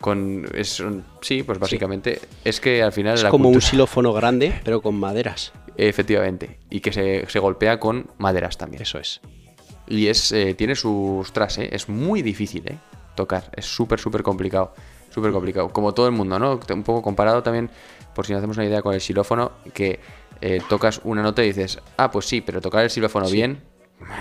Con, 0.00 0.46
es, 0.54 0.68
son- 0.70 1.04
sí, 1.20 1.42
pues 1.42 1.58
básicamente 1.58 2.20
es 2.44 2.58
que 2.60 2.82
al 2.82 2.92
final 2.92 3.14
es 3.14 3.22
la 3.22 3.28
como 3.30 3.48
un 3.50 3.60
xilófono 3.60 4.12
grande, 4.14 4.58
pero 4.64 4.80
con 4.80 4.94
maderas. 4.98 5.52
Efectivamente, 5.76 6.58
y 6.70 6.80
que 6.80 6.92
se, 6.92 7.26
se 7.28 7.38
golpea 7.38 7.78
con 7.78 8.10
maderas 8.18 8.56
también. 8.56 8.82
Eso 8.82 8.98
es. 8.98 9.20
Y 9.88 10.06
es 10.06 10.32
eh, 10.32 10.54
tiene 10.54 10.74
sus 10.74 11.32
tras, 11.32 11.58
¿eh? 11.58 11.68
Es 11.72 11.88
muy 11.88 12.22
difícil, 12.22 12.62
¿eh? 12.66 12.78
Tocar. 13.14 13.50
Es 13.54 13.66
súper, 13.66 13.98
súper 13.98 14.22
complicado. 14.22 14.72
Súper 15.12 15.32
complicado. 15.32 15.68
Como 15.70 15.92
todo 15.92 16.06
el 16.06 16.12
mundo, 16.12 16.38
¿no? 16.38 16.60
Un 16.72 16.82
poco 16.82 17.02
comparado 17.02 17.42
también, 17.42 17.68
por 18.14 18.24
si 18.24 18.32
no 18.32 18.38
hacemos 18.38 18.56
una 18.56 18.66
idea 18.66 18.80
con 18.82 18.94
el 18.94 19.00
xilófono, 19.00 19.52
que 19.74 19.98
eh, 20.40 20.60
tocas 20.68 21.00
una 21.04 21.22
nota 21.22 21.42
y 21.44 21.48
dices, 21.48 21.78
ah, 21.96 22.10
pues 22.10 22.26
sí, 22.26 22.40
pero 22.40 22.60
tocar 22.60 22.84
el 22.84 22.90
xilófono 22.90 23.28
bien, 23.30 23.62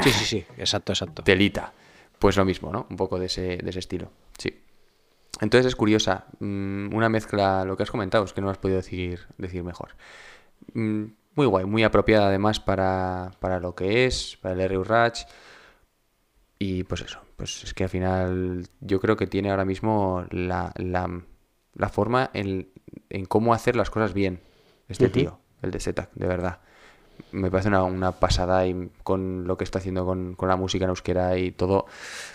Sí, 0.04 0.12
sí, 0.12 0.26
sí, 0.26 0.46
exacto, 0.58 0.92
exacto. 0.92 1.24
telita. 1.24 1.72
Pues 2.20 2.36
lo 2.36 2.44
mismo, 2.44 2.70
¿no? 2.72 2.86
Un 2.90 2.98
poco 2.98 3.18
de 3.18 3.28
ese, 3.28 3.58
de 3.58 3.70
ese 3.70 3.80
estilo. 3.80 4.12
Sí. 4.38 4.62
Entonces 5.40 5.68
es 5.68 5.76
curiosa. 5.78 6.26
mm, 6.40 6.94
Una 6.94 7.08
mezcla, 7.08 7.64
lo 7.64 7.78
que 7.78 7.84
has 7.84 7.92
comentado, 7.92 8.26
es 8.26 8.34
que 8.34 8.42
no 8.42 8.50
has 8.50 8.58
podido 8.58 8.76
decir, 8.78 9.22
decir 9.38 9.64
mejor. 9.64 9.96
Mm, 10.74 11.06
Muy 11.36 11.46
guay, 11.46 11.64
muy 11.64 11.84
apropiada 11.86 12.28
además 12.28 12.60
para, 12.60 13.32
para 13.40 13.62
lo 13.62 13.74
que 13.74 14.06
es, 14.06 14.38
para 14.42 14.54
el 14.56 14.60
R.U. 14.62 14.84
Ratch. 14.84 15.22
Y 16.58 16.84
pues 16.84 17.00
eso, 17.02 17.22
pues 17.38 17.64
es 17.64 17.74
que 17.74 17.84
al 17.86 17.90
final 17.90 18.68
yo 18.82 19.00
creo 19.00 19.16
que 19.16 19.28
tiene 19.28 19.50
ahora 19.50 19.64
mismo 19.64 20.26
la, 20.32 20.74
la, 20.76 21.22
la 21.76 21.90
forma 21.90 22.30
en, 22.34 22.68
en 23.10 23.24
cómo 23.26 23.54
hacer 23.54 23.78
las 23.78 23.90
cosas 23.90 24.14
bien. 24.14 24.42
Este 24.90 25.08
tío, 25.08 25.40
el 25.62 25.72
de 25.72 25.80
Zetak, 25.80 26.12
de 26.14 26.28
verdad. 26.28 26.60
Me 27.32 27.52
parece 27.52 27.68
una, 27.68 27.84
una 27.84 28.14
pasada 28.14 28.66
y 28.66 28.90
con 29.04 29.46
lo 29.46 29.58
que 29.58 29.64
está 29.66 29.80
haciendo 29.80 30.06
con, 30.06 30.36
con 30.36 30.48
la 30.50 30.56
música 30.56 30.86
en 30.86 30.90
euskera 30.90 31.38
y 31.38 31.52
todo, 31.52 31.86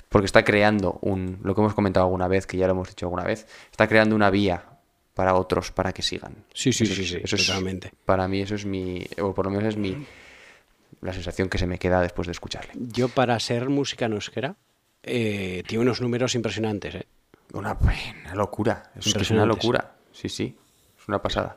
porque 0.08 0.26
está 0.26 0.44
creando 0.44 0.98
un, 1.00 1.38
lo 1.42 1.54
que 1.54 1.60
hemos 1.62 1.74
comentado 1.74 2.04
alguna 2.06 2.28
vez, 2.28 2.46
que 2.46 2.56
ya 2.58 2.66
lo 2.66 2.72
hemos 2.74 2.88
dicho 2.88 3.06
alguna 3.06 3.24
vez, 3.24 3.46
está 3.70 3.88
creando 3.88 4.14
una 4.14 4.30
vía 4.30 4.64
para 5.14 5.34
otros 5.36 5.70
para 5.72 5.92
que 5.92 6.02
sigan. 6.02 6.34
Sí, 6.52 6.72
sí, 6.72 6.84
Eso 6.84 6.94
sí, 6.94 7.06
sí, 7.06 7.16
eso 7.22 7.36
es- 7.36 7.46
totalmente. 7.46 7.92
para 8.04 8.28
mí 8.28 8.40
eso 8.40 8.54
es 8.56 8.66
mi, 8.66 9.04
o 9.20 9.32
por 9.34 9.46
lo 9.46 9.50
menos 9.52 9.64
es 9.68 9.76
mi, 9.76 9.96
la 11.00 11.12
sensación 11.12 11.48
que 11.48 11.58
se 11.58 11.66
me 11.66 11.78
queda 11.78 12.00
después 12.00 12.26
de 12.26 12.32
escucharle. 12.32 12.72
Yo, 12.74 13.08
para 13.08 13.38
ser 13.40 13.68
música 13.70 14.04
en 14.06 14.12
euskera, 14.12 14.56
eh, 15.02 15.62
tiene 15.66 15.82
unos 15.82 16.00
números 16.00 16.34
impresionantes, 16.34 16.94
¿eh? 16.96 17.06
Una, 17.52 17.76
una 18.24 18.34
locura, 18.34 18.90
es, 18.96 19.06
una 19.30 19.46
locura, 19.46 19.94
sí, 20.12 20.28
sí, 20.28 20.56
es 21.00 21.08
una 21.08 21.22
pasada. 21.22 21.56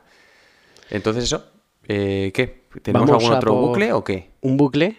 Entonces 0.90 1.24
eso, 1.24 1.50
eh, 1.88 2.30
¿qué? 2.34 2.62
¿Tenemos 2.82 3.08
Vamos 3.08 3.24
algún 3.24 3.36
otro 3.36 3.54
bucle 3.54 3.92
o 3.92 4.04
qué? 4.04 4.30
Un 4.42 4.56
bucle 4.56 4.96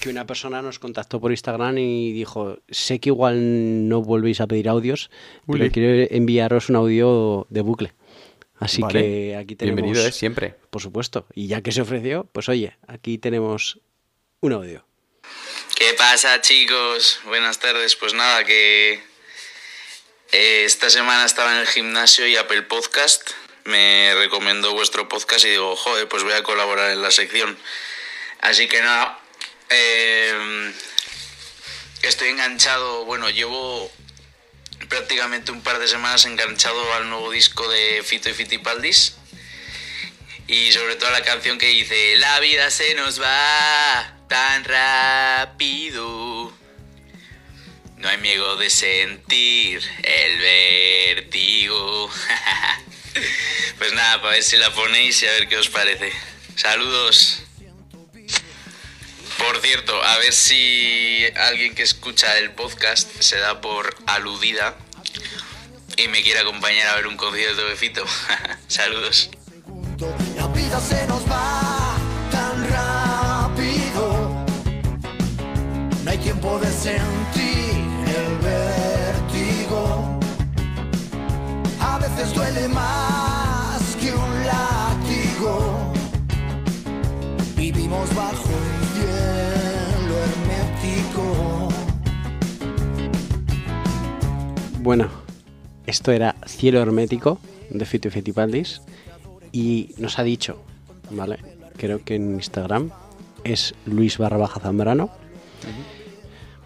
que 0.00 0.08
una 0.08 0.26
persona 0.26 0.62
nos 0.62 0.78
contactó 0.78 1.20
por 1.20 1.32
Instagram 1.32 1.78
y 1.78 2.12
dijo, 2.12 2.58
sé 2.68 3.00
que 3.00 3.08
igual 3.10 3.88
no 3.88 4.02
volvéis 4.02 4.40
a 4.40 4.46
pedir 4.46 4.68
audios, 4.68 5.10
Uli. 5.46 5.60
pero 5.60 5.72
quiero 5.72 6.08
enviaros 6.10 6.68
un 6.68 6.76
audio 6.76 7.46
de 7.50 7.60
bucle. 7.62 7.92
Así 8.58 8.80
Vale. 8.80 9.00
que 9.00 9.36
aquí 9.36 9.56
tenemos... 9.56 9.76
Bienvenido, 9.76 10.06
¿eh? 10.06 10.12
Siempre. 10.12 10.54
Por 10.70 10.80
supuesto. 10.80 11.26
Y 11.34 11.48
ya 11.48 11.62
que 11.62 11.72
se 11.72 11.82
ofreció, 11.82 12.28
pues 12.32 12.48
oye, 12.48 12.76
aquí 12.86 13.18
tenemos 13.18 13.80
un 14.40 14.52
audio. 14.52 14.86
¿Qué 15.76 15.94
pasa 15.98 16.40
chicos? 16.40 17.18
Buenas 17.26 17.58
tardes. 17.58 17.96
Pues 17.96 18.14
nada, 18.14 18.44
que 18.44 19.00
eh, 20.32 20.64
esta 20.64 20.90
semana 20.90 21.24
estaba 21.24 21.54
en 21.54 21.58
el 21.58 21.66
gimnasio 21.66 22.26
y 22.28 22.36
Apple 22.36 22.62
Podcast 22.62 23.32
me 23.64 24.14
recomendó 24.14 24.72
vuestro 24.72 25.08
podcast 25.08 25.44
y 25.44 25.50
digo, 25.50 25.76
joder, 25.76 26.08
pues 26.08 26.22
voy 26.22 26.32
a 26.32 26.42
colaborar 26.42 26.90
en 26.90 27.02
la 27.02 27.10
sección. 27.10 27.56
Así 28.40 28.68
que 28.68 28.80
nada, 28.80 29.18
eh, 29.70 30.72
estoy 32.02 32.30
enganchado, 32.30 33.04
bueno, 33.04 33.30
llevo 33.30 33.90
prácticamente 34.88 35.52
un 35.52 35.62
par 35.62 35.78
de 35.78 35.88
semanas 35.88 36.24
enganchado 36.24 36.92
al 36.94 37.08
nuevo 37.08 37.30
disco 37.30 37.68
de 37.68 38.02
Fito 38.04 38.28
y 38.28 38.34
Fitipaldis. 38.34 39.14
Y 40.48 40.72
sobre 40.72 40.96
todo 40.96 41.10
la 41.10 41.22
canción 41.22 41.56
que 41.56 41.68
dice 41.68 42.16
La 42.18 42.40
vida 42.40 42.68
se 42.70 42.94
nos 42.94 43.22
va 43.22 44.18
tan 44.28 44.64
rápido 44.64 46.52
No 47.96 48.08
hay 48.08 48.18
miedo 48.18 48.56
de 48.56 48.68
sentir 48.68 49.80
el 50.02 50.38
vértigo 50.38 52.10
Pues 53.78 53.92
nada, 53.94 54.22
para 54.22 54.34
ver 54.34 54.42
si 54.42 54.56
la 54.56 54.72
ponéis 54.72 55.22
y 55.22 55.26
a 55.26 55.32
ver 55.32 55.48
qué 55.48 55.56
os 55.56 55.68
parece 55.68 56.12
Saludos 56.56 57.42
Por 59.38 59.60
cierto, 59.60 60.02
a 60.02 60.18
ver 60.18 60.32
si 60.32 61.26
alguien 61.36 61.74
que 61.74 61.82
escucha 61.82 62.38
el 62.38 62.52
podcast 62.52 63.10
se 63.20 63.38
da 63.38 63.60
por 63.60 63.96
aludida 64.06 64.76
y 65.96 66.08
me 66.08 66.22
quiere 66.22 66.40
acompañar 66.40 66.88
a 66.88 66.96
ver 66.96 67.06
un 67.06 67.16
concierto 67.16 67.66
de 67.66 67.76
Fito. 67.76 68.04
Saludos. 68.68 69.30
La 70.36 70.46
vida 70.48 70.80
se 70.80 71.06
nos 71.06 71.22
va 71.30 71.96
tan 72.30 72.68
rápido. 72.70 74.44
No 76.04 76.10
hay 76.10 76.18
Bueno, 94.82 95.08
esto 95.86 96.10
era 96.10 96.34
Cielo 96.46 96.80
Hermético 96.82 97.38
de 97.70 97.84
Fito 97.86 98.08
y 98.08 98.10
Fitipaldis 98.10 98.82
y 99.52 99.94
nos 99.98 100.18
ha 100.18 100.24
dicho, 100.24 100.60
¿vale? 101.10 101.38
Creo 101.76 102.04
que 102.04 102.16
en 102.16 102.34
Instagram 102.34 102.90
es 103.44 103.74
Luis 103.86 104.18
barra 104.18 104.38
baja 104.38 104.58
Zambrano. 104.58 105.08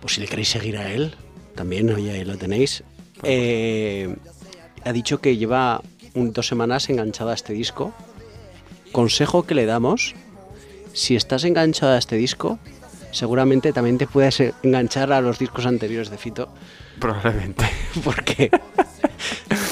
Pues 0.00 0.14
si 0.14 0.20
le 0.22 0.28
queréis 0.28 0.48
seguir 0.48 0.78
a 0.78 0.90
él, 0.92 1.14
también, 1.54 1.90
oye, 1.92 2.10
ahí 2.12 2.24
lo 2.24 2.38
tenéis. 2.38 2.84
Eh, 3.22 4.16
ha 4.84 4.92
dicho 4.92 5.20
que 5.20 5.36
lleva 5.36 5.82
un- 6.14 6.32
dos 6.32 6.46
semanas 6.46 6.88
enganchada 6.88 7.32
a 7.32 7.34
este 7.34 7.52
disco. 7.52 7.92
Consejo 8.92 9.42
que 9.44 9.54
le 9.54 9.66
damos, 9.66 10.14
si 10.94 11.16
estás 11.16 11.44
enganchada 11.44 11.96
a 11.96 11.98
este 11.98 12.16
disco, 12.16 12.58
seguramente 13.16 13.72
también 13.72 13.98
te 13.98 14.06
puedes 14.06 14.40
enganchar 14.62 15.12
a 15.12 15.20
los 15.20 15.38
discos 15.38 15.66
anteriores 15.66 16.10
de 16.10 16.18
Fito 16.18 16.48
Probablemente. 17.00 17.64
porque 18.04 18.50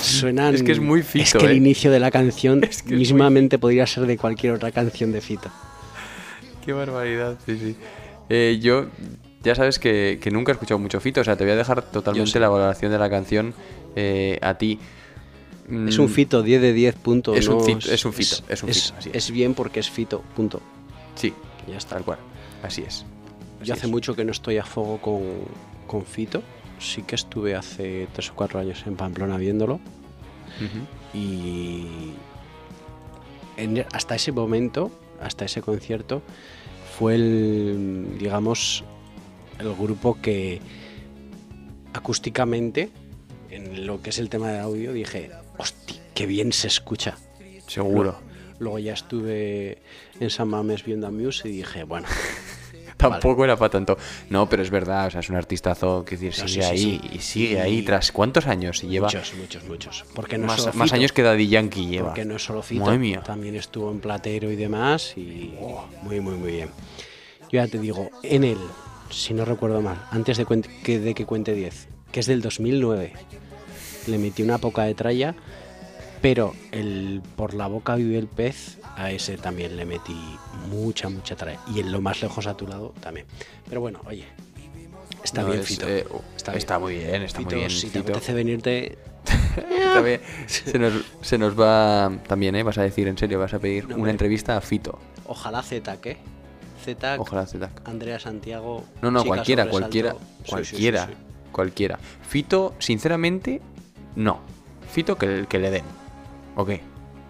suenan. 0.02 0.54
Es 0.54 0.62
que 0.62 0.72
es 0.72 0.80
muy 0.80 1.02
Fito, 1.02 1.24
Es 1.24 1.34
que 1.34 1.46
el 1.46 1.52
¿eh? 1.52 1.56
inicio 1.56 1.90
de 1.90 2.00
la 2.00 2.10
canción 2.10 2.62
Es 2.68 2.82
que 2.82 2.88
es 2.88 2.90
muy 2.90 2.98
mismamente 2.98 3.58
podría 3.58 3.86
ser 3.86 4.06
de 4.06 4.16
cualquier 4.16 4.54
otra 4.54 4.72
canción 4.72 5.12
de 5.12 5.20
Fito. 5.20 5.50
Qué 6.64 6.72
barbaridad, 6.72 7.38
sí, 7.44 7.58
sí. 7.58 7.76
Eh, 8.30 8.58
yo, 8.62 8.86
ya 9.42 9.54
sabes 9.54 9.78
que, 9.78 10.18
que 10.20 10.30
nunca 10.30 10.52
he 10.52 10.54
escuchado 10.54 10.78
mucho 10.78 10.98
Fito, 11.00 11.20
o 11.20 11.24
sea, 11.24 11.36
te 11.36 11.44
voy 11.44 11.52
a 11.52 11.56
dejar 11.56 11.82
totalmente 11.82 12.40
la 12.40 12.48
valoración 12.48 12.90
de 12.90 12.98
la 12.98 13.10
canción 13.10 13.54
eh, 13.96 14.38
a 14.42 14.54
ti. 14.54 14.78
Es 15.88 15.98
Mm, 15.98 16.02
un 16.02 16.08
Fito 16.10 16.42
10 16.42 16.60
de 16.60 16.72
10 16.74 16.94
punto. 16.96 17.34
Es 17.34 17.48
un 17.48 17.64
Fito, 17.64 17.90
es 17.90 18.04
un 18.04 18.12
Fito, 18.12 18.36
es 18.48 18.62
un 18.62 18.68
Fito, 18.68 18.94
así 18.98 19.08
es. 19.08 19.14
es 19.16 19.30
bien 19.30 19.54
porque 19.54 19.80
es 19.80 19.88
Fito, 19.90 20.22
punto. 20.36 20.60
Sí, 21.14 21.32
Ya 21.66 21.78
está. 21.78 21.94
tal 21.96 22.04
cual. 22.04 22.18
Así 22.62 22.82
es. 22.86 23.06
Así 23.64 23.68
Yo 23.68 23.74
hace 23.74 23.86
es. 23.86 23.92
mucho 23.92 24.14
que 24.14 24.24
no 24.24 24.32
estoy 24.32 24.58
a 24.58 24.64
fuego 24.64 24.98
con, 25.00 25.22
con 25.86 26.04
Fito. 26.04 26.42
Sí 26.78 27.02
que 27.02 27.14
estuve 27.14 27.54
hace 27.54 28.06
3 28.12 28.30
o 28.30 28.34
4 28.34 28.60
años 28.60 28.84
en 28.86 28.96
Pamplona 28.96 29.36
viéndolo. 29.36 29.80
Y 31.12 31.86
en- 33.56 33.84
hasta 33.92 34.14
ese 34.14 34.32
momento, 34.32 34.90
hasta 35.20 35.44
ese 35.44 35.62
concierto, 35.62 36.22
fue 36.98 37.14
el, 37.16 38.16
digamos, 38.18 38.84
el 39.58 39.72
grupo 39.74 40.20
que 40.20 40.60
acústicamente, 41.92 42.90
en 43.50 43.86
lo 43.86 44.02
que 44.02 44.10
es 44.10 44.18
el 44.18 44.28
tema 44.28 44.50
del 44.50 44.60
audio, 44.60 44.92
dije, 44.92 45.30
hostia, 45.58 46.00
qué 46.14 46.26
bien 46.26 46.52
se 46.52 46.66
escucha. 46.68 47.16
Seguro. 47.66 48.16
Luego 48.58 48.78
ya 48.78 48.92
estuve 48.92 49.78
en 50.20 50.30
San 50.30 50.48
Mames 50.48 50.84
viendo 50.84 51.06
a 51.06 51.10
Muse 51.10 51.48
y 51.48 51.52
dije, 51.52 51.84
bueno, 51.84 52.06
Tampoco 53.10 53.44
era 53.44 53.56
para 53.56 53.70
tanto. 53.70 53.96
No, 54.30 54.48
pero 54.48 54.62
es 54.62 54.70
verdad, 54.70 55.06
o 55.06 55.10
sea, 55.10 55.20
es 55.20 55.28
un 55.30 55.36
artistazo 55.36 56.04
que 56.04 56.16
decir, 56.16 56.34
No, 56.42 56.48
sigue 56.48 56.62
sí, 56.62 56.70
ahí 56.70 56.78
sí. 57.02 57.10
y 57.12 57.18
sigue 57.20 57.60
ahí. 57.60 57.82
¿Tras 57.82 58.12
cuántos 58.12 58.46
años? 58.46 58.82
Y 58.84 58.88
lleva 58.88 59.06
muchos, 59.08 59.34
muchos, 59.34 59.64
muchos. 59.64 60.04
Porque 60.14 60.38
no 60.38 60.44
es 60.44 60.52
más, 60.52 60.60
solo 60.60 60.72
más 60.74 60.86
Fito, 60.90 60.96
años 60.96 61.12
que 61.12 61.22
Daddy 61.22 61.48
Yankee 61.48 61.86
lleva. 61.86 62.08
Porque 62.08 62.24
no 62.24 62.36
es 62.36 62.42
solo 62.42 62.62
Fito, 62.62 62.90
mía. 62.98 63.22
también 63.22 63.54
estuvo 63.56 63.90
en 63.90 64.00
Platero 64.00 64.50
y 64.50 64.56
demás 64.56 65.14
y 65.16 65.54
muy, 66.02 66.20
muy, 66.20 66.34
muy 66.34 66.52
bien. 66.52 66.70
Yo 67.50 67.60
ya 67.62 67.68
te 67.68 67.78
digo, 67.78 68.10
en 68.22 68.44
él, 68.44 68.58
si 69.10 69.34
no 69.34 69.44
recuerdo 69.44 69.80
mal, 69.80 70.00
antes 70.10 70.38
de, 70.38 70.46
que, 70.82 70.98
de 70.98 71.14
que 71.14 71.24
cuente 71.26 71.52
10, 71.54 71.88
que 72.10 72.20
es 72.20 72.26
del 72.26 72.42
2009, 72.42 73.12
le 74.06 74.18
metí 74.18 74.42
una 74.42 74.58
poca 74.58 74.82
de 74.84 74.94
tralla, 74.94 75.34
pero 76.24 76.54
el 76.72 77.20
por 77.36 77.52
la 77.52 77.66
boca 77.66 77.96
vive 77.96 78.16
el 78.16 78.28
pez, 78.28 78.78
a 78.96 79.10
ese 79.10 79.36
también 79.36 79.76
le 79.76 79.84
metí 79.84 80.16
mucha, 80.70 81.10
mucha 81.10 81.36
tralla. 81.36 81.60
Y 81.74 81.80
en 81.80 81.92
lo 81.92 82.00
más 82.00 82.22
lejos 82.22 82.46
a 82.46 82.56
tu 82.56 82.66
lado 82.66 82.94
también. 83.00 83.26
Pero 83.68 83.82
bueno, 83.82 84.00
oye, 84.06 84.24
está 85.22 85.42
No, 85.42 85.48
bien 85.48 85.60
es, 85.60 85.66
Fito. 85.66 85.86
eh, 85.86 86.06
está, 86.34 86.54
está 86.54 86.78
muy 86.78 86.94
bien, 86.96 87.20
está 87.24 87.42
muy 87.42 87.54
bien, 87.54 87.68
Si 87.68 87.90
te 87.90 87.98
Fito. 87.98 88.12
apetece 88.12 88.32
venirte. 88.32 88.96
Se 90.48 90.78
nos, 90.78 90.92
se 91.20 91.36
nos 91.36 91.60
va 91.60 92.10
también, 92.26 92.54
¿eh? 92.56 92.62
Vas 92.62 92.78
a 92.78 92.82
decir, 92.82 93.06
en 93.06 93.18
serio, 93.18 93.38
vas 93.38 93.52
a 93.52 93.58
pedir 93.58 93.86
No, 93.88 93.96
una 93.96 94.10
entrevista 94.10 94.56
a 94.56 94.62
Fito. 94.62 94.98
ojalá 95.26 95.62
Z, 95.62 96.00
¿qué? 96.00 96.16
Z, 96.84 97.16
Ojalá 97.18 97.44
tac. 97.44 97.86
Andrea 97.86 98.18
Santiago. 98.18 98.82
No, 99.02 99.10
no, 99.10 99.24
cualquiera, 99.26 99.68
cualquiera, 99.68 100.12
Sí, 100.12 100.16
sí, 100.18 100.44
sí, 100.44 100.50
cualquiera, 100.50 101.06
sí. 101.06 101.12
cualquiera. 101.52 101.98
Fito, 102.28 102.74
sinceramente, 102.78 103.60
no. 104.16 104.40
Fito 104.90 105.16
que, 105.18 105.44
que 105.48 105.58
le 105.58 105.70
den. 105.70 106.03
¿O 106.56 106.64
qué? 106.64 106.80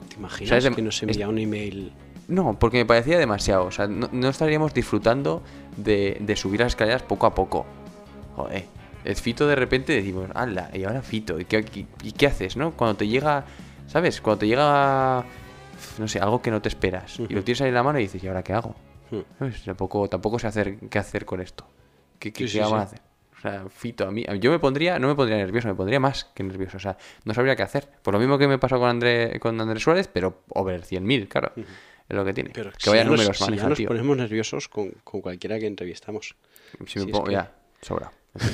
¿Te 0.08 0.16
imaginas 0.16 0.42
O 0.42 0.48
sea, 0.48 0.58
es 0.58 0.64
de- 0.64 0.70
que 0.74 0.82
nos 0.82 1.02
envía 1.02 1.28
un 1.28 1.38
email? 1.38 1.92
No, 2.28 2.58
porque 2.58 2.78
me 2.78 2.86
parecía 2.86 3.18
demasiado. 3.18 3.66
O 3.66 3.70
sea, 3.70 3.86
no, 3.86 4.08
no 4.12 4.28
estaríamos 4.28 4.72
disfrutando 4.72 5.42
de, 5.76 6.16
de 6.20 6.36
subir 6.36 6.60
las 6.60 6.68
escaleras 6.68 7.02
poco 7.02 7.26
a 7.26 7.34
poco. 7.34 7.66
Joder. 8.36 8.64
Es 9.04 9.20
Fito 9.20 9.46
de 9.46 9.54
repente 9.54 9.92
decimos, 9.92 10.30
¡hala! 10.34 10.70
Y 10.72 10.84
ahora 10.84 11.02
Fito. 11.02 11.38
¿Y 11.38 11.44
qué, 11.44 11.64
y- 11.74 11.86
y 12.02 12.12
qué 12.12 12.26
haces, 12.26 12.56
no? 12.56 12.72
Cuando 12.72 12.96
te 12.96 13.06
llega, 13.06 13.44
¿sabes? 13.86 14.20
Cuando 14.22 14.38
te 14.40 14.46
llega, 14.46 15.24
no 15.98 16.08
sé, 16.08 16.18
algo 16.20 16.40
que 16.40 16.50
no 16.50 16.62
te 16.62 16.70
esperas. 16.70 17.18
Y 17.20 17.28
lo 17.34 17.44
tienes 17.44 17.60
ahí 17.60 17.68
en 17.68 17.74
la 17.74 17.82
mano 17.82 17.98
y 17.98 18.02
dices, 18.04 18.24
¿y 18.24 18.28
ahora 18.28 18.42
qué 18.42 18.54
hago? 18.54 18.74
Hmm. 19.10 19.20
¿Sabes? 19.38 19.62
Tampoco, 19.62 20.08
tampoco 20.08 20.38
sé 20.38 20.46
hacer, 20.46 20.78
qué 20.88 20.98
hacer 20.98 21.26
con 21.26 21.42
esto. 21.42 21.66
¿Qué, 22.18 22.32
qué- 22.32 22.38
Sí, 22.38 22.44
qué 22.44 22.50
sí, 22.52 22.58
vamos 22.60 22.78
a 22.78 22.86
sí. 22.86 22.94
hacer? 22.94 23.02
O 23.44 23.48
sea, 23.50 23.68
Fito, 23.68 24.06
a 24.08 24.10
mí, 24.10 24.24
yo 24.40 24.50
me 24.50 24.58
pondría, 24.58 24.98
no 24.98 25.06
me 25.06 25.14
pondría 25.14 25.36
nervioso, 25.36 25.68
me 25.68 25.74
pondría 25.74 26.00
más 26.00 26.24
que 26.24 26.42
nervioso. 26.42 26.78
O 26.78 26.80
sea, 26.80 26.96
no 27.24 27.34
sabría 27.34 27.54
qué 27.56 27.62
hacer. 27.62 27.86
Por 28.02 28.14
lo 28.14 28.20
mismo 28.20 28.38
que 28.38 28.48
me 28.48 28.56
pasó 28.58 28.78
con 28.78 28.88
André, 28.88 29.38
con 29.38 29.60
Andrés 29.60 29.82
Suárez, 29.82 30.08
pero 30.10 30.44
over 30.48 30.82
100.000, 30.82 31.28
claro. 31.28 31.52
Es 31.56 31.64
lo 32.16 32.24
que 32.24 32.32
tiene. 32.32 32.50
Pero 32.54 32.70
que 32.70 32.76
si 32.78 32.88
vaya 32.88 33.04
números 33.04 33.36
si 33.36 33.54
ya 33.56 33.68
nos 33.68 33.76
tío. 33.76 33.88
ponemos 33.88 34.16
nerviosos 34.16 34.68
con, 34.68 34.92
con 35.04 35.20
cualquiera 35.20 35.58
que 35.58 35.66
entrevistamos. 35.66 36.36
Si 36.86 36.98
me 37.00 37.04
si 37.06 37.12
pongo, 37.12 37.24
que- 37.26 37.32
ya, 37.32 37.52
sobra. 37.82 38.10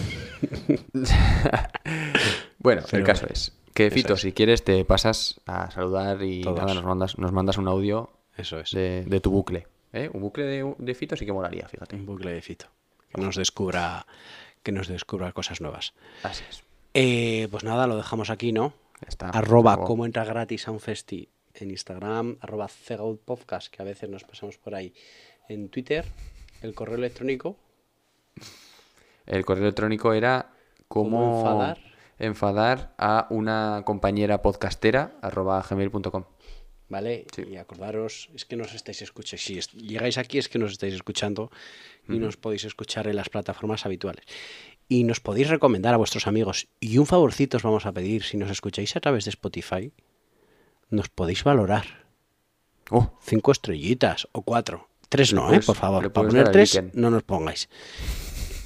bueno, 2.58 2.82
el 2.92 3.04
caso 3.04 3.22
bueno, 3.22 3.32
es 3.32 3.56
que 3.74 3.90
Fito, 3.90 4.14
es. 4.14 4.20
si 4.20 4.32
quieres, 4.32 4.64
te 4.64 4.84
pasas 4.84 5.40
a 5.46 5.70
saludar 5.70 6.22
y 6.22 6.42
Todos. 6.42 6.58
nada, 6.58 6.74
nos 6.74 6.84
mandas, 6.84 7.18
nos 7.18 7.32
mandas 7.32 7.58
un 7.58 7.68
audio 7.68 8.10
Eso 8.36 8.58
es. 8.60 8.70
de, 8.72 9.04
de 9.06 9.20
tu 9.20 9.30
bucle. 9.30 9.66
¿eh? 9.92 10.10
Un 10.12 10.20
bucle 10.20 10.44
de, 10.44 10.74
de 10.78 10.94
Fito 10.94 11.16
sí 11.16 11.24
que 11.24 11.32
molaría, 11.32 11.68
fíjate. 11.68 11.96
Un 11.96 12.06
bucle 12.06 12.32
de 12.32 12.42
Fito. 12.42 12.66
Que 13.12 13.20
nos 13.20 13.36
descubra, 13.36 14.06
que 14.62 14.72
nos 14.72 14.88
descubra 14.88 15.32
cosas 15.32 15.60
nuevas. 15.60 15.94
Así 16.22 16.44
es. 16.48 16.62
Eh, 16.94 17.48
pues 17.50 17.64
nada, 17.64 17.86
lo 17.86 17.96
dejamos 17.96 18.30
aquí, 18.30 18.52
¿no? 18.52 18.72
Está. 19.06 19.28
Arroba 19.30 19.78
cómo 19.78 20.04
entra 20.04 20.24
gratis 20.24 20.68
a 20.68 20.70
un 20.70 20.80
festi 20.80 21.28
en 21.54 21.70
Instagram, 21.70 22.36
arroba 22.40 22.68
Cegout 22.68 23.20
Podcast, 23.22 23.68
que 23.72 23.82
a 23.82 23.84
veces 23.84 24.08
nos 24.08 24.24
pasamos 24.24 24.58
por 24.58 24.74
ahí 24.74 24.92
en 25.48 25.68
Twitter. 25.68 26.04
El 26.62 26.74
correo 26.74 26.96
electrónico. 26.96 27.56
El 29.26 29.44
correo 29.44 29.64
electrónico 29.64 30.12
era 30.12 30.50
¿Cómo 30.88 31.10
cómo 31.10 31.38
enfadar? 31.38 31.78
enfadar 32.18 32.94
a 32.98 33.26
una 33.30 33.82
compañera 33.86 34.42
podcastera 34.42 35.12
arroba 35.22 35.64
gmail.com. 35.68 36.24
¿Vale? 36.90 37.24
Sí. 37.34 37.42
Y 37.50 37.56
acordaros, 37.56 38.28
es 38.34 38.44
que 38.44 38.56
nos 38.56 38.74
estáis 38.74 39.00
escuchando. 39.00 39.40
Si 39.42 39.56
es- 39.58 39.72
llegáis 39.72 40.18
aquí 40.18 40.36
es 40.38 40.48
que 40.48 40.58
nos 40.58 40.72
estáis 40.72 40.92
escuchando 40.92 41.50
y 42.08 42.18
nos 42.18 42.36
podéis 42.36 42.64
escuchar 42.64 43.06
en 43.06 43.16
las 43.16 43.28
plataformas 43.30 43.86
habituales. 43.86 44.24
Y 44.88 45.04
nos 45.04 45.20
podéis 45.20 45.48
recomendar 45.48 45.94
a 45.94 45.96
vuestros 45.96 46.26
amigos. 46.26 46.66
Y 46.80 46.98
un 46.98 47.06
favorcito 47.06 47.56
os 47.56 47.62
vamos 47.62 47.86
a 47.86 47.92
pedir, 47.92 48.24
si 48.24 48.36
nos 48.36 48.50
escucháis 48.50 48.96
a 48.96 49.00
través 49.00 49.24
de 49.24 49.30
Spotify, 49.30 49.92
nos 50.90 51.08
podéis 51.08 51.44
valorar. 51.44 52.04
Oh, 52.90 53.16
Cinco 53.22 53.52
estrellitas 53.52 54.26
o 54.32 54.42
cuatro. 54.42 54.88
Tres 55.08 55.32
no, 55.32 55.46
puedes- 55.46 55.62
¿eh? 55.62 55.66
Por 55.66 55.76
favor. 55.76 56.12
Para 56.12 56.28
poner 56.28 56.50
tres, 56.50 56.82
no 56.92 57.10
nos 57.10 57.22
pongáis. 57.22 57.68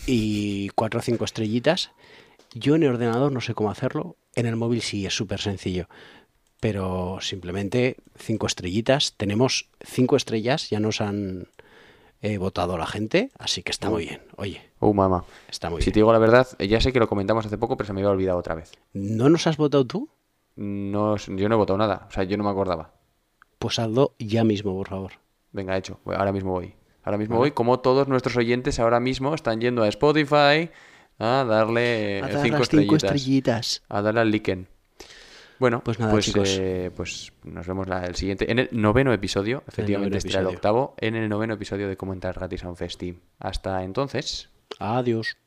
Y 0.06 0.68
cuatro 0.70 1.00
o 1.00 1.02
cinco 1.02 1.24
estrellitas. 1.26 1.90
Yo 2.54 2.76
en 2.76 2.84
el 2.84 2.90
ordenador 2.90 3.32
no 3.32 3.40
sé 3.42 3.52
cómo 3.54 3.70
hacerlo. 3.70 4.16
En 4.34 4.46
el 4.46 4.56
móvil 4.56 4.80
sí, 4.80 5.04
es 5.06 5.14
súper 5.14 5.40
sencillo. 5.40 5.88
Pero 6.64 7.18
simplemente 7.20 7.98
cinco 8.16 8.46
estrellitas. 8.46 9.12
Tenemos 9.18 9.68
cinco 9.82 10.16
estrellas, 10.16 10.70
ya 10.70 10.80
nos 10.80 11.02
han 11.02 11.48
eh, 12.22 12.38
votado 12.38 12.78
la 12.78 12.86
gente, 12.86 13.30
así 13.38 13.62
que 13.62 13.70
está 13.70 13.90
muy 13.90 14.06
bien. 14.06 14.22
Oye, 14.36 14.62
oh, 14.78 14.94
mamá. 14.94 15.26
está 15.50 15.68
muy 15.68 15.82
Si 15.82 15.90
te 15.90 15.98
digo 15.98 16.10
la 16.10 16.18
verdad, 16.18 16.48
eh, 16.58 16.66
ya 16.66 16.80
sé 16.80 16.90
que 16.90 17.00
lo 17.00 17.06
comentamos 17.06 17.44
hace 17.44 17.58
poco, 17.58 17.76
pero 17.76 17.88
se 17.88 17.92
me 17.92 18.00
había 18.00 18.12
olvidado 18.12 18.38
otra 18.38 18.54
vez. 18.54 18.72
¿No 18.94 19.28
nos 19.28 19.46
has 19.46 19.58
votado 19.58 19.84
tú? 19.86 20.08
No, 20.56 21.18
yo 21.18 21.50
no 21.50 21.54
he 21.54 21.58
votado 21.58 21.76
nada, 21.76 22.06
o 22.08 22.10
sea, 22.10 22.24
yo 22.24 22.38
no 22.38 22.44
me 22.44 22.50
acordaba. 22.50 22.94
Pues 23.58 23.78
hazlo 23.78 24.14
ya 24.18 24.42
mismo, 24.42 24.74
por 24.74 24.88
favor. 24.88 25.12
Venga, 25.52 25.76
hecho, 25.76 26.00
ahora 26.06 26.32
mismo 26.32 26.52
voy. 26.52 26.72
Ahora 27.02 27.18
mismo 27.18 27.36
voy, 27.36 27.50
como 27.50 27.80
todos 27.80 28.08
nuestros 28.08 28.38
oyentes 28.38 28.78
ahora 28.78 29.00
mismo 29.00 29.34
están 29.34 29.60
yendo 29.60 29.82
a 29.82 29.88
Spotify 29.88 30.70
a 31.18 31.44
darle 31.44 32.22
A 32.22 32.30
eh, 32.30 32.32
dar 32.32 32.42
cinco, 32.42 32.58
las 32.60 32.68
cinco 32.70 32.96
estrellitas. 32.96 33.04
estrellitas. 33.04 33.82
A 33.90 34.00
darle 34.00 34.20
al 34.22 34.30
liken. 34.30 34.73
Bueno, 35.64 35.80
Pues 35.82 35.98
nada, 35.98 36.12
pues, 36.12 36.26
chicos. 36.26 36.58
eh, 36.60 36.90
pues 36.94 37.32
nos 37.42 37.66
vemos 37.66 37.88
la- 37.88 38.04
el 38.04 38.16
siguiente. 38.16 38.52
En 38.52 38.58
el 38.58 38.68
noveno 38.70 39.14
episodio, 39.14 39.62
efectivamente 39.66 40.18
este 40.18 40.36
el 40.36 40.46
octavo, 40.48 40.94
en 40.98 41.14
el 41.16 41.26
noveno 41.26 41.54
episodio 41.54 41.88
de 41.88 41.96
Cómo 41.96 42.12
entrar 42.12 42.34
gratis 42.34 42.64
a 42.64 42.68
un 42.68 42.76
festi. 42.76 43.18
Hasta 43.38 43.82
entonces. 43.82 44.50
Adiós. 44.78 45.38